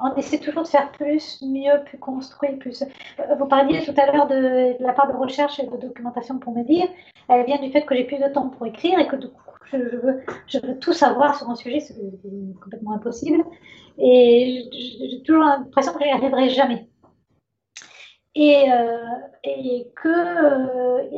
on 0.00 0.14
essaie 0.16 0.38
toujours 0.38 0.62
de 0.62 0.68
faire 0.68 0.90
plus, 0.92 1.42
mieux, 1.42 1.82
plus 1.84 1.98
construit, 1.98 2.56
plus. 2.56 2.82
Euh, 2.82 3.34
vous 3.38 3.46
parliez 3.46 3.84
tout 3.84 3.94
à 3.96 4.10
l'heure 4.10 4.26
de, 4.26 4.82
la 4.82 4.92
part 4.92 5.08
de 5.08 5.16
recherche 5.16 5.60
et 5.60 5.66
de 5.66 5.76
documentation 5.76 6.38
pour 6.38 6.54
me 6.54 6.64
dire, 6.64 6.88
elle 7.28 7.46
vient 7.46 7.58
du 7.58 7.70
fait 7.70 7.82
que 7.82 7.94
j'ai 7.94 8.04
plus 8.04 8.18
de 8.18 8.28
temps 8.28 8.48
pour 8.48 8.66
écrire 8.66 8.98
et 8.98 9.06
que 9.06 9.16
du 9.16 9.28
coup, 9.28 9.42
je, 9.72 9.76
veux, 9.76 10.20
je 10.46 10.58
veux 10.58 10.78
tout 10.78 10.92
savoir 10.92 11.36
sur 11.36 11.48
un 11.48 11.54
sujet, 11.54 11.80
c'est 11.80 11.96
complètement 12.62 12.92
impossible. 12.92 13.44
Et 13.98 14.68
j'ai 14.72 15.22
toujours 15.22 15.44
l'impression 15.44 15.92
que 15.92 16.00
je 16.00 16.04
n'y 16.04 16.12
arriverai 16.12 16.48
jamais. 16.48 16.88
Et, 18.36 18.72
euh, 18.72 18.98
et 19.44 19.92
que 19.94 21.08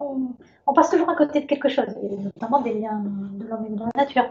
on, 0.00 0.34
on 0.66 0.72
passe 0.72 0.90
toujours 0.90 1.08
à 1.08 1.14
côté 1.14 1.40
de 1.40 1.46
quelque 1.46 1.68
chose, 1.68 1.94
notamment 2.02 2.60
des 2.60 2.74
liens 2.74 3.02
de 3.04 3.46
l'homme 3.46 3.66
et 3.66 3.70
de 3.70 3.78
la 3.78 3.90
nature. 3.96 4.24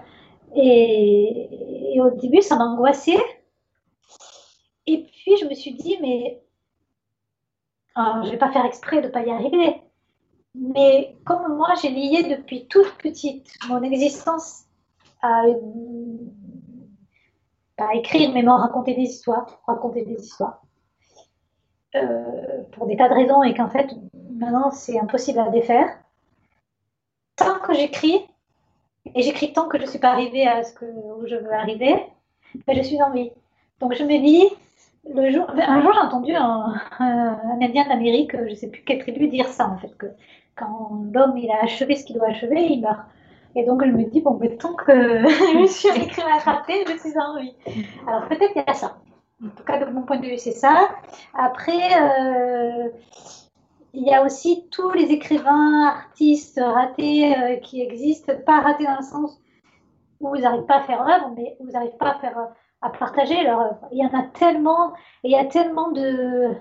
Et, 0.56 2.00
au 2.02 2.10
début, 2.12 2.42
ça 2.42 2.56
m'angoissait. 2.56 3.24
Et 4.88 5.04
puis, 5.04 5.38
je 5.38 5.46
me 5.46 5.54
suis 5.54 5.74
dit, 5.74 5.98
mais 6.02 6.44
je 7.96 8.26
ne 8.26 8.32
vais 8.32 8.38
pas 8.38 8.52
faire 8.52 8.66
exprès 8.66 9.02
de 9.02 9.08
ne 9.08 9.12
pas 9.12 9.24
y 9.24 9.32
arriver. 9.32 9.82
Mais 10.56 11.16
comme 11.26 11.56
moi, 11.56 11.70
j'ai 11.82 11.90
lié 11.90 12.24
depuis 12.38 12.68
toute 12.68 12.92
petite 12.98 13.48
mon 13.70 13.82
existence 13.82 14.66
à, 15.22 15.44
écrire, 17.96 18.32
mais 18.34 18.46
à 18.46 18.56
raconter 18.56 18.96
des 18.96 19.04
histoires, 19.04 19.62
raconter 19.66 20.04
des 20.04 20.22
histoires. 20.22 20.62
Euh, 21.96 22.64
pour 22.72 22.88
des 22.88 22.98
tas 22.98 23.08
de 23.08 23.14
raisons 23.14 23.44
et 23.44 23.54
qu'en 23.54 23.70
fait, 23.70 23.88
maintenant, 24.32 24.72
c'est 24.72 25.00
impossible 25.00 25.40
à 25.40 25.50
défaire 25.50 25.88
tant 27.36 27.60
que 27.60 27.74
j'écris, 27.74 28.26
et 29.16 29.22
j'écris 29.22 29.54
tant 29.54 29.68
que 29.68 29.78
je 29.78 29.84
ne 29.84 29.88
suis 29.90 30.00
pas 30.00 30.10
arrivée 30.10 30.48
à 30.48 30.64
ce 30.64 30.74
que, 30.74 30.86
où 30.86 31.28
je 31.28 31.36
veux 31.36 31.54
arriver, 31.54 31.96
ben, 32.68 32.76
je 32.76 32.82
suis 32.82 33.02
en 33.02 33.12
vie. 33.12 33.32
Donc 33.80 33.94
je 33.94 34.04
me 34.04 34.18
dis, 34.20 34.46
le 35.14 35.32
jour, 35.32 35.46
un 35.50 35.82
jour 35.82 35.92
j'ai 35.94 36.00
entendu 36.00 36.34
un, 36.36 36.74
Indien 37.62 37.88
d'Amérique, 37.88 38.36
je 38.36 38.50
ne 38.50 38.56
sais 38.56 38.70
plus 38.70 38.84
quelle 38.84 39.00
tribu, 39.00 39.28
dire 39.28 39.48
ça 39.48 39.68
en 39.68 39.78
fait, 39.78 39.96
que 39.98 40.08
quand 40.56 41.04
l'homme 41.12 41.38
il 41.38 41.50
a 41.52 41.64
achevé 41.64 41.96
ce 41.96 42.06
qu'il 42.06 42.16
doit 42.16 42.28
achever, 42.28 42.62
il 42.62 42.82
meurt. 42.82 43.02
Et 43.56 43.66
donc 43.66 43.86
je 43.86 43.92
me 43.92 44.04
dis, 44.06 44.22
bon, 44.22 44.36
ben, 44.36 44.58
tant 44.58 44.74
que 44.74 45.28
je 45.28 45.68
suis 45.68 45.90
un 45.90 45.96
écrivain 45.96 46.38
raté, 46.40 46.86
je 46.88 46.98
suis 46.98 47.18
en 47.20 47.40
vie. 47.40 47.56
Alors 48.08 48.28
peut-être 48.28 48.54
qu'il 48.54 48.64
y 48.66 48.70
a 48.70 48.74
ça. 48.74 48.98
En 49.44 49.50
tout 49.50 49.64
cas, 49.64 49.84
de 49.84 49.92
mon 49.92 50.04
point 50.04 50.18
de 50.18 50.26
vue, 50.26 50.38
c'est 50.38 50.52
ça. 50.52 50.90
Après, 51.34 52.02
euh, 52.02 52.90
il 53.94 54.04
y 54.04 54.14
a 54.14 54.24
aussi 54.24 54.70
tous 54.72 54.92
les 54.92 55.12
écrivains, 55.12 55.88
artistes 55.88 56.62
ratés 56.64 57.36
euh, 57.36 57.58
qui 57.58 57.82
existent, 57.82 58.34
pas 58.46 58.62
ratés 58.62 58.86
dans 58.86 58.96
le 58.96 59.04
sens 59.04 59.38
où 60.22 60.30
vous 60.30 60.38
n'arrivez 60.38 60.66
pas 60.66 60.78
à 60.78 60.84
faire 60.84 61.02
œuvre, 61.02 61.34
mais 61.36 61.58
où 61.60 61.66
vous 61.66 61.72
n'arrivez 61.72 61.98
pas 61.98 62.12
à 62.12 62.20
faire 62.20 62.38
à 62.82 62.90
partager 62.90 63.44
leur 63.44 63.60
œuvre. 63.60 63.88
Il 63.92 63.98
y 63.98 64.06
en 64.06 64.18
a 64.18 64.24
tellement, 64.24 64.94
il 65.24 65.32
y 65.32 65.36
a 65.36 65.46
tellement 65.46 65.92
de, 65.92 66.54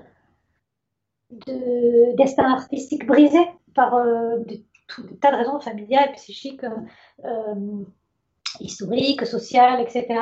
de 1.30 2.16
destins 2.16 2.52
artistiques 2.52 3.06
brisés 3.06 3.48
par 3.74 3.94
euh, 3.94 4.38
des, 4.38 4.64
tas 5.20 5.30
de 5.30 5.36
raisons 5.36 5.60
familiales, 5.60 6.12
psychiques, 6.12 6.64
historiques, 8.60 9.24
sociales, 9.24 9.80
etc. 9.80 10.20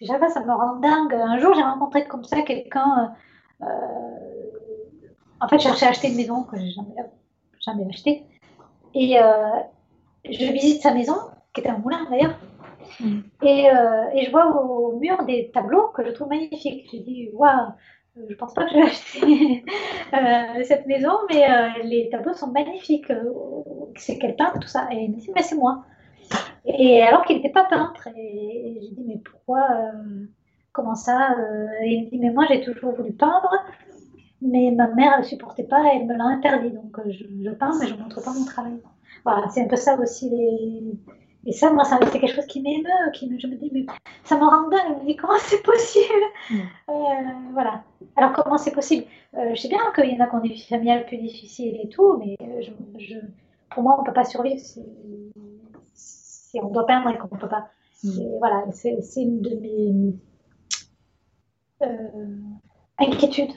Déjà, 0.00 0.18
ça 0.28 0.40
me 0.40 0.52
rend 0.52 0.76
dingue. 0.76 1.14
Un 1.14 1.38
jour, 1.38 1.54
j'ai 1.54 1.62
rencontré 1.62 2.06
comme 2.06 2.24
ça 2.24 2.42
quelqu'un 2.42 3.14
en 5.44 5.48
fait, 5.48 5.58
je 5.58 5.64
cherchais 5.64 5.86
à 5.86 5.90
acheter 5.90 6.08
une 6.08 6.16
maison 6.16 6.42
que 6.44 6.56
je 6.58 6.66
jamais, 6.70 6.94
jamais 7.60 7.86
achetée. 7.90 8.24
Et 8.94 9.20
euh, 9.20 9.60
je 10.24 10.52
visite 10.52 10.80
sa 10.82 10.94
maison, 10.94 11.16
qui 11.52 11.60
était 11.60 11.70
un 11.70 11.78
moulin 11.78 12.06
d'ailleurs. 12.10 12.38
Mm. 13.00 13.20
Et, 13.42 13.70
euh, 13.70 14.04
et, 14.14 14.24
je 14.24 14.30
vois 14.30 14.46
au 14.46 14.98
mur 14.98 15.24
des 15.24 15.50
tableaux 15.52 15.88
que 15.88 16.04
je 16.04 16.10
trouve 16.10 16.28
magnifiques. 16.28 16.88
Je 16.90 16.98
dis, 16.98 17.30
waouh, 17.32 17.72
je 18.28 18.34
pense 18.36 18.54
pas 18.54 18.64
que 18.64 18.70
je 18.70 18.76
vais 18.76 18.82
acheter 18.82 19.64
euh, 20.14 20.62
cette 20.64 20.86
maison, 20.86 21.12
mais 21.28 21.46
les 21.82 22.08
tableaux 22.10 22.34
sont 22.34 22.50
magnifiques. 22.50 23.12
C'est 23.96 24.18
quel 24.18 24.36
peintre, 24.36 24.60
tout 24.60 24.68
ça? 24.68 24.88
Et 24.92 24.96
il 24.96 25.10
me 25.10 25.16
dit, 25.16 25.30
mais 25.34 25.42
c'est 25.42 25.56
moi. 25.56 25.84
Et 26.66 27.02
alors 27.02 27.24
qu'il 27.24 27.36
n'était 27.36 27.50
pas 27.50 27.64
peintre. 27.64 28.08
Et, 28.16 28.80
je 28.82 28.94
dis, 28.94 29.04
mais 29.06 29.20
pourquoi 29.24 29.66
Comment 30.72 30.94
ça 30.94 31.36
Et 31.84 31.94
il 31.94 32.04
me 32.04 32.10
dit, 32.10 32.18
mais 32.18 32.30
moi 32.30 32.46
j'ai 32.48 32.60
toujours 32.62 32.92
voulu 32.92 33.12
peindre 33.12 33.50
mais 34.44 34.70
ma 34.70 34.88
mère, 34.88 35.18
ne 35.18 35.24
supportait 35.24 35.64
pas, 35.64 35.82
elle 35.92 36.06
me 36.06 36.16
l'a 36.16 36.24
interdit. 36.24 36.70
Donc, 36.70 36.98
euh, 36.98 37.10
je, 37.10 37.50
peins, 37.50 37.72
mais 37.80 37.86
je 37.86 37.94
ne 37.94 38.00
montre 38.00 38.22
pas 38.22 38.32
mon 38.32 38.44
travail. 38.44 38.78
Voilà, 39.24 39.48
c'est 39.48 39.62
un 39.62 39.68
peu 39.68 39.76
ça 39.76 39.98
aussi. 39.98 40.28
Les... 40.28 40.92
Et 41.46 41.52
ça, 41.52 41.70
moi, 41.70 41.84
c'est 41.84 42.20
quelque 42.20 42.34
chose 42.34 42.46
qui 42.46 42.60
m'émeut, 42.60 43.10
qui 43.12 43.28
me, 43.28 43.38
je 43.38 43.46
me 43.46 43.56
dis, 43.56 43.70
mais 43.72 43.86
ça 44.22 44.36
me 44.36 44.44
rend 44.44 44.68
dingue. 44.68 44.98
Je 44.98 45.02
me 45.02 45.06
dis, 45.06 45.16
comment 45.16 45.38
c'est 45.38 45.62
possible? 45.62 46.24
Mm. 46.50 46.60
euh, 46.90 46.92
Voilà. 47.52 47.84
Alors, 48.16 48.32
comment 48.32 48.58
c'est 48.58 48.72
possible? 48.72 49.06
Euh, 49.34 49.54
Je 49.54 49.60
sais 49.60 49.68
bien 49.68 49.78
qu'il 49.94 50.10
y 50.10 50.20
en 50.20 50.24
a 50.24 50.28
qui 50.28 50.34
ont 50.34 50.40
des 50.40 50.48
vies 50.48 50.66
familiales 50.68 51.06
plus 51.06 51.18
difficiles 51.18 51.78
et 51.82 51.88
tout, 51.88 52.18
mais 52.18 52.36
je, 52.98 53.16
pour 53.70 53.82
moi, 53.82 53.96
on 53.98 54.02
ne 54.02 54.06
peut 54.06 54.12
pas 54.12 54.24
survivre 54.24 54.60
si, 56.54 56.60
on 56.62 56.70
doit 56.70 56.86
peindre 56.86 57.10
et 57.10 57.18
qu'on 57.18 57.34
ne 57.34 57.40
peut 57.40 57.48
pas. 57.48 57.68
Mm. 58.02 58.38
voilà, 58.38 58.64
c'est 58.72 59.22
une 59.22 59.40
de 59.40 59.54
mes 59.56 60.14
inquiétudes 62.98 63.52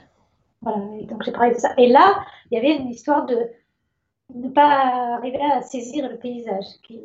et 1.00 1.06
donc 1.06 1.24
j'ai 1.24 1.32
parlé 1.32 1.54
de 1.54 1.60
ça. 1.60 1.74
Et 1.78 1.88
là, 1.88 2.20
il 2.50 2.56
y 2.56 2.58
avait 2.58 2.76
une 2.76 2.90
histoire 2.90 3.26
de 3.26 3.38
ne 4.34 4.50
pas 4.50 5.16
arriver 5.16 5.42
à 5.42 5.62
saisir 5.62 6.10
le 6.10 6.18
paysage. 6.18 6.66
Qui, 6.84 7.02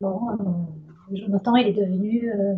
Bon, 0.00 0.30
euh, 0.30 1.14
Jonathan, 1.16 1.56
il 1.56 1.68
est 1.68 1.72
devenu 1.72 2.30
euh, 2.30 2.54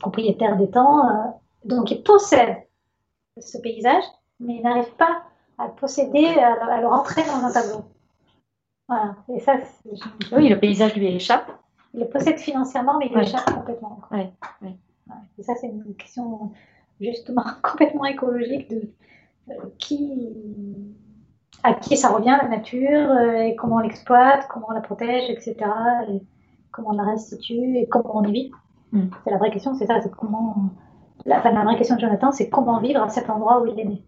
propriétaire 0.00 0.56
des 0.56 0.70
temps, 0.70 1.08
euh, 1.08 1.30
donc 1.64 1.92
il 1.92 2.02
possède 2.02 2.56
ce 3.38 3.58
paysage, 3.58 4.02
mais 4.40 4.56
il 4.56 4.62
n'arrive 4.62 4.92
pas 4.96 5.22
à 5.58 5.68
le 5.68 5.72
posséder, 5.74 6.26
à, 6.26 6.80
le 6.80 6.88
rentrer 6.88 7.22
dans 7.22 7.44
un 7.44 7.52
tableau. 7.52 7.84
Voilà. 8.88 9.16
Et 9.34 9.40
ça, 9.40 9.56
oui, 10.32 10.48
le 10.48 10.58
paysage 10.58 10.94
lui 10.96 11.06
échappe. 11.06 11.50
Il 11.94 12.00
le 12.00 12.08
possède 12.08 12.38
financièrement, 12.38 12.98
mais 12.98 13.10
il 13.12 13.18
échappe 13.18 13.44
complètement. 13.52 14.00
Et 15.38 15.42
ça, 15.42 15.54
c'est 15.54 15.68
une 15.68 15.94
question 15.94 16.52
justement 17.00 17.44
complètement 17.62 18.04
écologique 18.04 18.70
de 18.70 18.88
euh, 19.50 19.54
qui, 19.78 20.36
à 21.64 21.74
qui 21.74 21.96
ça 21.96 22.10
revient 22.10 22.38
la 22.40 22.48
nature, 22.48 23.10
euh, 23.10 23.42
et 23.42 23.56
comment 23.56 23.76
on 23.76 23.80
l'exploite, 23.80 24.46
comment 24.48 24.66
on 24.70 24.72
la 24.72 24.80
protège, 24.80 25.28
etc. 25.30 25.56
Et 26.08 26.22
comment 26.70 26.90
on 26.90 26.96
la 26.96 27.04
restitue 27.04 27.76
et 27.76 27.88
comment 27.88 28.18
on 28.18 28.24
évite. 28.24 28.52
Mm. 28.92 29.08
C'est 29.24 29.30
la 29.30 29.38
vraie 29.38 29.50
question, 29.50 29.74
c'est 29.74 29.86
ça, 29.86 30.00
c'est 30.00 30.12
comment. 30.12 30.70
La, 31.24 31.38
enfin, 31.38 31.52
la 31.52 31.64
vraie 31.64 31.76
question 31.76 31.96
de 31.96 32.00
Jonathan, 32.00 32.32
c'est 32.32 32.48
comment 32.48 32.80
vivre 32.80 33.02
à 33.02 33.08
cet 33.08 33.30
endroit 33.30 33.60
où 33.60 33.66
il 33.66 33.78
est 33.78 33.84
né. 33.84 34.04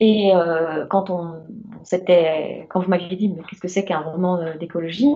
Et 0.00 0.34
euh, 0.34 0.86
quand 0.86 1.10
on, 1.10 1.42
c'était, 1.84 2.66
quand 2.68 2.80
vous 2.80 2.88
m'aviez 2.88 3.16
dit, 3.16 3.28
mais 3.28 3.42
qu'est-ce 3.48 3.60
que 3.60 3.68
c'est 3.68 3.84
qu'un 3.84 4.00
roman 4.00 4.38
d'écologie? 4.58 5.14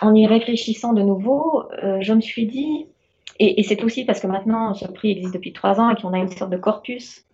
En 0.00 0.14
y 0.14 0.26
réfléchissant 0.26 0.92
de 0.92 1.02
nouveau, 1.02 1.64
je 2.00 2.12
me 2.12 2.20
suis 2.20 2.46
dit, 2.46 2.86
et, 3.40 3.62
c'est 3.62 3.82
aussi 3.84 4.04
parce 4.04 4.20
que 4.20 4.26
maintenant, 4.26 4.74
ce 4.74 4.86
prix 4.86 5.12
existe 5.12 5.34
depuis 5.34 5.52
trois 5.52 5.80
ans 5.80 5.90
et 5.90 6.00
qu'on 6.00 6.12
a 6.12 6.18
une 6.18 6.30
sorte 6.30 6.50
de 6.50 6.56
corpus 6.56 7.24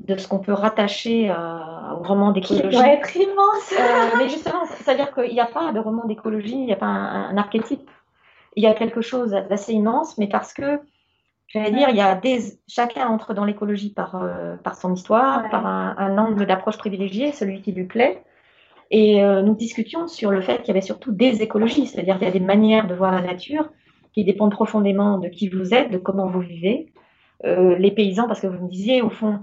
de 0.00 0.16
ce 0.16 0.28
qu'on 0.28 0.38
peut 0.38 0.52
rattacher 0.52 1.30
au 1.30 2.02
roman 2.02 2.32
d'écologie. 2.32 2.76
Doit 2.76 2.88
être 2.88 3.14
immense. 3.16 3.72
Euh, 3.72 4.18
mais 4.18 4.28
justement, 4.28 4.64
c'est-à-dire 4.64 5.12
qu'il 5.12 5.32
n'y 5.32 5.40
a 5.40 5.46
pas 5.46 5.72
de 5.72 5.78
roman 5.78 6.06
d'écologie, 6.06 6.54
il 6.54 6.66
n'y 6.66 6.72
a 6.72 6.76
pas 6.76 6.86
un, 6.86 7.36
archétype. 7.36 7.90
Il 8.56 8.62
y 8.62 8.66
a 8.66 8.74
quelque 8.74 9.00
chose 9.00 9.30
d'assez 9.30 9.72
immense, 9.72 10.16
mais 10.18 10.26
parce 10.26 10.52
que, 10.52 10.80
j'allais 11.50 11.72
dire, 11.72 11.88
il 11.90 11.96
y 11.96 12.00
a 12.00 12.14
des, 12.14 12.58
chacun 12.68 13.08
entre 13.08 13.34
dans 13.34 13.44
l'écologie 13.44 13.90
par, 13.90 14.16
euh, 14.16 14.56
par 14.56 14.76
son 14.76 14.94
histoire, 14.94 15.48
par 15.50 15.66
un, 15.66 16.16
angle 16.16 16.46
d'approche 16.46 16.78
privilégié, 16.78 17.32
celui 17.32 17.60
qui 17.60 17.72
lui 17.72 17.84
plaît. 17.84 18.22
Et 18.90 19.22
euh, 19.22 19.42
nous 19.42 19.54
discutions 19.54 20.08
sur 20.08 20.30
le 20.30 20.40
fait 20.40 20.58
qu'il 20.58 20.68
y 20.68 20.70
avait 20.70 20.80
surtout 20.80 21.12
des 21.12 21.42
écologies, 21.42 21.86
c'est-à-dire 21.86 22.18
qu'il 22.18 22.26
y 22.26 22.30
a 22.30 22.32
des 22.32 22.40
manières 22.40 22.88
de 22.88 22.94
voir 22.94 23.12
la 23.12 23.20
nature 23.20 23.70
qui 24.12 24.24
dépendent 24.24 24.52
profondément 24.52 25.18
de 25.18 25.28
qui 25.28 25.48
vous 25.48 25.74
êtes, 25.74 25.90
de 25.92 25.98
comment 25.98 26.26
vous 26.26 26.40
vivez. 26.40 26.92
Euh, 27.44 27.76
les 27.76 27.92
paysans, 27.92 28.26
parce 28.26 28.40
que 28.40 28.48
vous 28.48 28.64
me 28.64 28.70
disiez, 28.70 29.02
au 29.02 29.10
fond, 29.10 29.40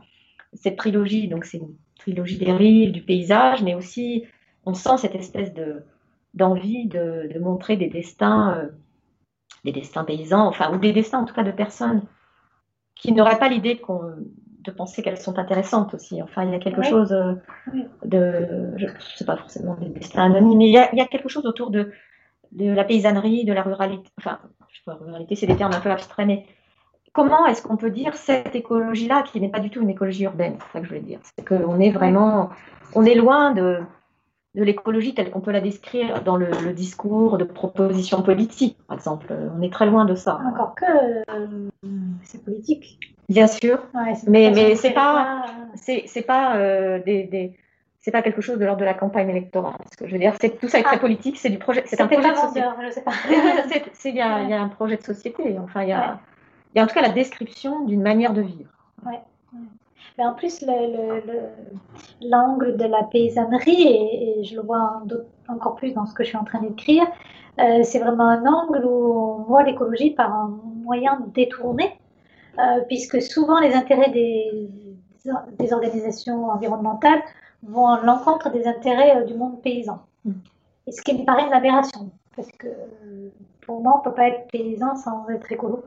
cette 0.54 0.78
trilogie, 0.78 1.28
donc 1.28 1.46
c'est 1.46 1.58
une 1.58 1.76
trilogie 1.98 2.38
des 2.38 2.52
rives, 2.52 2.92
du 2.92 3.02
paysage, 3.02 3.64
mais 3.64 3.76
aussi, 3.76 4.26
on 4.66 4.74
sent 4.74 4.98
cette 4.98 5.16
espèce 5.16 5.54
de 5.54 5.84
d'envie 6.34 6.86
de, 6.86 7.30
de, 7.34 7.40
montrer 7.40 7.78
des 7.78 7.88
destins, 7.88 8.70
des 9.66 9.72
destins 9.72 10.04
paysans, 10.04 10.48
enfin, 10.48 10.74
ou 10.74 10.78
des 10.78 10.94
destins 10.94 11.20
en 11.20 11.26
tout 11.26 11.34
cas 11.34 11.44
de 11.44 11.52
personnes 11.52 12.02
qui 12.96 13.12
n'auraient 13.12 13.40
pas 13.40 13.50
l'idée 13.50 13.80
de 14.62 14.72
penser 14.72 15.02
qu'elles 15.02 15.18
sont 15.18 15.38
intéressantes 15.40 15.94
aussi. 15.94 16.22
Enfin, 16.22 16.44
il 16.44 16.52
y 16.52 16.56
a 16.56 16.60
quelque 16.60 16.82
chose 16.82 17.14
euh, 17.14 17.34
de, 18.06 18.74
je 18.78 18.86
ne 18.86 18.92
sais 19.16 19.26
pas 19.26 19.38
forcément 19.38 19.76
des 19.76 19.90
destins 19.90 20.26
anonymes, 20.26 20.58
mais 20.58 20.68
il 20.68 20.74
y, 20.74 20.78
a, 20.78 20.90
il 20.94 20.98
y 20.98 21.02
a 21.02 21.06
quelque 21.06 21.30
chose 21.30 21.46
autour 21.46 21.70
de, 21.70 21.92
de 22.52 22.72
la 22.72 22.84
paysannerie, 22.84 23.46
de 23.46 23.54
la 23.54 23.62
ruralité, 23.62 24.10
enfin, 24.18 24.40
la 24.86 24.96
ruralité, 24.96 25.36
c'est 25.36 25.48
des 25.48 25.56
termes 25.56 25.74
un 25.74 25.80
peu 25.80 25.92
abstraits, 25.92 26.28
mais 26.28 26.46
comment 27.14 27.46
est-ce 27.46 27.62
qu'on 27.62 27.78
peut 27.78 27.92
dire 27.92 28.16
cette 28.16 28.56
écologie-là, 28.56 29.24
qui 29.24 29.40
n'est 29.40 29.50
pas 29.50 29.60
du 29.60 29.70
tout 29.70 29.82
une 29.82 29.90
écologie 29.90 30.24
urbaine, 30.24 30.58
c'est 30.60 30.74
ça 30.74 30.82
que 30.82 30.88
je 30.88 30.94
veux 30.94 31.02
dire. 31.02 31.20
C'est 31.24 31.48
qu'on 31.48 31.80
est 31.80 31.92
vraiment, 31.92 32.50
on 32.94 33.06
est 33.06 33.16
loin 33.16 33.54
de, 33.54 33.80
de 34.58 34.64
l'écologie 34.64 35.14
telle 35.14 35.30
qu'on 35.30 35.40
peut 35.40 35.52
la 35.52 35.62
décrire 35.62 36.24
dans 36.24 36.36
le, 36.36 36.74
discours 36.74 37.38
de 37.38 37.44
proposition 37.44 38.24
politique, 38.24 38.76
par 38.88 38.98
exemple. 38.98 39.34
On 39.56 39.62
est 39.62 39.72
très 39.72 39.86
loin 39.86 40.04
de 40.04 40.16
ça. 40.16 40.40
Encore 40.50 40.74
que 40.74 40.86
euh, 40.86 41.70
c'est 42.24 42.44
politique. 42.44 43.00
Bien 43.30 43.48
sûr, 43.48 43.80
mais, 44.28 44.52
mais 44.52 44.76
c'est 44.76 44.92
pas, 44.92 45.46
c'est 45.76 46.26
pas 46.26 46.56
euh, 46.56 47.00
des 47.04 47.54
c'est 48.00 48.12
pas 48.12 48.22
quelque 48.22 48.40
chose 48.40 48.58
de 48.58 48.64
l'ordre 48.64 48.80
de 48.80 48.86
la 48.86 48.94
campagne 48.94 49.30
électorale. 49.30 49.76
Parce 49.80 49.98
que 49.98 50.08
je 50.08 50.14
veux 50.14 50.20
dire, 50.20 50.34
c'est 50.40 50.58
tout 50.58 50.70
ça 50.70 50.80
est 50.80 50.84
très 50.84 50.96
ah. 50.96 51.00
politique, 51.00 51.38
c'est 51.38 51.50
du 51.50 51.58
projet, 51.58 51.84
c'est 51.86 52.00
un 52.00 52.08
projet 52.08 52.32
de 52.32 52.36
société. 52.36 52.62
Il 54.06 54.16
y, 54.16 54.22
a 54.22 54.62
un 54.62 54.70
projet 54.70 54.96
de 54.96 55.04
société. 55.04 55.58
Enfin, 55.62 55.84
il 55.84 55.90
y 55.90 55.92
a, 55.92 56.18
il 56.74 56.78
y 56.78 56.82
a 56.82 56.86
en 56.86 56.88
tout 56.88 56.94
cas 56.94 57.02
la 57.02 57.10
description 57.10 57.84
d'une 57.84 58.02
manière 58.02 58.32
de 58.32 58.42
vivre. 58.42 58.72
Ouais. 59.06 59.20
Mais 60.18 60.26
en 60.26 60.34
plus, 60.34 60.66
l'angle 62.22 62.78
de 62.78 62.86
la 62.86 63.04
paysannerie, 63.04 63.88
et, 63.88 64.44
je 64.44 64.56
le 64.56 64.62
vois 64.62 65.04
encore 65.48 65.76
plus 65.76 65.94
dans 65.94 66.06
ce 66.06 66.14
que 66.14 66.24
je 66.24 66.30
suis 66.30 66.38
en 66.38 66.44
train 66.44 66.62
d'écrire, 66.62 67.06
euh, 67.60 67.84
c'est 67.84 68.00
vraiment 68.00 68.28
un 68.28 68.46
angle 68.46 68.86
où 68.86 69.40
on 69.40 69.44
voit 69.44 69.64
l'écologie 69.64 70.12
par 70.12 70.34
un 70.34 70.60
moyen 70.84 71.20
détourné, 71.34 72.00
euh, 72.60 72.82
puisque 72.88 73.22
souvent 73.22 73.60
les 73.60 73.74
intérêts 73.74 74.12
des, 74.12 74.70
des 75.60 75.74
organisations 75.74 76.50
environnementales 76.50 77.22
vont 77.64 77.88
à 77.88 78.04
l'encontre 78.04 78.52
des 78.52 78.68
intérêts 78.68 79.18
euh, 79.18 79.26
du 79.26 79.36
monde 79.36 79.62
paysan. 79.62 80.00
Mm. 80.26 80.32
Et 80.88 80.92
ce 80.92 81.02
qui 81.02 81.18
me 81.18 81.26
paraît 81.26 81.46
une 81.46 81.54
aberration, 81.54 82.12
parce 82.36 82.52
que 82.54 82.68
pour 83.62 83.82
moi, 83.82 83.96
on 83.96 84.00
ne 84.00 84.04
peut 84.04 84.16
pas 84.16 84.30
être 84.30 84.48
paysan 84.52 84.96
sans 84.96 85.28
être 85.30 85.52
écolo. 85.52 85.84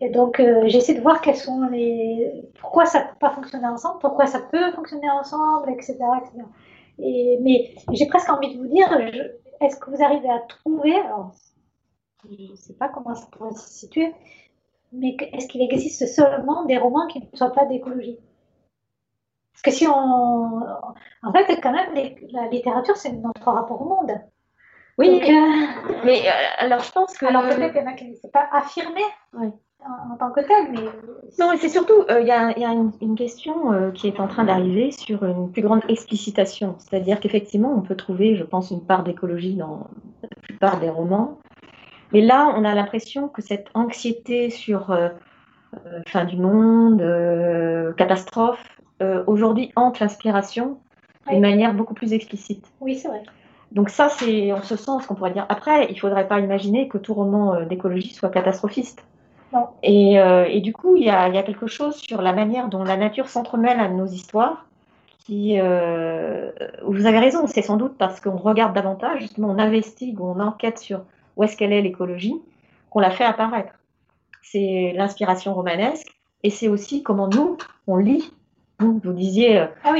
Et 0.00 0.10
donc, 0.10 0.40
euh, 0.40 0.64
j'essaie 0.66 0.94
de 0.94 1.00
voir 1.00 1.20
quels 1.20 1.36
sont 1.36 1.68
les. 1.68 2.44
Pourquoi 2.60 2.86
ça 2.86 3.00
ne 3.00 3.08
peut 3.10 3.18
pas 3.20 3.30
fonctionner 3.30 3.66
ensemble, 3.66 3.98
pourquoi 4.00 4.26
ça 4.26 4.40
peut 4.40 4.72
fonctionner 4.72 5.10
ensemble, 5.10 5.70
etc. 5.70 5.98
Et, 6.98 7.38
mais 7.42 7.74
j'ai 7.92 8.06
presque 8.06 8.30
envie 8.30 8.54
de 8.54 8.60
vous 8.60 8.68
dire 8.68 8.88
est-ce 9.60 9.76
que 9.76 9.90
vous 9.90 10.02
arrivez 10.02 10.28
à 10.28 10.40
trouver, 10.40 10.94
alors 10.96 11.32
je 12.30 12.50
ne 12.50 12.56
sais 12.56 12.74
pas 12.74 12.88
comment 12.88 13.14
ça 13.14 13.26
pourrait 13.32 13.54
se 13.54 13.68
situer, 13.68 14.14
mais 14.92 15.16
est-ce 15.32 15.46
qu'il 15.48 15.62
existe 15.62 16.06
seulement 16.06 16.64
des 16.64 16.78
romans 16.78 17.06
qui 17.06 17.20
ne 17.20 17.36
soient 17.36 17.52
pas 17.52 17.66
d'écologie? 17.66 18.18
Parce 19.52 19.62
que 19.62 19.70
si 19.70 19.86
on. 19.86 19.92
En 21.22 21.32
fait, 21.32 21.60
quand 21.60 21.72
même, 21.72 21.94
la 22.32 22.48
littérature, 22.48 22.96
c'est 22.96 23.12
notre 23.12 23.50
rapport 23.50 23.80
au 23.80 23.88
monde. 23.88 24.20
Oui, 24.96 25.20
euh, 25.22 25.66
mais 26.04 26.20
euh, 26.28 26.32
alors 26.58 26.80
je 26.80 26.92
pense 26.92 27.16
que. 27.16 27.26
Alors 27.26 27.42
peut-être 27.42 27.72
qu'il 27.72 27.82
y 27.82 27.84
en 27.84 27.90
a 27.90 27.94
qui 27.94 28.10
ne 28.10 28.30
pas 28.30 28.48
affirmé 28.52 29.00
en, 29.84 30.16
tant 30.16 30.30
que 30.30 30.40
tel, 30.40 30.72
mais. 30.72 30.88
Non, 31.38 31.52
c'est 31.58 31.68
surtout, 31.68 32.04
euh, 32.10 32.20
il 32.20 32.26
y 32.26 32.30
a, 32.30 32.72
une, 33.00 33.16
question 33.16 33.92
qui 33.92 34.08
est 34.08 34.20
en 34.20 34.28
train 34.28 34.44
d'arriver 34.44 34.90
sur 34.90 35.24
une 35.24 35.50
plus 35.50 35.62
grande 35.62 35.82
explicitation. 35.88 36.76
C'est-à-dire 36.78 37.20
qu'effectivement, 37.20 37.74
on 37.76 37.80
peut 37.80 37.96
trouver, 37.96 38.36
je 38.36 38.44
pense, 38.44 38.70
une 38.70 38.84
part 38.84 39.04
d'écologie 39.04 39.54
dans 39.54 39.88
la 40.22 40.28
plupart 40.42 40.80
des 40.80 40.90
romans. 40.90 41.38
Mais 42.12 42.20
là, 42.20 42.52
on 42.56 42.64
a 42.64 42.74
l'impression 42.74 43.28
que 43.28 43.42
cette 43.42 43.68
anxiété 43.74 44.50
sur 44.50 44.96
fin 46.06 46.24
du 46.24 46.36
monde, 46.36 47.02
catastrophe, 47.96 48.74
euh, 49.02 49.24
aujourd'hui 49.26 49.72
entre 49.74 50.02
l'inspiration 50.02 50.78
d'une 51.28 51.40
manière 51.40 51.74
beaucoup 51.74 51.94
plus 51.94 52.12
explicite. 52.12 52.64
Oui, 52.80 52.94
c'est 52.94 53.08
vrai. 53.08 53.22
Donc 53.72 53.88
ça, 53.90 54.08
c'est 54.08 54.52
en 54.52 54.62
ce 54.62 54.76
sens 54.76 55.06
qu'on 55.06 55.14
pourrait 55.14 55.32
dire. 55.32 55.46
Après, 55.48 55.86
il 55.86 55.94
ne 55.94 55.98
faudrait 55.98 56.28
pas 56.28 56.38
imaginer 56.38 56.86
que 56.86 56.98
tout 56.98 57.12
roman 57.12 57.54
euh, 57.54 57.64
d'écologie 57.64 58.14
soit 58.14 58.28
catastrophiste. 58.28 59.04
Non. 59.54 59.68
Et, 59.82 60.20
euh, 60.20 60.46
et, 60.48 60.60
du 60.60 60.72
coup, 60.72 60.96
il 60.96 61.04
y, 61.04 61.10
a, 61.10 61.28
il 61.28 61.34
y, 61.34 61.38
a, 61.38 61.42
quelque 61.42 61.66
chose 61.66 61.96
sur 61.96 62.20
la 62.20 62.32
manière 62.32 62.68
dont 62.68 62.82
la 62.82 62.96
nature 62.96 63.28
s'entremêle 63.28 63.80
à 63.80 63.88
nos 63.88 64.06
histoires 64.06 64.66
qui, 65.20 65.58
vous 65.58 67.06
avez 67.06 67.18
raison, 67.18 67.46
c'est 67.46 67.62
sans 67.62 67.78
doute 67.78 67.94
parce 67.96 68.20
qu'on 68.20 68.36
regarde 68.36 68.74
davantage, 68.74 69.20
justement, 69.20 69.48
on 69.48 69.58
investigue 69.58 70.20
on 70.20 70.38
enquête 70.38 70.78
sur 70.78 71.00
où 71.36 71.44
est-ce 71.44 71.56
qu'elle 71.56 71.72
est 71.72 71.80
l'écologie, 71.80 72.34
qu'on 72.90 73.00
la 73.00 73.10
fait 73.10 73.24
apparaître. 73.24 73.72
C'est 74.42 74.92
l'inspiration 74.94 75.54
romanesque 75.54 76.08
et 76.42 76.50
c'est 76.50 76.68
aussi 76.68 77.02
comment 77.02 77.28
nous, 77.28 77.56
on 77.86 77.96
lit 77.96 78.34
vous, 78.78 79.12
disiez, 79.12 79.60
euh, 79.60 79.66
ah 79.84 79.94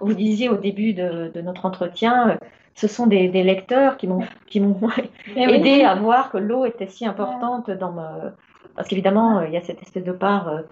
vous 0.00 0.14
disiez 0.14 0.48
au 0.48 0.56
début 0.56 0.94
de, 0.94 1.30
notre 1.42 1.66
entretien, 1.66 2.30
euh, 2.30 2.36
ce 2.74 2.88
sont 2.88 3.06
des, 3.06 3.28
lecteurs 3.28 3.96
qui 3.96 4.06
m'ont 4.06 4.24
qui 4.46 4.60
m'ont 4.60 4.78
aidé 5.36 5.82
à 5.82 5.94
voir 5.94 6.30
que 6.30 6.38
l'eau 6.38 6.64
était 6.64 6.86
si 6.86 7.06
importante 7.06 7.70
dans 7.70 7.92
ma... 7.92 8.34
parce 8.76 8.88
qu'évidemment 8.88 9.40
il 9.42 9.52
y 9.52 9.56
a 9.56 9.62
cette 9.62 9.82
espèce 9.82 10.04
de 10.04 10.12
part 10.12 10.62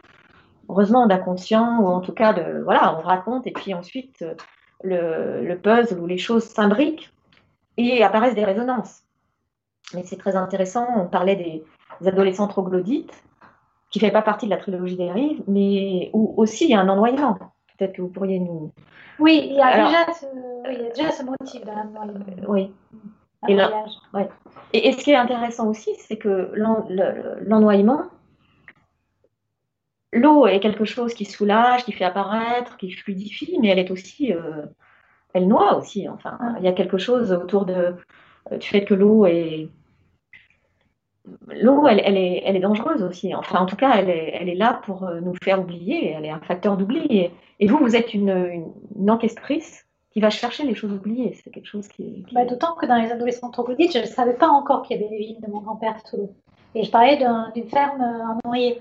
heureusement 0.69 1.07
d'inconscient 1.07 1.81
ou 1.81 1.89
en 1.89 2.01
tout 2.01 2.13
cas 2.13 2.33
de 2.33 2.63
voilà 2.63 2.97
on 2.99 3.03
raconte 3.03 3.47
et 3.47 3.53
puis 3.53 3.75
ensuite 3.75 4.25
le, 4.83 5.45
le 5.45 5.59
puzzle 5.59 5.99
où 6.01 6.07
les 6.07 6.19
choses 6.19 6.45
s'imbriquent 6.45 7.13
et 7.77 8.05
apparaissent 8.05 8.35
des 8.35 8.45
résonances 8.45 9.03
mais 9.95 10.03
c'est 10.05 10.17
très 10.17 10.37
intéressant 10.37 10.87
on 10.97 11.07
parlait 11.07 11.37
des, 11.37 11.65
adolescents 12.07 12.49
troglodytes 12.49 13.25
qui 13.95 14.01
ne 14.01 14.07
fait 14.07 14.13
pas 14.13 14.23
partie 14.23 14.47
de 14.47 14.51
la 14.51 14.57
trilogie 14.57 14.97
des 14.97 15.09
rives, 15.13 15.45
mais 15.47 16.11
où 16.13 16.35
aussi 16.37 16.65
il 16.65 16.71
y 16.71 16.75
a 16.75 16.81
un 16.81 16.89
ennoyement. 16.89 17.39
Peut-être 17.79 17.93
que 17.93 18.03
vous 18.03 18.09
pourriez 18.09 18.41
nous. 18.41 18.73
Oui, 19.21 19.47
il 19.51 19.55
y 19.55 19.61
a, 19.61 19.87
déjà, 19.87 20.13
ce, 20.13 20.27
oui, 20.67 20.75
il 20.75 20.83
y 20.83 20.87
a 20.87 20.91
déjà 20.91 21.13
ce 21.13 21.23
motif 21.23 21.65
d'un 21.65 21.87
ennoyement. 21.95 22.25
Oui. 22.49 22.73
Et, 23.49 23.55
là, 23.55 23.85
ouais. 24.13 24.29
et, 24.73 24.93
ce 24.93 24.99
qui 24.99 25.11
est 25.11 25.17
intéressant 25.17 25.69
aussi, 25.69 25.91
c'est 25.99 26.17
que 26.17 26.51
l'ennoyement, 26.55 28.03
l'eau 30.13 30.47
est 30.47 30.61
quelque 30.61 30.85
chose 30.85 31.15
qui 31.15 31.25
soulage, 31.25 31.85
qui 31.85 31.93
fait 31.93 32.05
apparaître, 32.05 32.77
qui 32.77 32.91
fluidifie, 32.91 33.59
mais 33.61 33.69
elle 33.69 33.79
est 33.79 33.91
aussi, 33.91 34.33
euh, 34.33 34.67
elle 35.33 35.49
noie 35.49 35.77
aussi. 35.77 36.09
Enfin, 36.09 36.39
il 36.59 36.65
y 36.65 36.69
a 36.69 36.73
quelque 36.73 36.99
chose 36.99 37.33
autour 37.33 37.67
de, 37.67 37.95
du 38.53 38.67
fait 38.67 38.85
que 38.85 38.95
l'eau 38.95 39.27
est 39.27 39.69
l'eau, 41.49 41.87
elle, 41.87 42.03
elle, 42.05 42.17
est, 42.17 42.43
elle 42.45 42.57
est 42.57 42.61
dangereuse 42.61 43.03
aussi. 43.03 43.35
Enfin, 43.35 43.61
en 43.61 43.67
tout 43.67 43.77
cas, 43.77 43.97
elle 43.97 44.11
est, 44.11 44.37
elle 44.41 44.49
est 44.49 44.55
là 44.55 44.81
pour 44.85 45.05
euh, 45.05 45.21
nous 45.21 45.35
faire 45.43 45.61
oublier. 45.61 46.11
Elle 46.11 46.25
est 46.25 46.31
un 46.31 46.41
facteur 46.41 46.77
d'oubli. 46.77 47.31
Et, 47.61 47.67
vous, 47.67 47.79
vous 47.79 47.97
êtes 47.97 48.13
une, 48.13 48.31
une, 48.31 48.73
une 48.97 49.11
enquestrice 49.11 49.84
qui 50.15 50.21
va 50.21 50.31
chercher 50.31 50.63
les 50.65 50.75
choses 50.77 50.93
oubliées. 50.93 51.37
C'est 51.43 51.51
quelque 51.51 51.67
chose 51.67 51.89
qui. 51.89 52.25
qui- 52.25 52.35
Bah, 52.35 52.45
D'autant 52.47 52.75
que 52.75 52.87
dans 52.87 52.95
les 52.95 53.11
adolescents 53.11 53.51
troglodytes, 53.51 53.93
je 53.93 53.99
ne 53.99 54.07
savais 54.07 54.33
pas 54.35 54.47
encore 54.49 54.83
qu'il 54.83 54.97
y 54.97 55.05
avait 55.05 55.11
les 55.11 55.19
vignes 55.19 55.41
de 55.41 55.51
mon 55.51 55.61
grand-père 55.61 55.97
l'eau. 56.17 56.31
Et 56.77 56.85
je 56.85 56.91
parlais 56.91 57.17
d'un- 57.19 57.51
d'une 57.55 57.69
ferme 57.69 58.01
euh, 58.01 58.25
en 58.33 58.39
noyer. 58.49 58.81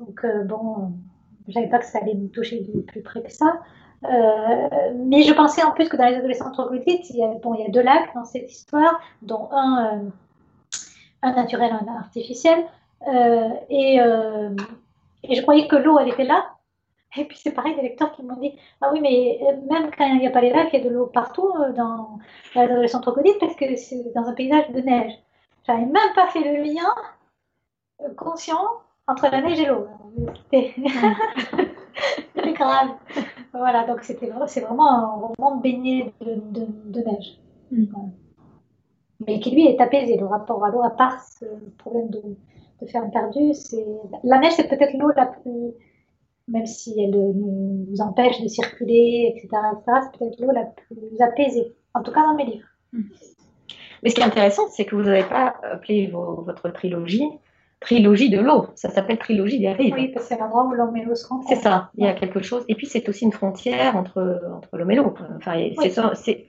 Donc, 0.00 0.24
euh, 0.24 0.42
bon, 0.42 0.90
je 1.46 1.50
ne 1.50 1.54
savais 1.54 1.68
pas 1.68 1.78
que 1.78 1.86
ça 1.86 2.00
allait 2.00 2.14
me 2.14 2.28
toucher 2.28 2.60
de 2.60 2.80
plus 2.80 3.00
près 3.00 3.22
que 3.22 3.30
ça. 3.32 3.60
Euh, 4.04 4.68
mais 4.96 5.22
je 5.22 5.32
pensais 5.32 5.62
en 5.62 5.70
plus 5.70 5.88
que 5.88 5.96
dans 5.96 6.06
les 6.06 6.16
adolescents 6.16 6.50
troglodytes, 6.50 7.08
il 7.10 7.16
y 7.16 7.22
a, 7.24 7.28
bon, 7.28 7.54
il 7.54 7.60
y 7.62 7.64
a 7.64 7.70
deux 7.70 7.82
lacs 7.82 8.12
dans 8.14 8.24
cette 8.24 8.50
histoire, 8.50 9.00
dont 9.22 9.48
un, 9.52 10.00
euh, 10.02 10.08
un 11.22 11.32
naturel, 11.32 11.70
un 11.72 11.94
artificiel. 11.96 12.58
Euh, 13.06 13.50
et, 13.70 14.00
euh, 14.00 14.50
et 15.22 15.36
je 15.36 15.42
croyais 15.42 15.68
que 15.68 15.76
l'eau, 15.76 15.98
elle 16.00 16.08
était 16.08 16.24
là. 16.24 16.44
Et 17.18 17.24
puis 17.24 17.38
c'est 17.38 17.52
pareil, 17.52 17.74
des 17.74 17.82
lecteurs 17.82 18.12
qui 18.12 18.22
m'ont 18.22 18.36
dit 18.36 18.52
Ah 18.80 18.90
oui, 18.92 19.00
mais 19.00 19.40
euh, 19.42 19.56
même 19.70 19.90
quand 19.96 20.06
il 20.06 20.18
n'y 20.18 20.26
a 20.26 20.30
pas 20.30 20.40
les 20.40 20.50
lacs, 20.50 20.68
il 20.72 20.78
y 20.78 20.82
a 20.82 20.84
de 20.88 20.92
l'eau 20.92 21.06
partout 21.06 21.48
euh, 21.60 21.72
dans 21.72 22.18
l'adolescent 22.54 23.00
troglodyte 23.00 23.38
parce 23.40 23.56
que 23.56 23.76
c'est 23.76 24.12
dans 24.14 24.26
un 24.26 24.34
paysage 24.34 24.70
de 24.70 24.80
neige. 24.80 25.12
J'avais 25.66 25.86
même 25.86 26.14
pas 26.14 26.28
fait 26.28 26.40
le 26.40 26.62
lien 26.62 26.94
euh, 28.02 28.14
conscient 28.14 28.68
entre 29.06 29.28
la 29.30 29.40
neige 29.40 29.60
et 29.60 29.66
l'eau. 29.66 29.86
C'était 30.44 30.74
grave. 32.52 32.90
Voilà, 33.52 33.86
donc 33.86 34.02
c'était 34.02 34.30
c'est 34.46 34.60
vraiment 34.60 34.90
un 34.90 35.06
roman 35.06 35.56
baigné 35.56 36.12
de, 36.20 36.34
de, 36.34 36.66
de 36.68 37.00
neige. 37.00 37.38
Mm. 37.70 37.84
Voilà. 37.92 38.08
Mais 39.26 39.40
qui 39.40 39.50
lui 39.50 39.66
est 39.66 39.80
apaisé. 39.80 40.18
Le 40.18 40.26
rapport 40.26 40.62
à 40.64 40.70
l'eau, 40.70 40.82
à 40.82 40.90
part 40.90 41.22
ce 41.22 41.46
problème 41.78 42.10
de, 42.10 42.22
de 42.82 42.86
ferme 42.86 43.10
perdue, 43.10 43.52
la 44.24 44.38
neige, 44.38 44.52
c'est 44.52 44.68
peut-être 44.68 44.96
l'eau 44.98 45.10
la 45.16 45.26
plus, 45.26 45.72
même 46.48 46.66
si 46.66 46.94
elle 47.00 47.14
euh, 47.16 47.32
nous 47.34 48.00
empêche 48.00 48.40
de 48.40 48.48
circuler, 48.48 49.32
etc., 49.34 49.48
etc., 49.72 49.98
c'est 50.04 50.18
peut-être 50.18 50.40
l'eau 50.40 50.52
la 50.52 50.64
plus 50.64 51.20
apaisée. 51.20 51.74
En 51.94 52.02
tout 52.02 52.12
cas 52.12 52.22
dans 52.26 52.34
mes 52.34 52.44
livres. 52.46 52.66
Mais 54.02 54.10
ce 54.10 54.14
qui 54.14 54.20
est 54.20 54.24
intéressant, 54.24 54.68
c'est 54.70 54.84
que 54.84 54.94
vous 54.94 55.02
n'avez 55.02 55.24
pas 55.24 55.54
appelé 55.72 56.06
vos- 56.08 56.42
votre 56.42 56.68
trilogie 56.70 57.28
trilogie 57.80 58.30
de 58.30 58.40
l'eau. 58.40 58.66
Ça 58.74 58.88
s'appelle 58.88 59.18
trilogie 59.18 59.58
des 59.60 59.70
rives. 59.70 59.94
Oui, 59.94 60.08
parce 60.08 60.26
que 60.26 60.34
c'est 60.34 60.40
l'endroit 60.40 60.64
où 60.64 60.72
l'homme 60.72 60.96
et 60.96 61.04
l'eau 61.04 61.14
se 61.14 61.26
rencontrent. 61.28 61.48
C'est 61.50 61.62
ça. 61.62 61.90
Il 61.96 62.04
y 62.04 62.08
a 62.08 62.14
quelque 62.14 62.40
chose. 62.40 62.64
Et 62.68 62.74
puis 62.74 62.86
c'est 62.86 63.06
aussi 63.08 63.24
une 63.26 63.32
frontière 63.32 63.96
entre 63.96 64.40
entre 64.56 64.76
l'homme 64.78 64.90
et 64.92 64.94
l'eau. 64.96 65.14
Enfin, 65.36 65.54
Oui. 65.76 65.90
ça. 65.90 66.12
C'est 66.14 66.46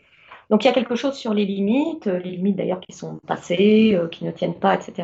donc 0.50 0.64
il 0.64 0.68
y 0.68 0.72
a 0.72 0.74
quelque 0.74 0.95
chose 0.95 1.16
sur 1.16 1.34
les 1.34 1.43
limites, 1.45 2.08
euh, 2.08 2.20
les 2.20 2.32
limites 2.32 2.56
d'ailleurs 2.56 2.80
qui 2.80 2.93
sont 2.95 3.20
passées, 3.28 3.93
euh, 3.93 4.08
qui 4.08 4.24
ne 4.24 4.32
tiennent 4.32 4.58
pas, 4.58 4.74
etc. 4.76 5.04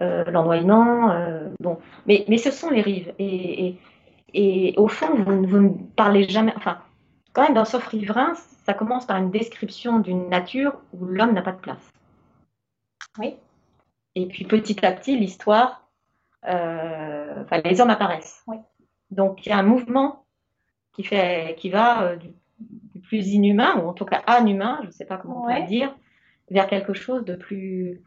Euh, 0.00 0.24
L'ennoyement. 0.30 1.10
euh, 1.10 1.48
bon, 1.60 1.78
mais 2.06 2.24
mais 2.28 2.38
ce 2.38 2.50
sont 2.50 2.70
les 2.70 2.80
rives. 2.80 3.12
Et 3.18 3.68
et, 3.68 3.78
et 4.72 4.74
au 4.78 4.88
fond, 4.88 5.14
vous, 5.14 5.32
ne- 5.32 5.46
vous 5.46 5.58
ne 5.60 5.68
parlez 5.96 6.28
jamais. 6.28 6.52
Enfin, 6.56 6.78
quand 7.32 7.42
même 7.42 7.54
dans 7.54 7.64
Sauf 7.66 7.86
riverain, 7.86 8.32
ça 8.64 8.74
commence 8.74 9.06
par 9.06 9.16
une 9.18 9.30
description 9.30 9.98
d'une 9.98 10.28
nature 10.28 10.72
où 10.94 11.04
l'homme 11.04 11.32
n'a 11.32 11.42
pas 11.42 11.52
de 11.52 11.58
place. 11.60 11.90
Oui. 13.18 13.34
Et 14.14 14.26
puis 14.26 14.44
petit 14.44 14.84
à 14.84 14.92
petit, 14.92 15.16
l'histoire, 15.18 15.88
euh, 16.48 17.42
enfin, 17.42 17.60
les 17.64 17.80
hommes 17.80 17.90
apparaissent. 17.90 18.42
Oui. 18.46 18.56
Donc 19.10 19.44
il 19.46 19.50
y 19.50 19.52
a 19.52 19.58
un 19.58 19.62
mouvement 19.62 20.24
qui 20.92 21.04
fait, 21.04 21.56
qui 21.58 21.70
va 21.70 22.02
euh, 22.02 22.16
du, 22.16 22.28
du 22.58 23.00
plus 23.00 23.28
inhumain, 23.28 23.76
ou 23.82 23.88
en 23.88 23.92
tout 23.92 24.04
cas 24.04 24.22
anumain, 24.26 24.78
je 24.82 24.86
ne 24.86 24.92
sais 24.92 25.04
pas 25.04 25.16
comment 25.18 25.44
on 25.44 25.54
peut 25.54 25.66
dire, 25.66 25.94
vers 26.50 26.66
quelque 26.68 26.94
chose 26.94 27.24
de 27.24 27.34
plus, 27.34 28.00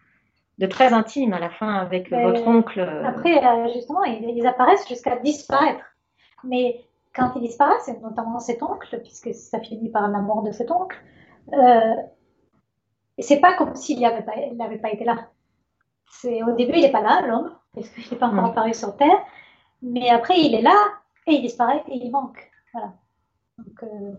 de 0.59 0.67
très 0.67 0.93
intime 0.93 1.33
à 1.33 1.39
la 1.39 1.49
fin 1.49 1.73
avec 1.73 2.11
Mais 2.11 2.23
votre 2.23 2.47
oncle. 2.47 2.79
euh, 2.79 3.03
Après, 3.05 3.43
euh, 3.43 3.73
justement, 3.73 4.03
ils, 4.03 4.45
apparaissent 4.45 4.87
jusqu'à 4.87 5.17
disparaître. 5.17 5.83
Mais 6.43 6.85
quand 7.15 7.31
ils 7.35 7.41
disparaissent, 7.41 7.87
et 7.87 7.99
notamment 7.99 8.39
cet 8.39 8.61
oncle, 8.63 8.99
puisque 9.01 9.33
ça 9.33 9.59
finit 9.59 9.89
par 9.89 10.07
la 10.09 10.19
mort 10.19 10.43
de 10.43 10.51
cet 10.51 10.69
oncle, 10.71 10.97
euh, 11.53 11.93
c'est 13.19 13.39
pas 13.39 13.53
comme 13.55 13.75
s'il 13.75 13.99
n'avait 14.01 14.23
pas, 14.23 14.35
il 14.35 14.55
n'avait 14.57 14.77
pas 14.79 14.91
été 14.91 15.03
là. 15.05 15.27
C'est, 16.11 16.43
au 16.43 16.55
début, 16.55 16.73
il 16.75 16.81
n'est 16.81 16.91
pas 16.91 17.01
là, 17.01 17.21
l'homme, 17.27 17.51
parce 17.73 17.89
qu'il 17.89 18.11
n'est 18.11 18.19
pas 18.19 18.27
encore 18.27 18.43
Mm. 18.43 18.51
apparu 18.51 18.73
sur 18.73 18.95
Terre. 18.97 19.23
Mais 19.81 20.09
après, 20.09 20.39
il 20.39 20.53
est 20.55 20.61
là, 20.61 20.75
et 21.27 21.33
il 21.33 21.41
disparaît, 21.41 21.83
et 21.87 21.95
il 21.97 22.11
manque. 22.11 22.51
Voilà. 22.73 22.93
Donc, 23.57 23.83
euh, 23.83 24.13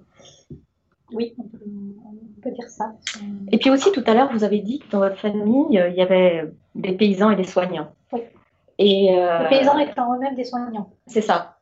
oui, 1.12 1.34
on 1.38 1.42
peut, 1.44 1.58
on 1.64 2.40
peut 2.42 2.50
dire 2.50 2.68
ça. 2.68 2.94
Et 3.52 3.58
puis 3.58 3.70
aussi, 3.70 3.92
tout 3.92 4.02
à 4.06 4.14
l'heure, 4.14 4.32
vous 4.32 4.44
avez 4.44 4.60
dit 4.60 4.78
que 4.80 4.90
dans 4.90 4.98
votre 5.00 5.18
famille, 5.18 5.78
euh, 5.78 5.88
il 5.88 5.94
y 5.96 6.02
avait 6.02 6.50
des 6.74 6.92
paysans 6.92 7.30
et 7.30 7.36
des 7.36 7.44
soignants. 7.44 7.92
Oui. 8.12 8.20
Et, 8.78 9.16
euh, 9.18 9.42
Les 9.44 9.48
paysans 9.58 9.78
étant 9.78 10.14
eux-mêmes 10.16 10.34
des 10.34 10.44
soignants. 10.44 10.90
C'est 11.06 11.20
ça. 11.20 11.58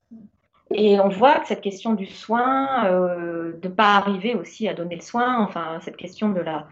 Et 0.75 0.99
on 1.01 1.09
voit 1.11 1.39
que 1.41 1.49
cette 1.49 1.61
question 1.61 1.93
du 1.93 2.07
soin, 2.07 2.87
euh, 2.87 3.53
de 3.61 3.69
ne 3.69 3.73
pas 3.75 3.97
arriver 3.97 4.35
aussi 4.35 4.69
à 4.69 4.75
donner 4.75 4.95
le 4.97 5.03
soin, 5.03 5.43
enfin, 5.43 5.79
cette 5.83 5.97
question 5.97 6.31
de, 6.31 6.41
la, 6.41 6.67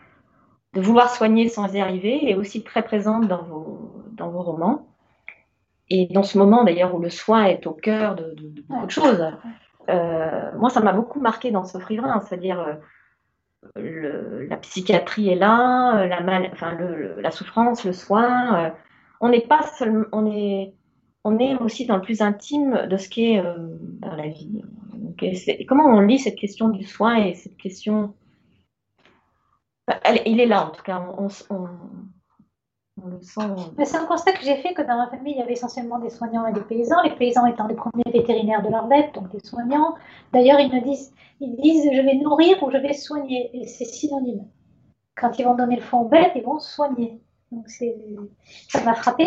de 0.72 0.80
vouloir 0.80 1.10
soigner 1.10 1.48
sans 1.48 1.74
y 1.74 1.80
arriver 1.80 2.30
est 2.30 2.34
aussi 2.34 2.62
très 2.62 2.82
présente 2.82 3.28
dans 3.28 3.42
vos, 3.42 4.02
dans 4.12 4.30
vos 4.30 4.42
romans. 4.42 4.86
Et 5.90 6.06
dans 6.06 6.22
ce 6.22 6.38
moment 6.38 6.64
d'ailleurs 6.64 6.94
où 6.94 6.98
le 7.00 7.10
soin 7.10 7.44
est 7.44 7.66
au 7.66 7.72
cœur 7.72 8.14
de, 8.14 8.32
de- 8.36 8.48
de 8.48 8.62
beaucoup 8.62 8.86
de 8.86 8.90
choses. 8.90 9.22
Euh, 9.88 10.50
moi, 10.56 10.70
ça 10.70 10.80
m'a 10.80 10.92
beaucoup 10.92 11.20
marqué 11.20 11.50
dans 11.50 11.64
ce 11.64 11.78
riverain, 11.78 12.20
c'est-à-dire 12.20 12.60
euh, 13.76 14.46
la 14.48 14.56
psychiatrie 14.56 15.28
est 15.28 15.34
là, 15.36 16.00
euh, 16.02 16.06
la, 16.06 16.20
mal- 16.20 16.50
enfin, 16.52 16.72
le- 16.74 17.20
la 17.20 17.30
souffrance, 17.30 17.84
le 17.84 17.92
soin. 17.92 18.72
on 19.20 19.28
n'est 19.28 19.40
pas 19.46 19.62
seulement, 19.62 20.06
on 20.12 20.26
est, 20.26 20.74
on 21.24 21.38
est 21.38 21.54
aussi 21.56 21.86
dans 21.86 21.96
le 21.96 22.02
plus 22.02 22.22
intime 22.22 22.86
de 22.88 22.96
ce 22.96 23.08
qu'est 23.08 23.38
euh, 23.38 23.54
ben, 24.00 24.16
la 24.16 24.28
vie. 24.28 24.62
Comment 25.68 25.86
on 25.86 26.00
lit 26.00 26.18
cette 26.18 26.36
question 26.36 26.68
du 26.70 26.84
soin 26.84 27.16
et 27.16 27.34
cette 27.34 27.56
question? 27.56 28.14
Enfin, 29.86 30.00
elle- 30.04 30.22
il 30.26 30.40
est 30.40 30.46
là 30.46 30.66
en 30.66 30.70
tout 30.70 30.82
cas, 30.82 31.00
c'est 33.84 33.96
un 33.96 34.06
constat 34.06 34.32
que 34.32 34.42
j'ai 34.42 34.56
fait 34.56 34.74
que 34.74 34.82
dans 34.82 34.96
ma 34.96 35.08
famille, 35.08 35.34
il 35.34 35.38
y 35.38 35.42
avait 35.42 35.52
essentiellement 35.52 35.98
des 35.98 36.10
soignants 36.10 36.46
et 36.46 36.52
des 36.52 36.60
paysans, 36.60 37.02
les 37.02 37.14
paysans 37.14 37.46
étant 37.46 37.66
les 37.66 37.74
premiers 37.74 38.04
vétérinaires 38.12 38.62
de 38.62 38.68
leur 38.68 38.86
bête, 38.86 39.14
donc 39.14 39.30
des 39.30 39.40
soignants. 39.40 39.94
D'ailleurs, 40.32 40.60
ils 40.60 40.72
me 40.72 40.80
disent, 40.80 41.12
ils 41.40 41.56
disent 41.56 41.88
je 41.92 42.00
vais 42.02 42.14
nourrir 42.14 42.62
ou 42.62 42.70
je 42.70 42.76
vais 42.78 42.92
soigner, 42.92 43.50
et 43.54 43.66
c'est 43.66 43.84
synonyme. 43.84 44.46
Quand 45.16 45.38
ils 45.38 45.44
vont 45.44 45.54
donner 45.54 45.76
le 45.76 45.82
fond 45.82 46.00
aux 46.00 46.08
bêtes, 46.08 46.32
ils 46.34 46.42
vont 46.42 46.58
soigner. 46.58 47.20
Donc 47.52 47.68
ça 47.68 48.84
m'a 48.84 48.94
frappé. 48.94 49.26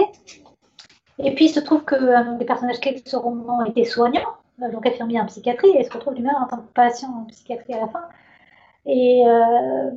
Et 1.19 1.35
puis 1.35 1.45
il 1.45 1.49
se 1.49 1.59
trouve 1.59 1.85
qu'un 1.85 2.33
des 2.37 2.45
personnages 2.45 2.79
clés 2.79 2.93
de 2.93 3.07
ce 3.07 3.15
roman 3.15 3.59
soignant, 3.85 4.21
euh, 4.61 4.71
donc 4.71 4.85
infirmier 4.87 5.19
en 5.19 5.25
psychiatrie, 5.25 5.69
et 5.77 5.83
se 5.83 5.93
retrouve 5.93 6.15
lui-même 6.15 6.35
en 6.35 6.47
tant 6.47 6.57
que 6.57 6.71
patient 6.73 7.09
en 7.09 7.25
psychiatrie 7.25 7.73
à 7.73 7.81
la 7.81 7.87
fin. 7.87 8.03
Et, 8.85 9.23
euh, 9.25 9.91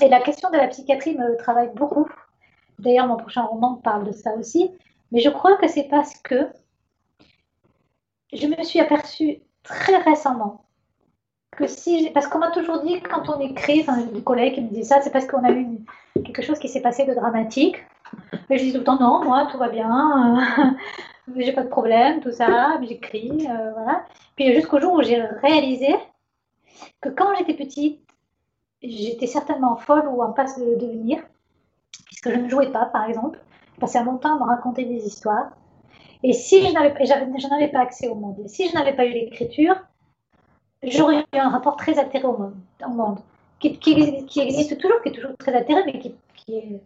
et 0.00 0.08
la 0.08 0.20
question 0.20 0.50
de 0.50 0.56
la 0.56 0.68
psychiatrie 0.68 1.16
me 1.16 1.36
travaille 1.36 1.70
beaucoup. 1.74 2.06
D'ailleurs, 2.78 3.06
mon 3.06 3.16
prochain 3.16 3.42
roman 3.42 3.74
parle 3.76 4.04
de 4.06 4.12
ça 4.12 4.34
aussi. 4.36 4.70
Mais 5.12 5.20
je 5.20 5.30
crois 5.30 5.56
que 5.56 5.68
c'est 5.68 5.84
parce 5.88 6.14
que 6.20 6.48
je 8.32 8.46
me 8.46 8.62
suis 8.62 8.80
aperçue 8.80 9.40
très 9.62 9.96
récemment 9.98 10.64
que 11.52 11.66
si. 11.66 12.00
j'ai- 12.00 12.10
Parce 12.10 12.26
qu'on 12.26 12.38
m'a 12.38 12.50
toujours 12.50 12.80
dit, 12.82 13.00
quand 13.02 13.28
on 13.28 13.40
écrit, 13.40 13.80
enfin, 13.82 13.98
des 13.98 14.22
collègues 14.22 14.54
qui 14.54 14.62
me 14.62 14.68
disaient 14.68 14.82
ça, 14.94 15.00
c'est 15.02 15.10
parce 15.10 15.26
qu'on 15.26 15.44
a 15.44 15.50
eu 15.52 15.66
quelque 16.14 16.42
chose 16.42 16.58
qui 16.58 16.68
s'est 16.68 16.80
passé 16.82 17.04
de 17.04 17.14
dramatique. 17.14 17.76
Et 18.50 18.58
je 18.58 18.64
dis 18.64 18.72
tout 18.72 18.78
le 18.78 18.84
temps, 18.84 18.98
non, 18.98 19.24
moi, 19.24 19.46
tout 19.50 19.58
va 19.58 19.68
bien, 19.68 20.38
euh, 20.40 20.70
j'ai 21.36 21.52
pas 21.52 21.62
de 21.62 21.68
problème, 21.68 22.20
tout 22.20 22.32
ça, 22.32 22.76
mais 22.80 22.86
j'écris, 22.86 23.46
euh, 23.48 23.72
voilà. 23.72 24.04
Puis 24.36 24.52
jusqu'au 24.54 24.80
jour 24.80 24.94
où 24.94 25.02
j'ai 25.02 25.20
réalisé 25.42 25.94
que 27.00 27.08
quand 27.10 27.34
j'étais 27.36 27.54
petite, 27.54 28.00
j'étais 28.82 29.26
certainement 29.26 29.76
folle 29.76 30.06
ou 30.08 30.22
en 30.22 30.32
passe 30.32 30.58
de 30.58 30.74
devenir 30.76 31.22
puisque 32.22 32.36
je 32.36 32.42
ne 32.42 32.48
jouais 32.48 32.70
pas, 32.70 32.86
par 32.86 33.08
exemple. 33.08 33.38
Je 33.74 33.80
passais 33.80 34.02
mon 34.02 34.16
temps 34.16 34.36
à 34.36 34.38
me 34.38 34.48
raconter 34.48 34.84
des 34.84 35.06
histoires. 35.06 35.50
Et 36.22 36.32
si 36.32 36.64
je 36.64 36.72
n'avais, 36.72 36.94
je 37.04 37.48
n'avais 37.48 37.68
pas 37.68 37.80
accès 37.80 38.08
au 38.08 38.14
monde, 38.14 38.38
et 38.44 38.48
si 38.48 38.68
je 38.68 38.74
n'avais 38.74 38.94
pas 38.94 39.04
eu 39.06 39.12
l'écriture, 39.12 39.74
j'aurais 40.84 41.20
eu 41.20 41.38
un 41.38 41.48
rapport 41.48 41.76
très 41.76 41.98
altéré 41.98 42.24
au 42.24 42.36
monde, 42.88 43.18
qui, 43.58 43.76
existe 44.40 44.78
toujours, 44.78 45.02
qui 45.02 45.08
est 45.08 45.12
toujours 45.12 45.36
très 45.36 45.52
altéré, 45.52 45.82
mais 45.84 45.98
qui, 45.98 46.14
est 46.48 46.80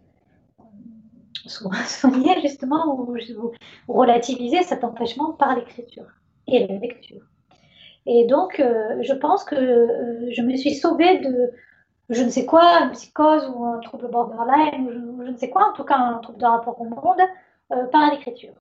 souvent 1.45 1.71
soigné 1.85 2.41
justement 2.41 2.95
ou, 2.95 3.15
ou- 3.15 3.51
relativisé 3.87 4.63
cet 4.63 4.83
empêchement 4.83 5.33
par 5.33 5.55
l'écriture 5.55 6.07
et 6.47 6.65
la 6.65 6.77
lecture. 6.79 7.21
Et 8.07 8.25
donc, 8.25 8.59
euh, 8.59 8.97
je 9.01 9.13
pense 9.13 9.43
que 9.43 9.55
euh, 9.55 10.31
je 10.31 10.41
me 10.41 10.55
suis 10.55 10.73
sauvée 10.73 11.19
de, 11.19 11.51
je 12.09 12.23
ne 12.23 12.29
sais 12.29 12.45
quoi, 12.45 12.83
une 12.83 12.91
psychose 12.91 13.51
ou 13.53 13.65
un 13.65 13.79
trouble 13.79 14.09
borderline, 14.09 14.87
ou 14.87 15.25
je, 15.25 15.31
ne 15.31 15.37
sais 15.37 15.49
quoi, 15.49 15.69
en 15.69 15.73
tout 15.73 15.83
cas 15.83 15.97
un 15.97 16.19
trouble 16.19 16.39
de 16.39 16.45
rapport 16.45 16.79
au 16.79 16.85
monde, 16.85 17.21
euh, 17.73 17.85
par 17.87 18.09
l'écriture. 18.11 18.53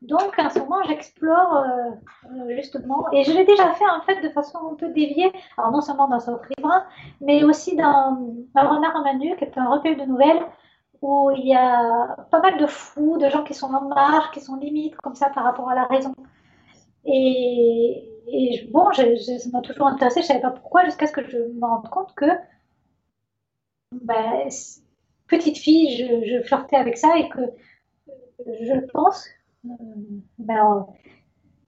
Donc, 0.00 0.38
à 0.38 0.48
ce 0.48 0.60
moment, 0.60 0.82
j'explore 0.84 1.56
euh, 1.56 1.90
euh, 2.32 2.54
justement, 2.54 3.10
et 3.12 3.24
je 3.24 3.32
l'ai 3.32 3.44
déjà 3.44 3.72
fait 3.74 3.88
en 3.90 4.00
fait 4.02 4.20
de 4.22 4.28
façon 4.28 4.58
un 4.72 4.74
peu 4.74 4.88
déviée, 4.90 5.32
alors 5.56 5.72
non 5.72 5.80
seulement 5.80 6.08
dans 6.08 6.20
ce 6.20 6.30
livre, 6.30 6.84
mais 7.20 7.42
aussi 7.42 7.74
dans, 7.74 8.34
dans 8.54 8.68
Renard 8.70 9.02
Manu, 9.02 9.36
qui 9.36 9.44
est 9.44 9.58
un 9.58 9.68
recueil 9.68 9.96
de 9.96 10.04
nouvelles 10.04 10.42
où 11.02 11.30
il 11.36 11.46
y 11.46 11.54
a 11.54 12.16
pas 12.30 12.40
mal 12.40 12.58
de 12.58 12.66
fous, 12.66 13.18
de 13.18 13.28
gens 13.28 13.44
qui 13.44 13.54
sont 13.54 13.72
en 13.72 13.82
marge, 13.88 14.30
qui 14.32 14.40
sont 14.40 14.56
limites 14.56 14.96
comme 14.96 15.14
ça 15.14 15.30
par 15.30 15.44
rapport 15.44 15.68
à 15.68 15.74
la 15.74 15.84
raison. 15.84 16.14
Et, 17.04 18.08
bon, 18.70 18.90
je, 18.92 19.02
je, 19.16 19.38
ça 19.38 19.48
m'a 19.52 19.60
toujours 19.62 19.86
intéressé, 19.88 20.22
je 20.22 20.26
savais 20.26 20.40
pas 20.40 20.50
pourquoi, 20.50 20.84
jusqu'à 20.84 21.06
ce 21.06 21.12
que 21.12 21.28
je 21.28 21.38
me 21.38 21.66
rende 21.66 21.88
compte 21.88 22.14
que 22.14 22.26
ben, 23.92 24.48
petite 25.26 25.58
fille, 25.58 25.96
je, 25.96 26.42
flirtais 26.42 26.76
avec 26.76 26.96
ça 26.96 27.16
et 27.18 27.28
que 27.28 27.40
je 28.46 28.86
pense, 28.92 29.26
euh, 29.64 29.68
ben, 30.38 30.86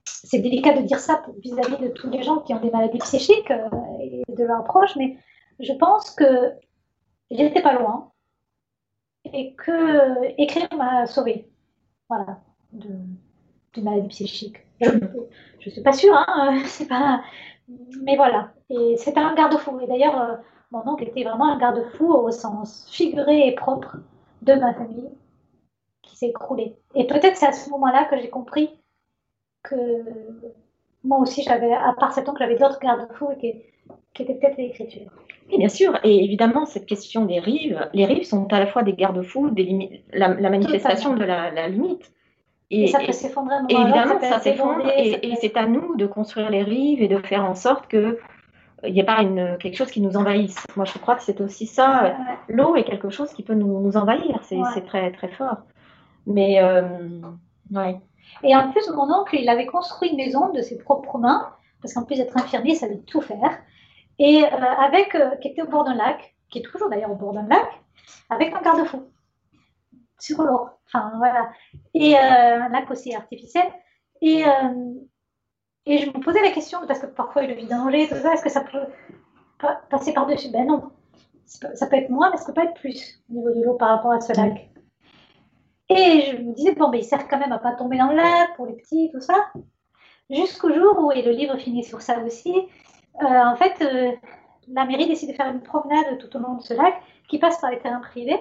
c'est 0.04 0.38
délicat 0.38 0.74
de 0.74 0.82
dire 0.82 1.00
ça 1.00 1.22
vis-à-vis 1.42 1.74
-vis 1.74 1.82
de 1.82 1.88
tous 1.88 2.10
les 2.10 2.22
gens 2.22 2.40
qui 2.40 2.54
ont 2.54 2.60
des 2.60 2.70
maladies 2.70 2.98
psychiques 2.98 3.50
euh, 3.50 3.68
et 4.00 4.22
de 4.28 4.44
leurs 4.44 4.64
proches, 4.64 4.96
mais 4.96 5.16
je 5.58 5.72
pense 5.72 6.10
que 6.10 6.52
j'étais 7.30 7.62
pas 7.62 7.74
loin 7.74 8.12
et 9.32 9.54
que 9.54 10.40
écrire 10.40 10.68
m'a 10.76 11.06
sauvée, 11.06 11.48
voilà, 12.08 12.40
d'une 12.72 13.84
maladie 13.84 14.08
psychique. 14.08 14.58
Je 14.80 14.88
ne 15.66 15.70
suis 15.70 15.82
pas 15.82 15.92
sûre, 15.92 16.14
hein, 16.14 16.62
c'est 16.66 16.88
pas, 16.88 17.22
mais 18.02 18.16
voilà. 18.16 18.52
Et 18.70 18.96
c'était 18.96 19.20
un 19.20 19.34
garde-fou. 19.34 19.80
Et 19.80 19.86
d'ailleurs, 19.86 20.20
euh, 20.20 20.36
mon 20.70 20.86
oncle 20.86 21.04
était 21.04 21.24
vraiment 21.24 21.52
un 21.52 21.58
garde-fou 21.58 22.12
au 22.12 22.30
sens 22.30 22.86
figuré 22.90 23.48
et 23.48 23.54
propre 23.54 23.96
de 24.42 24.54
ma 24.54 24.72
famille 24.74 25.08
qui 26.02 26.16
s'est 26.16 26.28
écroulée. 26.28 26.76
Et 26.94 27.06
peut-être 27.06 27.36
c'est 27.36 27.46
à 27.46 27.52
ce 27.52 27.70
moment-là 27.70 28.04
que 28.04 28.16
j'ai 28.18 28.30
compris 28.30 28.70
que 29.62 29.74
moi 31.04 31.18
aussi, 31.18 31.42
j'avais, 31.42 31.72
à 31.72 31.94
part 31.98 32.12
cet 32.12 32.28
oncle, 32.28 32.38
j'avais 32.40 32.56
d'autres 32.56 32.78
garde-fous 32.80 33.30
qui, 33.40 33.54
qui 34.14 34.22
étaient 34.22 34.34
peut-être 34.34 34.58
l'écriture. 34.58 35.10
Oui, 35.50 35.58
bien 35.58 35.68
sûr. 35.68 35.98
Et 36.04 36.24
évidemment, 36.24 36.66
cette 36.66 36.86
question 36.86 37.24
des 37.24 37.40
rives, 37.40 37.88
les 37.92 38.04
rives 38.04 38.24
sont 38.24 38.52
à 38.52 38.58
la 38.58 38.66
fois 38.66 38.82
des 38.82 38.92
garde-fous, 38.92 39.50
des 39.50 40.02
la, 40.12 40.28
la, 40.28 40.50
manifestation 40.50 41.14
de 41.14 41.24
la, 41.24 41.50
la, 41.50 41.68
limite. 41.68 42.12
Et, 42.70 42.84
et 42.84 42.86
ça 42.86 43.00
peut 43.00 43.12
s'effondrer 43.12 43.56
Et 43.68 43.74
évidemment, 43.74 44.20
ça 44.20 44.38
s'effondre. 44.38 44.86
Et, 44.96 45.26
et 45.26 45.34
c'est 45.36 45.56
à 45.56 45.66
nous 45.66 45.96
de 45.96 46.06
construire 46.06 46.50
les 46.50 46.62
rives 46.62 47.02
et 47.02 47.08
de 47.08 47.18
faire 47.18 47.44
en 47.44 47.54
sorte 47.54 47.88
que 47.88 48.18
il 48.84 48.92
n'y 48.92 49.00
a 49.00 49.04
pas 49.04 49.22
une, 49.22 49.58
quelque 49.58 49.76
chose 49.76 49.90
qui 49.90 50.00
nous 50.00 50.16
envahisse. 50.16 50.66
Moi, 50.76 50.84
je 50.84 50.98
crois 50.98 51.16
que 51.16 51.22
c'est 51.22 51.40
aussi 51.40 51.66
ça. 51.66 52.02
Ouais. 52.02 52.14
L'eau 52.48 52.76
est 52.76 52.84
quelque 52.84 53.10
chose 53.10 53.32
qui 53.32 53.42
peut 53.42 53.54
nous, 53.54 53.80
nous 53.80 53.96
envahir. 53.96 54.40
C'est 54.42 54.56
ouais. 54.56 54.80
très, 54.82 55.12
très 55.12 55.28
fort. 55.28 55.58
Mais, 56.26 56.62
euh, 56.62 56.82
ouais. 57.72 58.00
Et 58.42 58.54
en 58.54 58.70
plus, 58.70 58.88
mon 58.90 59.12
oncle, 59.12 59.36
il 59.36 59.48
avait 59.48 59.66
construit 59.66 60.10
une 60.10 60.16
maison 60.16 60.52
de 60.52 60.62
ses 60.62 60.78
propres 60.78 61.18
mains, 61.18 61.50
parce 61.82 61.94
qu'en 61.94 62.04
plus 62.04 62.16
d'être 62.16 62.36
infirmier, 62.36 62.72
il 62.72 62.76
savait 62.76 63.00
tout 63.00 63.20
faire. 63.20 63.58
Et 64.18 64.44
euh, 64.44 64.48
avec, 64.48 65.14
euh, 65.14 65.36
qui 65.36 65.48
était 65.48 65.62
au 65.62 65.68
bord 65.68 65.84
d'un 65.84 65.94
lac, 65.94 66.34
qui 66.50 66.58
est 66.58 66.62
toujours 66.62 66.88
d'ailleurs 66.88 67.10
au 67.10 67.16
bord 67.16 67.32
d'un 67.32 67.46
lac, 67.46 67.68
avec 68.28 68.54
un 68.54 68.60
garde-fou 68.60 69.08
sur 70.18 70.42
l'eau. 70.42 70.68
Enfin, 70.86 71.12
voilà. 71.16 71.50
Et 71.94 72.16
un 72.16 72.68
lac 72.68 72.90
aussi 72.90 73.14
artificiel. 73.14 73.66
Et, 74.20 74.44
et 75.86 75.98
je 75.98 76.06
me 76.06 76.20
posais 76.20 76.42
la 76.42 76.50
question, 76.50 76.78
parce 76.86 77.00
que 77.00 77.06
parfois 77.06 77.42
il 77.42 77.50
y 77.50 77.64
a 77.64 77.76
danger, 77.76 78.08
tout 78.08 78.16
ça, 78.16 78.34
est-ce 78.34 78.42
que 78.42 78.50
ça 78.50 78.62
peut 78.62 78.86
passer 79.88 80.12
par-dessus? 80.12 80.50
Ben 80.50 80.66
non. 80.66 80.90
Ça 81.46 81.86
peut 81.86 81.96
être 81.96 82.10
moins, 82.10 82.30
mais 82.30 82.36
ça 82.36 82.46
peut 82.46 82.54
pas 82.54 82.64
être 82.64 82.74
plus 82.74 83.22
au 83.28 83.34
niveau 83.34 83.50
de 83.50 83.64
l'eau 83.64 83.74
par 83.74 83.88
rapport 83.88 84.12
à 84.12 84.20
ce 84.20 84.32
lac. 84.34 84.70
Et 85.88 86.20
je 86.30 86.36
me 86.36 86.54
disais, 86.54 86.74
bon, 86.76 86.88
mais 86.88 87.00
il 87.00 87.04
sert 87.04 87.26
quand 87.26 87.38
même 87.38 87.50
à 87.50 87.58
pas 87.58 87.72
tomber 87.72 87.98
dans 87.98 88.10
le 88.10 88.16
lac 88.16 88.54
pour 88.54 88.66
les 88.66 88.74
petits, 88.74 89.10
tout 89.12 89.20
ça. 89.20 89.34
Jusqu'au 90.30 90.72
jour 90.72 90.96
où, 91.00 91.10
et 91.10 91.22
le 91.22 91.32
livre 91.32 91.56
finit 91.56 91.82
sur 91.82 92.00
ça 92.00 92.20
aussi, 92.20 92.54
euh, 93.22 93.26
en 93.26 93.56
fait, 93.56 93.74
euh, 93.82 94.12
la 94.68 94.84
mairie 94.84 95.08
décide 95.08 95.30
de 95.30 95.34
faire 95.34 95.48
une 95.48 95.62
promenade 95.62 96.18
tout 96.18 96.36
au 96.36 96.40
long 96.40 96.54
de 96.54 96.62
ce 96.62 96.74
lac 96.74 96.94
qui 97.28 97.40
passe 97.40 97.60
par 97.60 97.70
les 97.70 97.80
terrains 97.80 98.00
privés, 98.00 98.40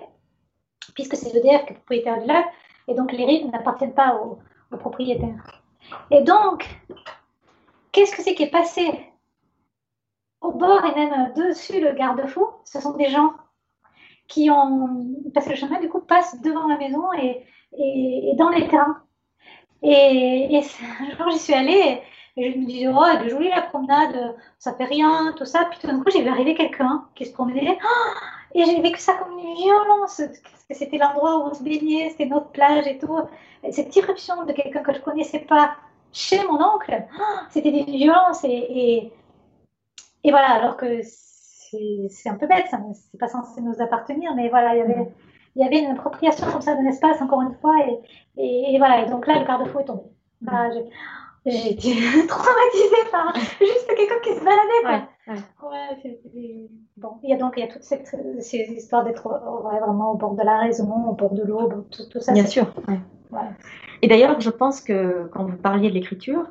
puisque 0.94 1.16
c'est 1.16 1.34
l'EDF 1.34 1.66
qui 1.66 1.74
est 1.74 1.78
propriétaire 1.78 2.22
du 2.22 2.28
lac, 2.28 2.46
et 2.88 2.94
donc 2.94 3.12
les 3.12 3.26
rives 3.26 3.50
n'appartiennent 3.50 3.96
pas 3.96 4.16
aux, 4.22 4.38
aux 4.72 4.78
propriétaires. 4.78 5.64
Et 6.12 6.22
donc, 6.22 6.68
qu'est-ce 8.00 8.16
que 8.16 8.24
c'est 8.24 8.34
qui 8.34 8.44
est 8.44 8.52
passé 8.52 8.88
au 10.40 10.52
bord 10.54 10.86
et 10.86 10.96
même 10.96 11.34
dessus 11.34 11.82
le 11.82 11.92
garde-fou? 11.92 12.48
Ce 12.64 12.80
sont 12.80 12.96
des 12.96 13.10
gens 13.10 13.34
qui 14.28 14.50
ont. 14.50 15.06
Parce 15.34 15.46
que 15.46 15.52
le 15.52 15.58
chemin, 15.58 15.80
du 15.82 15.90
coup, 15.90 16.00
passe 16.00 16.40
devant 16.42 16.68
la 16.68 16.78
maison 16.78 17.12
et, 17.14 17.46
dans 18.38 18.50
les 18.50 18.68
terrains. 18.68 19.04
Et, 19.82 20.56
et 20.56 20.60
un 21.02 21.18
jour, 21.18 21.30
j'y 21.32 21.40
suis 21.40 21.54
allée 21.54 22.02
et 22.38 22.54
je 22.54 22.58
me 22.58 22.66
disais, 22.66 22.88
oh, 22.88 23.04
elle 23.04 23.26
est 23.26 23.30
jolie 23.30 23.50
la 23.50 23.64
promenade, 23.64 24.36
ça 24.60 24.74
fait 24.74 24.86
rien, 24.86 25.34
tout 25.38 25.46
ça. 25.46 25.66
Puis 25.70 25.80
tout 25.80 25.88
d'un 25.88 26.00
coup, 26.02 26.10
j'ai 26.10 26.22
vu 26.22 26.30
arriver 26.30 26.56
quelqu'un 26.56 27.06
qui 27.16 27.26
se 27.26 27.34
promenait. 27.34 27.78
Et 28.56 28.66
j'ai 28.66 28.82
vécu 28.82 29.00
ça 29.00 29.14
comme 29.14 29.38
une 29.38 29.54
violence, 29.54 30.24
c'était 30.72 30.98
l'endroit 30.98 31.38
où 31.38 31.42
on 31.52 31.54
se 31.54 31.62
baignait, 31.62 32.10
c'était 32.10 32.26
notre 32.26 32.48
plage 32.48 32.88
et 32.88 32.98
tout. 32.98 33.16
Et 33.64 33.72
cette 33.72 33.96
irruption 33.96 34.44
de 34.44 34.54
quelqu'un 34.54 34.82
que 34.82 34.92
je 34.92 35.00
connaissais 35.02 35.42
pas 35.42 35.76
chez 36.12 36.46
mon 36.48 36.62
oncle, 36.64 37.04
c'était 37.50 37.72
des 37.72 37.84
violences. 37.84 38.44
Et, 38.44 38.50
et, 38.50 39.14
et 40.24 40.32
voilà, 40.32 40.50
alors 40.50 40.78
que 40.78 41.02
c'est 41.02 42.30
un 42.30 42.36
peu 42.36 42.48
bête, 42.48 42.66
c'est 43.12 43.20
pas 43.20 43.28
censé 43.28 43.62
nous 43.62 43.82
appartenir, 43.82 44.34
mais 44.36 44.50
voilà, 44.50 44.76
il 44.76 44.80
y 44.80 44.82
avait, 44.82 45.12
il 45.56 45.64
y 45.64 45.66
avait 45.66 45.80
une 45.80 45.92
appropriation 45.92 46.48
comme 46.52 46.62
ça 46.62 46.76
d'un 46.76 46.86
espace, 46.86 47.22
encore 47.22 47.42
une 47.42 47.56
fois, 47.62 47.76
et, 47.88 48.00
et, 48.38 48.76
et, 48.76 48.78
voilà, 48.78 49.06
et 49.06 49.10
donc 49.10 49.28
là, 49.28 49.40
le 49.40 49.46
garde-fou 49.46 49.80
est 49.80 49.86
tombé. 49.86 50.04
Bah, 50.42 50.70
j'ai 51.46 51.72
été 51.72 51.90
traumatisée 52.28 53.10
par 53.12 53.34
juste 53.36 53.88
quelqu'un 53.88 54.20
qui 54.24 54.36
se 54.36 54.44
baladait. 54.44 54.82
Quoi. 54.84 55.34
Ouais, 55.70 55.98
ouais. 56.04 56.70
bon, 56.98 57.18
il 57.24 57.30
y 57.30 57.34
a 57.34 57.38
donc 57.38 57.54
il 57.56 57.62
y 57.62 57.64
a 57.64 57.68
toute 57.68 57.84
cette, 57.84 58.08
ces 58.40 58.58
histoires 58.58 59.04
d'être 59.04 59.28
ouais, 59.28 59.80
vraiment 59.80 60.12
au 60.12 60.18
bord 60.18 60.36
de 60.36 60.44
la 60.44 60.60
raison, 60.60 60.92
au 61.10 61.14
bord 61.14 61.34
de 61.34 61.44
l'eau, 61.44 61.70
tout, 61.92 62.04
tout, 62.10 62.20
ça. 62.20 62.34
Bien 62.34 62.46
sûr. 62.46 62.66
Et 64.02 64.08
d'ailleurs, 64.08 64.40
je 64.40 64.50
pense 64.50 64.82
que 64.82 65.28
quand 65.32 65.44
vous 65.44 65.58
parliez 65.58 65.90
de 65.90 65.94
l'écriture, 65.94 66.46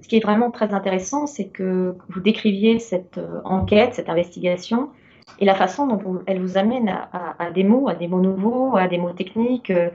ce 0.00 0.08
qui 0.08 0.16
est 0.16 0.20
vraiment 0.20 0.50
très 0.50 0.72
intéressant, 0.72 1.26
c'est 1.26 1.48
que 1.48 1.96
vous 2.08 2.20
décriviez 2.20 2.78
cette 2.78 3.18
euh, 3.18 3.40
enquête, 3.44 3.94
cette 3.94 4.08
investigation, 4.08 4.90
et 5.38 5.44
la 5.44 5.54
façon 5.54 5.86
dont 5.86 6.20
elle 6.26 6.40
vous 6.40 6.58
amène 6.58 6.88
à, 6.88 7.50
des 7.50 7.64
mots, 7.64 7.88
à 7.88 7.94
des 7.94 8.08
mots 8.08 8.20
nouveaux, 8.20 8.76
à 8.76 8.88
des 8.88 8.98
mots 8.98 9.12
techniques, 9.12 9.70
euh, 9.70 9.88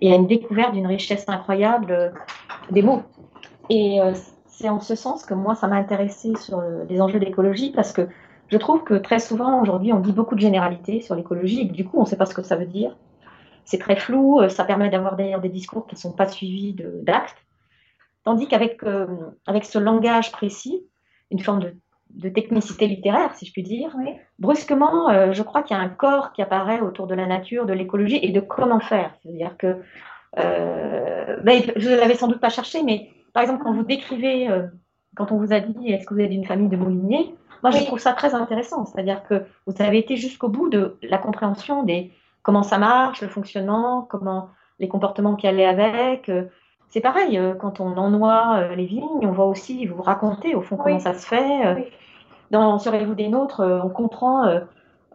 et 0.00 0.12
à 0.12 0.16
une 0.16 0.26
découverte 0.26 0.72
d'une 0.72 0.86
richesse 0.86 1.24
incroyable 1.28 1.92
euh, 1.92 2.08
des 2.70 2.82
mots. 2.82 3.02
Et 3.70 4.00
c'est 4.46 4.68
en 4.68 4.80
ce 4.80 4.94
sens 4.94 5.24
que 5.24 5.34
moi, 5.34 5.54
ça 5.54 5.66
m'a 5.66 5.76
intéressé 5.76 6.34
sur 6.36 6.60
le, 6.60 6.84
les 6.88 7.00
enjeux 7.00 7.20
d'écologie, 7.20 7.70
parce 7.70 7.92
que 7.92 8.08
je 8.48 8.58
trouve 8.58 8.82
que 8.82 8.94
très 8.94 9.18
souvent, 9.18 9.62
aujourd'hui, 9.62 9.92
on 9.92 10.00
dit 10.00 10.12
beaucoup 10.12 10.34
de 10.34 10.40
généralités 10.40 11.00
sur 11.00 11.14
l'écologie, 11.14 11.62
et 11.62 11.64
du 11.64 11.84
coup, 11.84 11.98
on 11.98 12.02
ne 12.02 12.06
sait 12.06 12.16
pas 12.16 12.26
ce 12.26 12.34
que 12.34 12.42
ça 12.42 12.56
veut 12.56 12.66
dire. 12.66 12.94
C'est 13.64 13.78
très 13.78 13.96
flou, 13.96 14.40
ça 14.48 14.64
permet 14.64 14.90
d'avoir 14.90 15.16
d'ailleurs 15.16 15.40
des 15.40 15.48
discours 15.48 15.86
qui 15.86 15.94
ne 15.94 16.00
sont 16.00 16.12
pas 16.12 16.26
suivis 16.26 16.74
d'actes. 17.02 17.44
Tandis 18.24 18.46
qu'avec 18.46 18.82
euh, 18.84 19.06
avec 19.46 19.64
ce 19.64 19.78
langage 19.78 20.30
précis, 20.30 20.86
une 21.30 21.40
forme 21.40 21.60
de, 21.60 21.74
de, 22.10 22.28
technicité 22.28 22.86
littéraire, 22.86 23.34
si 23.34 23.46
je 23.46 23.52
puis 23.52 23.62
dire, 23.62 23.94
oui. 23.98 24.12
brusquement, 24.38 25.10
euh, 25.10 25.32
je 25.32 25.42
crois 25.42 25.62
qu'il 25.62 25.76
y 25.76 25.80
a 25.80 25.82
un 25.82 25.88
corps 25.88 26.32
qui 26.32 26.42
apparaît 26.42 26.80
autour 26.80 27.06
de 27.06 27.14
la 27.14 27.26
nature, 27.26 27.66
de 27.66 27.72
l'écologie 27.72 28.20
et 28.22 28.30
de 28.30 28.40
comment 28.40 28.80
faire. 28.80 29.12
C'est-à-dire 29.22 29.56
que, 29.56 29.78
euh, 30.38 31.36
ben, 31.42 31.62
je 31.74 31.90
ne 31.90 31.96
l'avais 31.96 32.14
sans 32.14 32.28
doute 32.28 32.40
pas 32.40 32.48
cherché, 32.48 32.82
mais 32.82 33.10
par 33.32 33.42
exemple, 33.42 33.64
quand 33.64 33.72
vous 33.72 33.82
décrivez, 33.82 34.48
euh, 34.48 34.66
quand 35.16 35.32
on 35.32 35.38
vous 35.38 35.52
a 35.52 35.60
dit 35.60 35.92
est-ce 35.92 36.06
que 36.06 36.14
vous 36.14 36.20
êtes 36.20 36.30
d'une 36.30 36.46
famille 36.46 36.68
de 36.68 36.76
mouliniers, 36.76 37.34
moi 37.62 37.70
je 37.70 37.84
trouve 37.84 37.98
ça 37.98 38.12
très 38.12 38.34
intéressant. 38.34 38.84
C'est-à-dire 38.86 39.24
que 39.24 39.42
vous 39.66 39.74
avez 39.82 39.98
été 39.98 40.16
jusqu'au 40.16 40.48
bout 40.48 40.68
de 40.68 40.96
la 41.02 41.18
compréhension 41.18 41.82
des 41.82 42.12
comment 42.42 42.62
ça 42.62 42.78
marche, 42.78 43.22
le 43.22 43.28
fonctionnement, 43.28 44.02
comment 44.02 44.50
les 44.78 44.88
comportements 44.88 45.36
qui 45.36 45.46
allaient 45.46 45.64
avec. 45.64 46.28
Euh, 46.28 46.44
c'est 46.88 47.00
pareil, 47.00 47.38
euh, 47.38 47.54
quand 47.54 47.80
on 47.80 47.96
ennoie 47.96 48.56
euh, 48.58 48.74
les 48.74 48.84
vignes, 48.84 49.22
on 49.22 49.32
va 49.32 49.44
aussi 49.44 49.86
vous 49.86 50.02
raconter 50.02 50.54
au 50.54 50.60
fond 50.60 50.76
oui. 50.76 50.82
comment 50.84 50.98
ça 50.98 51.14
se 51.14 51.26
fait. 51.26 51.74
Oui. 51.74 51.84
Dans 52.50 52.78
Serez-vous 52.78 53.14
des 53.14 53.28
nôtres, 53.28 53.62
on 53.62 53.88
comprend, 53.88 54.44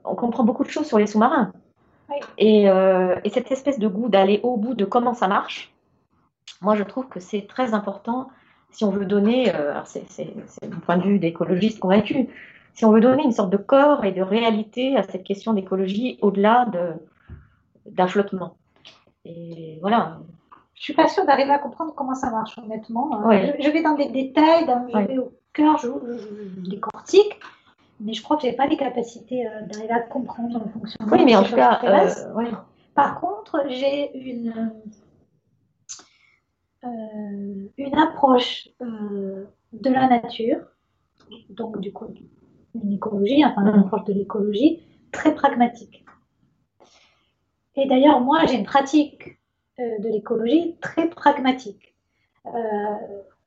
on 0.03 0.15
comprend 0.15 0.43
beaucoup 0.43 0.63
de 0.63 0.69
choses 0.69 0.88
sur 0.88 0.97
les 0.97 1.05
sous-marins. 1.05 1.51
Oui. 2.09 2.15
Et, 2.39 2.63
et, 2.63 3.30
cette 3.30 3.51
espèce 3.51 3.78
de 3.78 3.88
goût 3.88 4.09
d'aller 4.09 4.39
au 4.41 4.57
bout 4.57 4.73
de 4.73 4.86
comment 4.86 5.13
ça 5.13 5.28
marche, 5.28 5.71
moi 6.61 6.75
je 6.75 6.82
trouve 6.82 7.07
que 7.07 7.19
c'est 7.19 7.45
très 7.45 7.75
important 7.75 8.30
si 8.71 8.86
on 8.86 8.89
veut 8.89 9.05
donner, 9.05 9.51
c'est 9.86 10.34
mon 10.63 10.80
point 10.80 10.97
de 10.97 11.03
vue 11.03 11.19
d'écologiste 11.19 11.78
convaincu, 11.78 12.28
si 12.73 12.86
on 12.86 12.91
veut 12.91 13.01
donner 13.01 13.23
une 13.23 13.32
sorte 13.32 13.51
de 13.51 13.57
corps 13.57 14.03
et 14.03 14.13
de 14.13 14.23
réalité 14.23 14.97
à 14.97 15.03
cette 15.03 15.23
question 15.23 15.53
d'écologie 15.53 16.17
au-delà 16.23 16.65
d'un 17.92 18.08
flottement. 18.08 18.58
Et 19.26 19.78
voilà, 19.82 20.20
je 20.74 20.84
suis 20.84 20.94
pas 20.94 21.08
sûre 21.08 21.26
d'arriver 21.26 21.52
à 21.52 21.60
comprendre 21.60 21.94
comment 21.96 22.16
ça 22.16 22.30
marche, 22.30 22.58
honnêtement. 22.58 23.26
Ouais. 23.26 23.56
Je, 23.58 23.64
je, 23.64 23.70
vais 23.70 23.82
dans 23.82 23.96
des 23.96 24.10
détails, 24.10 24.66
dans, 24.66 24.88
je 24.88 24.94
ouais. 24.94 25.06
vais 25.06 25.18
au 25.18 25.34
cœur, 25.54 25.78
je, 25.78 25.88
je, 25.88 26.70
décortique, 26.70 27.40
mais 28.00 28.14
je 28.14 28.22
crois 28.22 28.38
que 28.38 28.44
j'ai 28.44 28.54
pas 28.54 28.68
les 28.68 28.78
capacités 28.78 29.48
euh, 29.48 29.66
d'arriver 29.66 29.94
à 29.94 30.02
comprendre 30.02 30.62
le 30.64 30.72
fonctionnement. 30.72 31.12
Oui, 31.12 31.26
mais 31.26 31.36
en 31.36 31.44
tout 31.44 31.56
cas, 31.56 31.80
euh, 31.84 32.34
ouais. 32.34 32.52
Par 32.94 33.20
contre, 33.20 33.64
j'ai 33.68 34.16
une 34.18 34.72
euh, 36.84 37.68
une 37.78 37.98
approche 37.98 38.70
euh, 38.82 39.46
de 39.74 39.90
la 39.90 40.08
nature, 40.08 40.60
donc 41.50 41.80
du 41.80 41.92
coup 41.92 42.06
une 42.76 42.94
écologie, 42.94 43.44
enfin 43.44 43.66
une 43.66 43.80
approche 43.80 44.04
de 44.06 44.14
l'écologie 44.14 44.84
très 45.12 45.34
pragmatique. 45.34 46.06
Et 47.78 47.86
d'ailleurs, 47.86 48.19
moi, 48.21 48.45
j'ai 48.47 48.55
une 48.55 48.65
pratique 48.65 49.38
euh, 49.80 49.99
de 49.99 50.09
l'écologie 50.09 50.75
très 50.82 51.07
pragmatique. 51.09 51.95
Euh, 52.47 52.95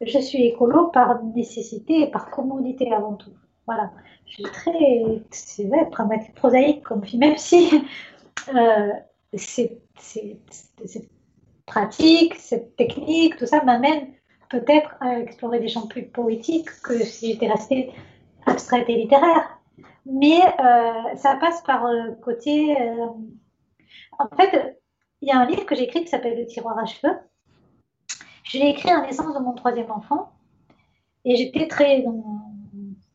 je 0.00 0.18
suis 0.20 0.46
écolo 0.46 0.86
par 0.88 1.22
nécessité 1.24 2.02
et 2.02 2.06
par 2.10 2.30
commodité 2.30 2.92
avant 2.92 3.14
tout. 3.14 3.32
Voilà. 3.66 3.90
Je 4.26 4.34
suis 4.34 4.42
très, 4.44 5.22
c'est 5.30 5.64
vrai, 5.64 5.90
pragmatique, 5.90 6.34
prosaïque 6.36 6.84
comme 6.84 7.04
fille, 7.04 7.18
même 7.18 7.36
si 7.36 7.82
euh, 8.54 8.92
c'est 9.34 9.80
pratique, 11.66 12.36
cette 12.36 12.76
technique, 12.76 13.36
tout 13.36 13.46
ça 13.46 13.64
m'amène 13.64 14.12
peut-être 14.48 14.96
à 15.00 15.18
explorer 15.18 15.58
des 15.58 15.68
champs 15.68 15.88
plus 15.88 16.04
poétiques 16.04 16.70
que 16.82 16.98
si 16.98 17.32
j'étais 17.32 17.48
restée 17.48 17.92
abstraite 18.46 18.88
et 18.88 18.94
littéraire. 18.94 19.58
Mais 20.06 20.40
ça 21.16 21.36
passe 21.36 21.62
par 21.62 21.86
le 21.92 22.14
côté. 22.16 22.76
Euh, 24.20 24.24
en 24.30 24.36
fait, 24.36 24.80
il 25.20 25.28
y 25.28 25.32
a 25.32 25.38
un 25.38 25.46
livre 25.46 25.64
que 25.66 25.74
j'ai 25.74 25.84
écrit 25.84 26.02
qui 26.02 26.08
s'appelle 26.08 26.38
Le 26.38 26.46
tiroir 26.46 26.78
à 26.78 26.86
cheveux. 26.86 27.14
Je 28.44 28.58
l'ai 28.58 28.70
écrit 28.70 28.90
à 28.90 29.00
la 29.00 29.06
naissance 29.06 29.34
de 29.34 29.40
mon 29.40 29.54
troisième 29.54 29.90
enfant. 29.90 30.32
Et 31.24 31.36
j'étais 31.36 31.68
très 31.68 32.02
dans 32.02 32.42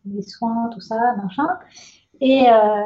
les 0.06 0.22
soins, 0.22 0.70
tout 0.72 0.82
ça, 0.82 1.16
machin. 1.16 1.48
Et 2.22 2.50
euh, 2.50 2.84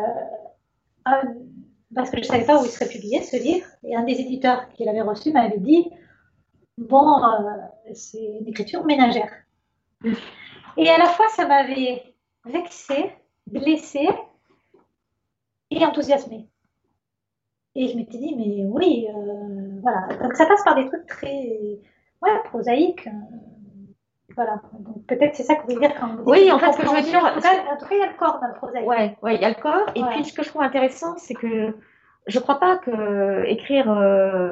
parce 1.94 2.10
que 2.10 2.18
je 2.18 2.22
ne 2.22 2.28
savais 2.28 2.46
pas 2.46 2.62
où 2.62 2.66
il 2.66 2.72
serait 2.72 2.88
publié 2.88 3.22
ce 3.22 3.36
livre. 3.38 3.68
Et 3.84 3.96
un 3.96 4.04
des 4.04 4.20
éditeurs 4.20 4.70
qui 4.70 4.86
l'avait 4.86 5.02
reçu 5.02 5.32
m'avait 5.32 5.60
dit 5.60 5.90
Bon, 6.78 7.22
c'est 7.94 8.24
une 8.40 8.48
écriture 8.48 8.86
ménagère. 8.86 9.32
Et 10.78 10.90
à 10.90 10.98
la 10.98 11.08
fois, 11.08 11.28
ça 11.30 11.46
m'avait 11.46 12.16
vexée 12.46 13.12
blessée 13.48 14.08
et 15.72 15.86
enthousiasmée. 15.86 16.48
Et 17.80 17.88
je 17.88 17.96
m'étais 17.96 18.18
dit, 18.18 18.36
mais 18.36 18.66
oui, 18.66 19.08
euh, 19.08 19.80
voilà. 19.82 20.10
Donc 20.22 20.34
ça 20.36 20.46
passe 20.46 20.62
par 20.66 20.76
des 20.76 20.86
trucs 20.86 21.06
très 21.08 21.80
ouais, 22.22 22.32
prosaïques. 22.44 23.08
Euh, 23.08 23.12
voilà. 24.36 24.62
Donc 24.82 25.06
peut-être 25.08 25.34
c'est 25.34 25.44
ça 25.44 25.56
que 25.56 25.62
vous 25.62 25.76
voulez 25.76 25.88
dire 25.88 25.96
quand 25.98 26.08
vous 26.08 26.30
Oui, 26.30 26.52
en 26.52 26.60
fait, 26.60 26.74
ce 26.74 26.78
que 26.78 26.86
je 26.86 26.92
veux 26.92 27.02
dire. 27.02 27.24
En 27.24 27.34
tout, 27.36 27.40
cas, 27.40 27.54
il 27.92 28.00
y 28.00 28.02
a 28.02 28.08
le 28.08 28.18
corps 28.18 28.42
dans 28.42 28.50
le 28.50 28.54
prosaïque. 28.54 28.86
Ouais, 28.86 29.16
ouais, 29.24 29.36
il 29.36 29.42
y 29.42 29.46
a 29.46 29.50
le 29.50 29.56
corps. 29.56 29.86
Et 29.96 30.02
puis 30.12 30.26
ce 30.26 30.34
que 30.34 30.44
je 30.44 30.50
trouve 30.50 30.62
intéressant, 30.62 31.16
c'est 31.16 31.34
que 31.34 31.74
je 32.28 32.38
ne 32.38 32.44
crois 32.44 32.60
pas 32.60 32.80
que 32.80 33.46
écrire 33.46 33.90
euh, 33.90 34.52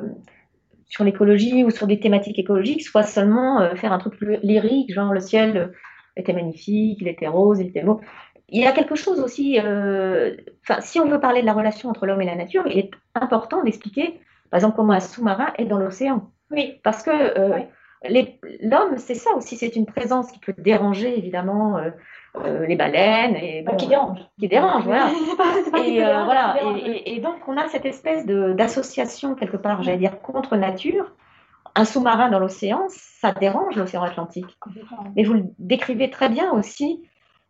sur 0.85 1.03
l'écologie 1.03 1.65
ou 1.65 1.69
sur 1.69 1.85
des 1.85 1.99
thématiques 1.99 2.39
écologiques 2.39 2.83
soit 2.83 3.03
seulement 3.03 3.75
faire 3.75 3.91
un 3.91 3.97
truc 3.97 4.15
plus 4.15 4.37
lyrique, 4.41 4.93
genre 4.93 5.11
le 5.11 5.19
ciel 5.19 5.73
était 6.15 6.31
magnifique, 6.31 6.99
il 7.01 7.09
était 7.09 7.27
rose, 7.27 7.59
il 7.59 7.67
était 7.67 7.83
beau 7.83 7.99
il 8.49 8.61
y 8.61 8.65
a 8.65 8.71
quelque 8.71 8.95
chose 8.95 9.19
aussi, 9.19 9.59
euh, 9.59 10.35
si 10.79 10.99
on 10.99 11.07
veut 11.07 11.19
parler 11.19 11.41
de 11.41 11.45
la 11.45 11.53
relation 11.53 11.89
entre 11.89 12.05
l'homme 12.05 12.21
et 12.21 12.25
la 12.25 12.35
nature, 12.35 12.65
il 12.67 12.79
est 12.79 12.91
important 13.13 13.61
d'expliquer, 13.63 14.19
par 14.49 14.59
exemple, 14.59 14.77
comment 14.77 14.93
un 14.93 15.01
sous-marin 15.01 15.51
est 15.57 15.65
dans 15.65 15.79
l'océan. 15.79 16.29
Oui. 16.51 16.79
Parce 16.81 17.03
que 17.03 17.11
euh, 17.11 17.59
l'homme, 18.61 18.97
c'est 18.97 19.15
ça 19.15 19.31
aussi, 19.35 19.57
c'est 19.57 19.75
une 19.75 19.85
présence 19.85 20.31
qui 20.31 20.39
peut 20.39 20.53
déranger, 20.57 21.17
évidemment, 21.17 21.77
euh, 21.77 22.65
les 22.65 22.77
baleines. 22.77 23.35
Et, 23.35 23.65
qui 23.77 23.87
dérange. 23.87 24.19
Qui 24.39 24.47
dérange, 24.47 24.85
voilà. 24.85 25.11
et, 25.85 25.99
voilà. 25.99 26.55
Et, 27.05 27.19
donc, 27.19 27.35
on 27.47 27.57
a 27.57 27.67
cette 27.67 27.85
espèce 27.85 28.25
d'association, 28.25 29.35
quelque 29.35 29.57
part, 29.57 29.83
j'allais 29.83 29.97
dire, 29.97 30.21
contre 30.21 30.55
nature. 30.55 31.11
Un 31.75 31.83
sous-marin 31.83 32.29
dans 32.29 32.39
l'océan, 32.39 32.85
ça 32.87 33.33
dérange 33.33 33.75
l'océan 33.75 34.03
Atlantique. 34.03 34.57
Mais 35.17 35.23
vous 35.23 35.33
le 35.33 35.43
décrivez 35.59 36.09
très 36.09 36.29
bien 36.29 36.51
aussi 36.51 37.06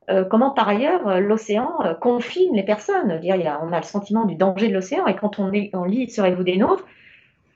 euh, 0.10 0.24
comment 0.24 0.51
par 0.51 0.70
ailleurs 0.70 1.05
euh, 1.08 1.20
l'océan 1.20 1.82
euh, 1.84 1.93
confine 1.93 2.55
les 2.55 2.64
personnes. 2.64 3.20
Dire, 3.20 3.36
on 3.62 3.74
a 3.74 3.78
le 3.78 3.86
sentiment 3.86 4.26
du 4.26 4.36
danger 4.36 4.70
de 4.70 4.74
l'océan 4.74 5.05
et 5.05 5.16
quand 5.16 5.39
on, 5.39 5.51
est, 5.51 5.70
on 5.74 5.84
lit 5.84 6.10
Serez-vous 6.10 6.43
des 6.43 6.58
nôtres, 6.58 6.86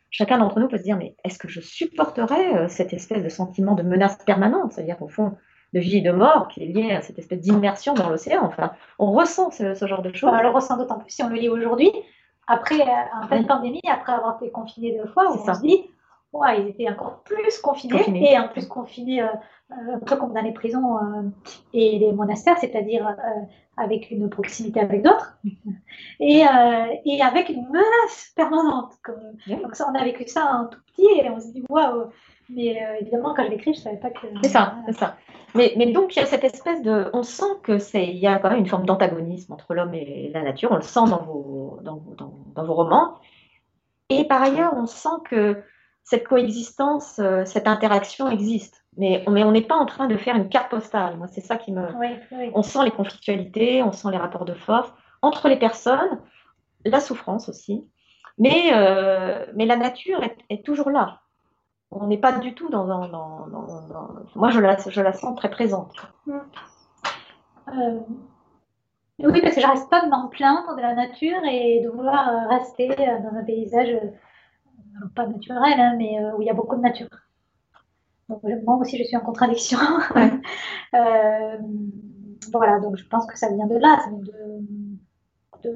chacun 0.10 0.38
d'entre 0.38 0.60
nous 0.60 0.68
peut 0.68 0.78
se 0.78 0.84
dire 0.84 0.98
mais 0.98 1.16
est-ce 1.24 1.40
que 1.40 1.48
je 1.48 1.62
supporterais 1.62 2.68
cette 2.68 2.92
espèce 2.94 3.24
de 3.24 3.30
sentiment 3.30 3.74
de 3.74 3.84
menace 3.84 4.18
permanente, 4.26 4.74
c'est-à-dire 4.74 5.02
au 5.02 5.08
fond 5.08 5.38
de 5.74 5.80
vie 5.80 5.98
et 5.98 6.02
de 6.02 6.12
mort 6.12 6.50
qui 6.50 6.64
est 6.64 6.68
lié 6.68 6.92
à 6.92 7.02
cette 7.02 7.18
espèce 7.18 7.40
d'immersion 7.40 7.94
dans 7.94 8.10
l'océan. 8.10 8.44
Enfin, 8.44 8.74
on 9.00 9.14
ressent 9.14 9.52
ce, 9.52 9.74
genre 9.88 10.02
de 10.02 10.14
choses. 10.14 10.30
on 10.34 10.42
le 10.42 10.50
ressent 10.50 10.76
d'autant 10.76 11.00
plus 11.00 11.12
si 11.12 11.24
on 11.24 11.30
le 11.30 11.36
lit 11.36 11.48
aujourd'hui, 11.48 11.90
après 12.48 12.82
en 13.22 13.28
pleine 13.28 13.48
pandémie, 13.48 13.82
après 13.90 14.12
avoir 14.12 14.38
été 14.42 14.52
confiné 14.52 14.98
deux 14.98 15.10
fois, 15.10 15.32
on 15.32 15.54
se 15.54 15.62
dit 15.62 15.86
Ouais, 16.34 16.62
ils 16.62 16.70
étaient 16.70 16.90
encore 16.90 17.24
plus 17.24 17.60
confinés, 17.60 18.32
et 18.32 18.40
en 18.40 18.48
plus 18.48 18.68
confinés 18.68 19.22
un 19.72 20.00
peu 20.00 20.16
comme 20.16 20.34
dans 20.34 20.42
les 20.42 20.52
prisons 20.52 20.98
euh, 20.98 21.30
et 21.74 22.00
les 22.00 22.12
monastères, 22.12 22.58
c'est-à-dire 22.58 23.08
euh, 23.08 23.42
avec 23.78 24.12
une 24.12 24.30
proximité 24.30 24.80
avec 24.80 25.02
d'autres 25.02 25.38
et, 26.20 26.46
euh, 26.46 26.86
et, 27.06 27.22
avec 27.22 27.50
une 27.50 27.66
menace 27.68 28.34
permanente. 28.36 28.94
Donc 29.48 29.76
ça, 29.76 29.88
on 29.92 29.96
a 29.96 30.04
vécu 30.04 30.28
ça 30.28 30.50
un 30.52 30.66
tout 30.66 30.80
petit 30.88 31.08
et 31.20 31.30
on 31.30 31.40
se 31.40 31.52
dit 31.52 31.64
waouh. 31.70 32.10
Mais 32.50 32.78
évidemment, 33.00 33.34
quand 33.34 33.46
je 33.46 33.50
l'écris, 33.50 33.74
je 33.74 33.80
ne 33.80 33.84
savais 33.84 33.98
pas 33.98 34.10
que. 34.10 34.28
C'est 34.44 34.50
ça, 34.50 34.76
c'est 34.86 34.98
ça. 34.98 35.16
Mais, 35.56 35.74
mais, 35.78 35.92
donc, 35.92 36.16
il 36.16 36.20
y 36.20 36.22
a 36.22 36.26
cette 36.26 36.44
espèce 36.44 36.82
de. 36.82 37.10
On 37.14 37.24
sent 37.24 37.60
que 37.64 37.78
c'est. 37.78 38.06
Il 38.08 38.18
y 38.18 38.28
a 38.28 38.40
quand 38.40 38.50
même 38.50 38.60
une 38.60 38.68
forme 38.68 38.86
d'antagonisme 38.86 39.54
entre 39.54 39.74
l'homme 39.74 39.94
et 39.94 40.32
la 40.34 40.42
nature. 40.42 40.70
On 40.72 40.76
le 40.76 40.82
sent 40.82 41.06
dans 41.10 41.22
vos, 41.24 41.80
dans, 41.82 42.02
dans, 42.18 42.34
dans 42.54 42.66
vos 42.66 42.74
romans. 42.74 43.16
Et 44.10 44.26
par 44.26 44.42
ailleurs, 44.42 44.74
on 44.76 44.86
sent 44.86 45.10
que 45.30 45.64
cette 46.04 46.28
coexistence, 46.28 47.22
cette 47.46 47.68
interaction 47.68 48.30
existe. 48.30 48.84
Mais, 48.98 49.24
mais 49.30 49.44
on 49.44 49.52
n'est 49.52 49.62
pas 49.62 49.76
en 49.76 49.86
train 49.86 50.08
de 50.08 50.18
faire 50.18 50.36
une 50.36 50.50
carte 50.50 50.70
postale. 50.70 51.18
Moi, 51.18 51.28
c'est 51.28 51.42
ça 51.42 51.56
qui 51.56 51.72
me. 51.72 51.88
On 52.54 52.64
sent 52.64 52.84
les 52.84 52.92
conflictualités, 52.92 53.82
on 53.84 53.92
sent 53.92 54.10
les 54.12 54.18
rapports 54.18 54.46
de 54.46 54.54
force 54.54 54.92
entre 55.22 55.48
les 55.48 55.58
personnes, 55.58 56.20
la 56.86 57.00
souffrance 57.00 57.48
aussi. 57.50 57.86
Mais, 58.38 58.72
euh, 58.74 59.46
mais 59.56 59.66
la 59.66 59.76
nature 59.76 60.22
est, 60.50 60.66
toujours 60.66 60.90
là. 60.90 61.20
On 61.92 62.08
n'est 62.08 62.18
pas 62.18 62.32
du 62.32 62.56
tout 62.56 62.70
dans 62.70 62.90
un. 62.90 63.08
Dans, 63.10 63.48
Moi, 64.36 64.50
je 64.50 64.60
la, 64.60 64.78
je 64.78 65.02
la 65.02 65.14
sens 65.14 65.36
très 65.36 65.50
présente. 65.50 65.94
Mm. 66.26 66.40
Euh, 67.68 68.00
oui, 69.20 69.42
parce 69.42 69.56
que 69.56 69.62
je 69.62 69.68
reste 69.68 69.90
pas 69.90 70.04
de 70.04 70.10
m'en 70.10 70.28
plaindre 70.28 70.76
de 70.76 70.82
la 70.82 70.96
nature 70.96 71.44
et 71.44 71.82
de 71.84 71.90
vouloir 71.90 72.50
rester 72.50 72.88
dans 72.88 73.38
un 73.38 73.44
paysage, 73.44 73.96
pas 75.16 75.28
naturel, 75.28 75.80
hein, 75.80 75.96
mais 75.98 76.20
euh, 76.24 76.36
où 76.36 76.42
il 76.42 76.46
y 76.46 76.50
a 76.50 76.54
beaucoup 76.54 76.76
de 76.76 76.82
nature 76.82 77.08
moi 78.66 78.78
aussi, 78.78 78.98
je 78.98 79.04
suis 79.04 79.18
en 79.18 79.22
contradiction. 79.22 79.80
Euh, 80.94 81.58
voilà, 82.52 82.82
donc 82.82 82.98
je 82.98 83.08
pense 83.08 83.26
que 83.26 83.40
ça 83.40 83.48
vient 83.50 83.66
de 83.66 83.78
là, 83.78 83.98
de, 85.64 85.70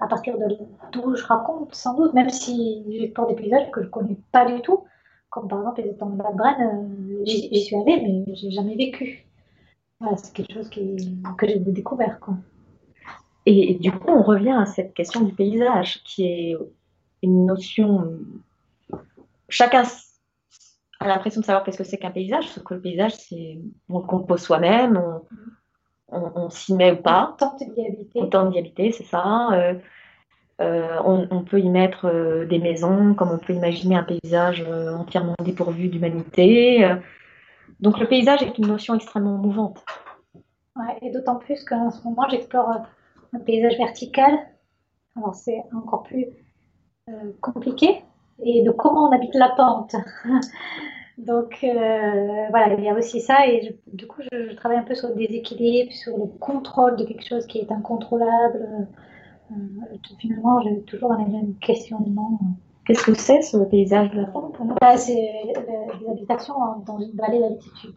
à 0.00 0.08
partir 0.08 0.36
de 0.36 0.58
d'où 0.90 1.14
je 1.14 1.24
raconte, 1.24 1.72
sans 1.72 1.94
doute, 1.94 2.14
même 2.14 2.30
si 2.30 2.84
j'ai 2.90 3.06
pour 3.06 3.28
des 3.28 3.36
paysages 3.36 3.70
que 3.70 3.80
je 3.80 3.86
ne 3.86 3.92
connais 3.92 4.16
pas 4.32 4.44
du 4.44 4.60
tout, 4.60 4.82
comme 5.30 5.46
par 5.46 5.60
exemple 5.60 5.82
les 5.82 5.90
étangs 5.90 6.10
de 6.10 6.20
la 6.20 6.32
Brenne, 6.32 6.88
euh, 7.20 7.22
j'y 7.24 7.60
suis 7.60 7.76
allée, 7.76 8.02
mais 8.02 8.34
j'ai 8.34 8.50
jamais 8.50 8.74
vécu. 8.74 9.24
c'est 10.16 10.32
quelque 10.32 10.54
chose 10.54 10.68
que 10.68 10.80
j'ai 11.46 11.58
découvert. 11.60 12.18
Quoi. 12.18 12.34
Et 13.46 13.74
du 13.74 13.92
coup, 13.92 14.10
on 14.10 14.22
revient 14.22 14.56
à 14.58 14.66
cette 14.66 14.94
question 14.94 15.20
du 15.20 15.32
paysage, 15.32 16.02
qui 16.02 16.26
est 16.26 16.56
une 17.24 17.46
notion. 17.46 18.18
Chacun 19.48 19.84
a 21.00 21.08
l'impression 21.08 21.40
de 21.40 21.46
savoir 21.46 21.64
qu'est-ce 21.64 21.78
que 21.78 21.84
c'est 21.84 21.98
qu'un 21.98 22.10
paysage, 22.10 22.48
sauf 22.48 22.64
que 22.64 22.74
le 22.74 22.80
paysage, 22.80 23.14
c'est 23.16 23.58
on 23.88 23.98
le 23.98 24.06
compose 24.06 24.42
soi-même, 24.42 25.02
on, 26.08 26.50
s'y 26.50 26.74
met 26.74 26.92
ou 26.92 26.96
pas. 26.96 27.34
On 27.34 27.36
tente 27.36 27.58
d'y 27.58 27.86
habiter. 27.86 28.20
On 28.22 28.26
tente 28.28 28.50
d'y 28.52 28.58
habiter, 28.58 28.92
c'est 28.92 29.04
ça. 29.04 29.48
Euh, 29.52 29.74
euh, 30.60 31.00
on, 31.04 31.42
peut 31.42 31.60
y 31.60 31.68
mettre 31.68 32.06
euh, 32.06 32.46
des 32.46 32.58
maisons, 32.58 33.14
comme 33.14 33.32
on 33.32 33.38
peut 33.38 33.52
imaginer 33.52 33.96
un 33.96 34.04
paysage 34.04 34.62
entièrement 34.62 35.34
dépourvu 35.42 35.88
d'humanité. 35.88 36.88
Donc 37.80 37.98
le 37.98 38.06
paysage 38.06 38.42
est 38.42 38.56
une 38.58 38.68
notion 38.68 38.94
extrêmement 38.94 39.36
mouvante. 39.36 39.84
Ouais, 40.76 40.98
et 41.02 41.10
d'autant 41.10 41.36
plus 41.36 41.64
qu'en 41.64 41.90
ce 41.90 42.02
moment, 42.04 42.28
j'explore 42.28 42.82
un 43.32 43.38
paysage 43.40 43.76
vertical. 43.78 44.32
Alors 45.16 45.34
c'est 45.34 45.62
encore 45.72 46.04
plus 46.04 46.26
compliqué 47.40 48.02
et 48.42 48.62
de 48.62 48.70
comment 48.70 49.08
on 49.08 49.12
habite 49.12 49.34
la 49.34 49.50
pente. 49.50 49.94
Donc 51.18 51.58
euh, 51.62 52.46
voilà, 52.50 52.74
il 52.74 52.82
y 52.82 52.88
a 52.88 52.94
aussi 52.94 53.20
ça 53.20 53.46
et 53.46 53.76
du 53.92 54.06
coup 54.06 54.22
je, 54.32 54.54
travaille 54.56 54.78
un 54.78 54.82
peu 54.82 54.96
sur 54.96 55.08
le 55.10 55.14
déséquilibre, 55.14 55.92
sur 55.92 56.16
le 56.16 56.26
contrôle 56.40 56.96
de 56.96 57.04
quelque 57.04 57.26
chose 57.26 57.46
qui 57.46 57.58
est 57.58 57.70
incontrôlable. 57.70 58.88
Euh, 59.52 59.54
finalement, 60.18 60.60
j'ai 60.62 60.82
toujours 60.82 61.14
les 61.14 61.26
mêmes 61.26 61.54
questionnements. 61.60 62.40
Qu'est-ce 62.84 63.04
que 63.04 63.14
c'est 63.14 63.42
ce 63.42 63.58
paysage 63.58 64.10
de 64.10 64.22
la 64.22 64.26
pente 64.26 64.56
bah, 64.80 64.96
C'est 64.96 65.30
euh, 65.56 65.98
des 66.00 66.10
habitations 66.10 66.54
dans 66.84 66.98
une 66.98 67.12
vallée 67.12 67.38
d'altitude, 67.38 67.94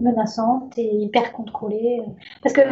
menaçante 0.00 0.78
et 0.78 0.94
hyper 1.02 1.32
contrôlée. 1.32 2.00
Parce 2.42 2.54
que 2.54 2.62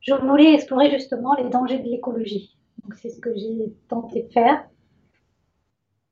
je 0.00 0.14
voulais 0.14 0.54
explorer 0.54 0.90
justement 0.90 1.34
les 1.34 1.48
dangers 1.48 1.78
de 1.78 1.88
l'écologie. 1.88 2.54
Donc 2.84 2.94
c'est 2.94 3.10
ce 3.10 3.20
que 3.20 3.34
j'ai 3.34 3.74
tenté 3.88 4.24
de 4.24 4.32
faire. 4.32 4.68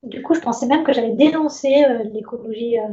Du 0.02 0.22
coup, 0.22 0.34
je 0.34 0.40
pensais 0.40 0.66
même 0.66 0.84
que 0.84 0.92
j'allais 0.92 1.14
dénoncer 1.14 1.84
euh, 1.84 2.04
l'écologie, 2.04 2.78
euh, 2.78 2.88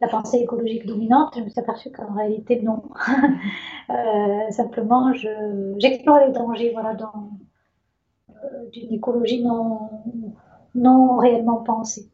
la 0.00 0.08
pensée 0.08 0.38
écologique 0.38 0.86
dominante. 0.86 1.34
Je 1.36 1.42
me 1.42 1.48
suis 1.48 1.60
aperçue 1.60 1.90
qu'en 1.90 2.14
réalité, 2.14 2.60
non. 2.62 2.82
Euh, 3.90 4.50
simplement, 4.50 5.12
j'explore 5.76 6.18
les 6.20 6.32
dangers 6.32 6.70
voilà, 6.72 6.96
d'une 8.72 8.92
écologie 8.92 9.42
non, 9.42 9.90
non 10.74 11.18
réellement 11.18 11.56
pensée, 11.56 12.08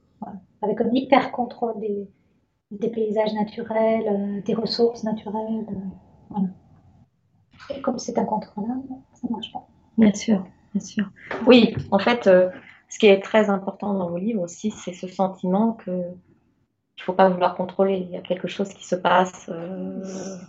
avec 0.61 0.81
un 0.81 0.91
hyper 0.91 1.31
contrôle 1.31 1.75
des, 1.79 2.89
paysages 2.89 3.33
naturels, 3.35 4.43
des 4.45 4.55
ressources 4.55 5.05
naturelles. 5.05 5.67
Et 7.77 7.81
comme 7.81 7.99
c'est 7.99 8.19
incontrôlable, 8.19 8.89
ça 9.13 9.29
ne 9.29 9.33
marche 9.35 9.53
pas. 9.53 9.69
Bien 9.99 10.15
sûr, 10.15 10.45
bien 10.75 10.81
sûr. 10.81 11.05
Oui, 11.47 11.75
en 11.91 11.99
fait, 11.99 12.27
euh, 12.27 12.51
ce 12.89 12.99
qui 12.99 13.07
est 13.07 13.21
très 13.21 13.51
important 13.51 13.95
dans 13.95 14.09
vos 14.11 14.19
livres 14.19 14.43
aussi, 14.43 14.71
c'est 14.71 14.93
ce 14.93 15.07
sentiment 15.09 15.73
que 15.73 15.91
il 16.97 17.03
faut 17.05 17.13
pas 17.13 17.29
vouloir 17.29 17.55
contrôler. 17.55 17.99
Il 17.99 18.11
y 18.11 18.17
a 18.17 18.21
quelque 18.23 18.49
chose 18.49 18.71
qui 18.71 18.85
se 18.85 18.97
passe. 18.97 19.49
euh, 19.49 20.03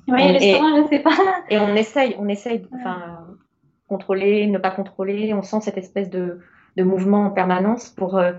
Oui, 0.08 0.34
justement, 0.40 0.76
je 0.78 0.82
ne 0.82 0.88
sais 0.88 1.00
pas. 1.00 1.12
et 1.50 1.60
on 1.60 1.76
essaye, 1.76 2.16
on 2.18 2.28
essaye, 2.28 2.68
enfin, 2.74 3.28
contrôler, 3.88 4.48
ne 4.48 4.58
pas 4.58 4.72
contrôler. 4.72 5.34
On 5.34 5.44
sent 5.44 5.62
cette 5.62 5.78
espèce 5.78 6.10
de, 6.10 6.40
de 6.76 6.84
mouvement 6.84 7.26
en 7.26 7.30
permanence 7.30 7.90
pour 7.90 8.18
euh, 8.18 8.34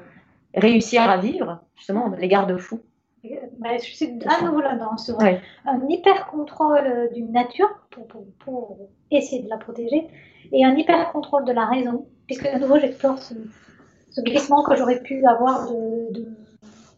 réussir 0.54 1.02
à 1.02 1.18
vivre, 1.18 1.60
justement, 1.76 2.08
les 2.18 2.26
garde-fous. 2.28 2.82
Je 3.22 3.78
suis 3.82 4.18
à 4.26 4.44
nouveau 4.44 4.60
là-dedans, 4.60 4.96
sur 4.96 5.18
Ouais. 5.18 5.40
un 5.66 5.80
hyper 5.88 6.26
contrôle 6.28 7.10
d'une 7.12 7.32
nature 7.32 7.68
pour, 7.90 8.06
pour, 8.06 8.24
pour 8.44 8.78
essayer 9.10 9.42
de 9.42 9.48
la 9.48 9.58
protéger 9.58 10.08
et 10.52 10.64
un 10.64 10.74
hyper 10.74 11.12
contrôle 11.12 11.44
de 11.44 11.52
la 11.52 11.66
raison, 11.66 12.06
puisque 12.26 12.46
à 12.46 12.58
nouveau 12.58 12.78
j'explore 12.78 13.18
ce, 13.18 13.34
ce 14.10 14.20
glissement 14.22 14.62
que 14.64 14.74
j'aurais 14.74 15.00
pu 15.02 15.24
avoir 15.26 15.70
de, 15.70 16.12
de, 16.14 16.20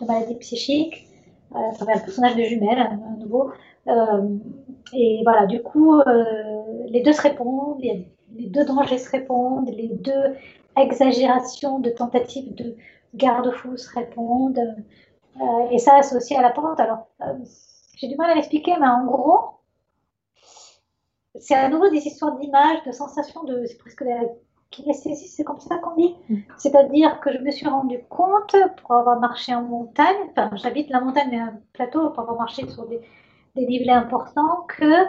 de 0.00 0.06
maladie 0.06 0.36
psychique 0.36 1.06
euh, 1.54 1.58
à 1.70 1.74
travers 1.74 1.96
le 1.96 2.02
personnage 2.02 2.36
de 2.36 2.42
jumelle 2.42 2.78
à, 2.78 2.84
à 2.92 3.16
nouveau. 3.18 3.50
Euh, 3.88 4.28
et 4.92 5.20
voilà, 5.24 5.46
du 5.46 5.60
coup, 5.60 5.94
euh, 6.00 6.24
les 6.86 7.02
deux 7.02 7.12
se 7.12 7.22
répondent, 7.22 7.80
les 7.80 8.46
deux 8.46 8.64
dangers 8.64 8.98
se 8.98 9.10
répondent, 9.10 9.68
les 9.70 9.88
deux 9.88 10.36
exagérations 10.80 11.80
de 11.80 11.90
tentatives 11.90 12.54
de 12.54 12.76
garde-fous 13.14 13.76
se 13.76 13.92
répondent. 13.92 14.60
Euh, 15.40 15.70
et 15.70 15.78
ça 15.78 15.96
associé 15.96 16.36
à 16.36 16.42
la 16.42 16.50
pente. 16.50 16.78
Alors, 16.78 17.08
euh, 17.22 17.34
j'ai 17.96 18.08
du 18.08 18.16
mal 18.16 18.30
à 18.30 18.34
l'expliquer, 18.34 18.76
mais 18.78 18.86
en 18.86 19.04
gros, 19.04 19.60
c'est 21.38 21.54
à 21.54 21.68
nouveau 21.68 21.88
des 21.88 22.06
histoires 22.06 22.36
d'images, 22.38 22.82
de 22.84 22.92
sensations, 22.92 23.42
de, 23.44 23.64
c'est 23.66 23.78
presque 23.78 24.02
de 24.02 24.10
la 24.10 24.24
kinesthésie, 24.70 25.28
c'est 25.28 25.44
comme 25.44 25.60
ça 25.60 25.78
qu'on 25.78 25.94
dit. 25.96 26.14
Mm. 26.28 26.36
C'est-à-dire 26.58 27.20
que 27.20 27.32
je 27.32 27.38
me 27.38 27.50
suis 27.50 27.68
rendu 27.68 27.98
compte, 28.08 28.56
pour 28.76 28.94
avoir 28.94 29.20
marché 29.20 29.54
en 29.54 29.62
montagne, 29.62 30.16
enfin, 30.30 30.50
j'habite 30.56 30.90
la 30.90 31.00
montagne, 31.00 31.28
mais 31.30 31.38
un 31.38 31.58
plateau, 31.72 32.10
pour 32.10 32.20
avoir 32.20 32.38
marché 32.38 32.68
sur 32.68 32.86
des, 32.86 33.00
des 33.56 33.66
nivelés 33.66 33.90
importants, 33.90 34.66
que, 34.68 35.06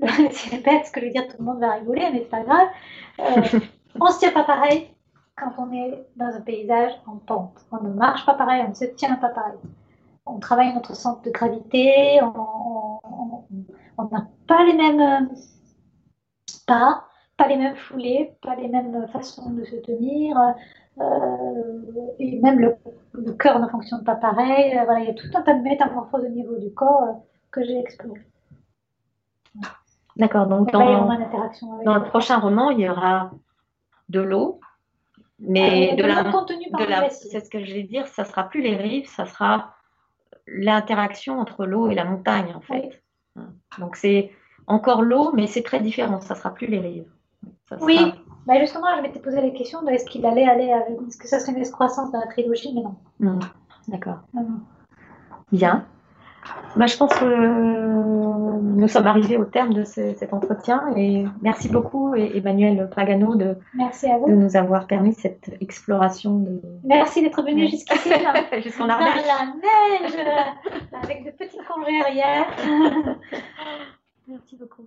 c'est 0.30 0.62
bête 0.62 0.86
ce 0.86 0.92
que 0.92 1.00
je 1.00 1.06
veux 1.06 1.12
dire, 1.12 1.28
tout 1.28 1.36
le 1.38 1.44
monde 1.44 1.60
va 1.60 1.72
rigoler, 1.72 2.08
mais 2.12 2.20
c'est 2.20 2.30
pas 2.30 2.42
grave, 2.42 2.68
euh, 3.20 3.60
on 4.00 4.06
se 4.06 4.18
tient 4.18 4.32
pas 4.32 4.44
pareil 4.44 4.88
quand 5.44 5.64
on 5.66 5.72
est 5.72 6.06
dans 6.16 6.26
un 6.26 6.40
paysage 6.40 6.92
en 7.06 7.16
pente. 7.16 7.58
On 7.70 7.82
ne 7.82 7.90
marche 7.90 8.24
pas 8.26 8.34
pareil, 8.34 8.62
on 8.66 8.70
ne 8.70 8.74
se 8.74 8.84
tient 8.84 9.16
pas 9.16 9.28
pareil. 9.30 9.58
On 10.26 10.38
travaille 10.38 10.72
notre 10.74 10.94
centre 10.94 11.22
de 11.22 11.30
gravité, 11.30 12.20
on 12.22 14.04
n'a 14.10 14.26
pas 14.46 14.64
les 14.64 14.74
mêmes 14.74 15.00
euh, 15.00 15.34
pas, 16.66 17.04
pas 17.36 17.48
les 17.48 17.56
mêmes 17.56 17.76
foulées, 17.76 18.36
pas 18.42 18.54
les 18.54 18.68
mêmes 18.68 19.06
façons 19.08 19.50
de 19.50 19.64
se 19.64 19.76
tenir, 19.76 20.38
euh, 21.00 22.14
et 22.18 22.38
même 22.40 22.60
le, 22.60 22.76
le 23.14 23.32
cœur 23.32 23.58
ne 23.58 23.66
fonctionne 23.68 24.04
pas 24.04 24.14
pareil. 24.14 24.78
Euh, 24.78 24.84
Voilà, 24.84 25.00
il 25.00 25.06
y 25.06 25.10
a 25.10 25.14
tout 25.14 25.28
un 25.34 25.42
tas 25.42 25.54
de 25.54 25.62
métamorphoses 25.62 26.24
au 26.24 26.28
niveau 26.28 26.56
du 26.56 26.72
corps 26.72 27.02
euh, 27.02 27.12
que 27.50 27.64
j'ai 27.64 27.78
exploré. 27.78 28.20
D'accord, 30.16 30.46
donc 30.46 30.70
dans, 30.70 31.08
dans 31.84 31.94
le 31.94 32.04
prochain 32.04 32.38
roman, 32.38 32.70
il 32.70 32.80
y 32.80 32.88
aura 32.88 33.30
de 34.08 34.20
l'eau, 34.20 34.60
mais 35.42 35.92
Euh, 35.92 35.96
de 35.96 36.02
la, 36.04 36.22
de 36.22 36.84
la, 36.90 37.10
c'est 37.10 37.40
ce 37.40 37.50
que 37.50 37.62
je 37.64 37.72
vais 37.74 37.82
dire, 37.82 38.06
ça 38.08 38.24
sera 38.24 38.44
plus 38.44 38.62
les 38.62 38.76
rives, 38.76 39.06
ça 39.08 39.26
sera 39.26 39.74
l'interaction 40.46 41.38
entre 41.38 41.66
l'eau 41.66 41.90
et 41.90 41.94
la 41.94 42.04
montagne 42.04 42.52
en 42.54 42.60
fait. 42.60 43.02
Donc 43.78 43.96
c'est 43.96 44.30
encore 44.66 45.02
l'eau, 45.02 45.32
mais 45.34 45.46
c'est 45.46 45.62
très 45.62 45.80
différent, 45.80 46.20
ça 46.20 46.34
sera 46.34 46.52
plus 46.54 46.66
les 46.66 46.78
rives. 46.78 47.08
Ça 47.68 47.76
Oui, 47.80 47.96
sera- 47.96 48.12
bah 48.46 48.58
justement, 48.60 48.86
je 48.96 49.02
m'étais 49.02 49.20
posé 49.20 49.40
la 49.40 49.50
question 49.50 49.82
de 49.82 49.90
est-ce 49.90 50.04
qu'il 50.06 50.24
allait 50.26 50.46
aller 50.48 50.70
avec. 50.72 50.96
Est-ce 51.08 51.16
que 51.16 51.28
ça 51.28 51.38
serait 51.40 51.52
une 51.52 51.58
excroissance 51.58 52.10
dans 52.12 52.20
la 52.20 52.26
trilogie 52.26 52.72
Mais 52.74 52.82
non. 53.26 53.38
D'accord. 53.88 54.20
non, 54.34 54.42
non. 54.42 54.60
Bien. 55.50 55.86
Bah, 56.76 56.86
je 56.86 56.96
pense 56.96 57.12
que 57.14 57.24
euh, 57.24 58.58
nous 58.62 58.88
sommes 58.88 59.06
arrivés 59.06 59.36
au 59.36 59.44
terme 59.44 59.74
de 59.74 59.84
ce- 59.84 60.14
cet 60.14 60.32
entretien 60.32 60.82
et 60.96 61.24
merci 61.42 61.68
beaucoup 61.68 62.14
Emmanuel 62.14 62.88
Pagano 62.94 63.34
de, 63.36 63.56
Merci 63.74 64.06
à 64.10 64.16
de 64.18 64.22
vous. 64.24 64.30
nous 64.30 64.56
avoir 64.56 64.86
permis 64.86 65.12
cette 65.12 65.50
exploration 65.60 66.38
de 66.38 66.60
Merci 66.84 67.22
d'être 67.22 67.42
venu 67.42 67.68
jusqu'ici. 67.68 68.08
jusqu'en 68.62 68.88
Ardèche. 68.88 69.24
la 69.26 69.46
neige, 69.54 70.26
avec 71.02 71.24
de 71.26 71.30
petits 71.30 71.58
congés 71.58 72.00
arrière. 72.00 72.46
Merci 74.28 74.56
beaucoup. 74.56 74.86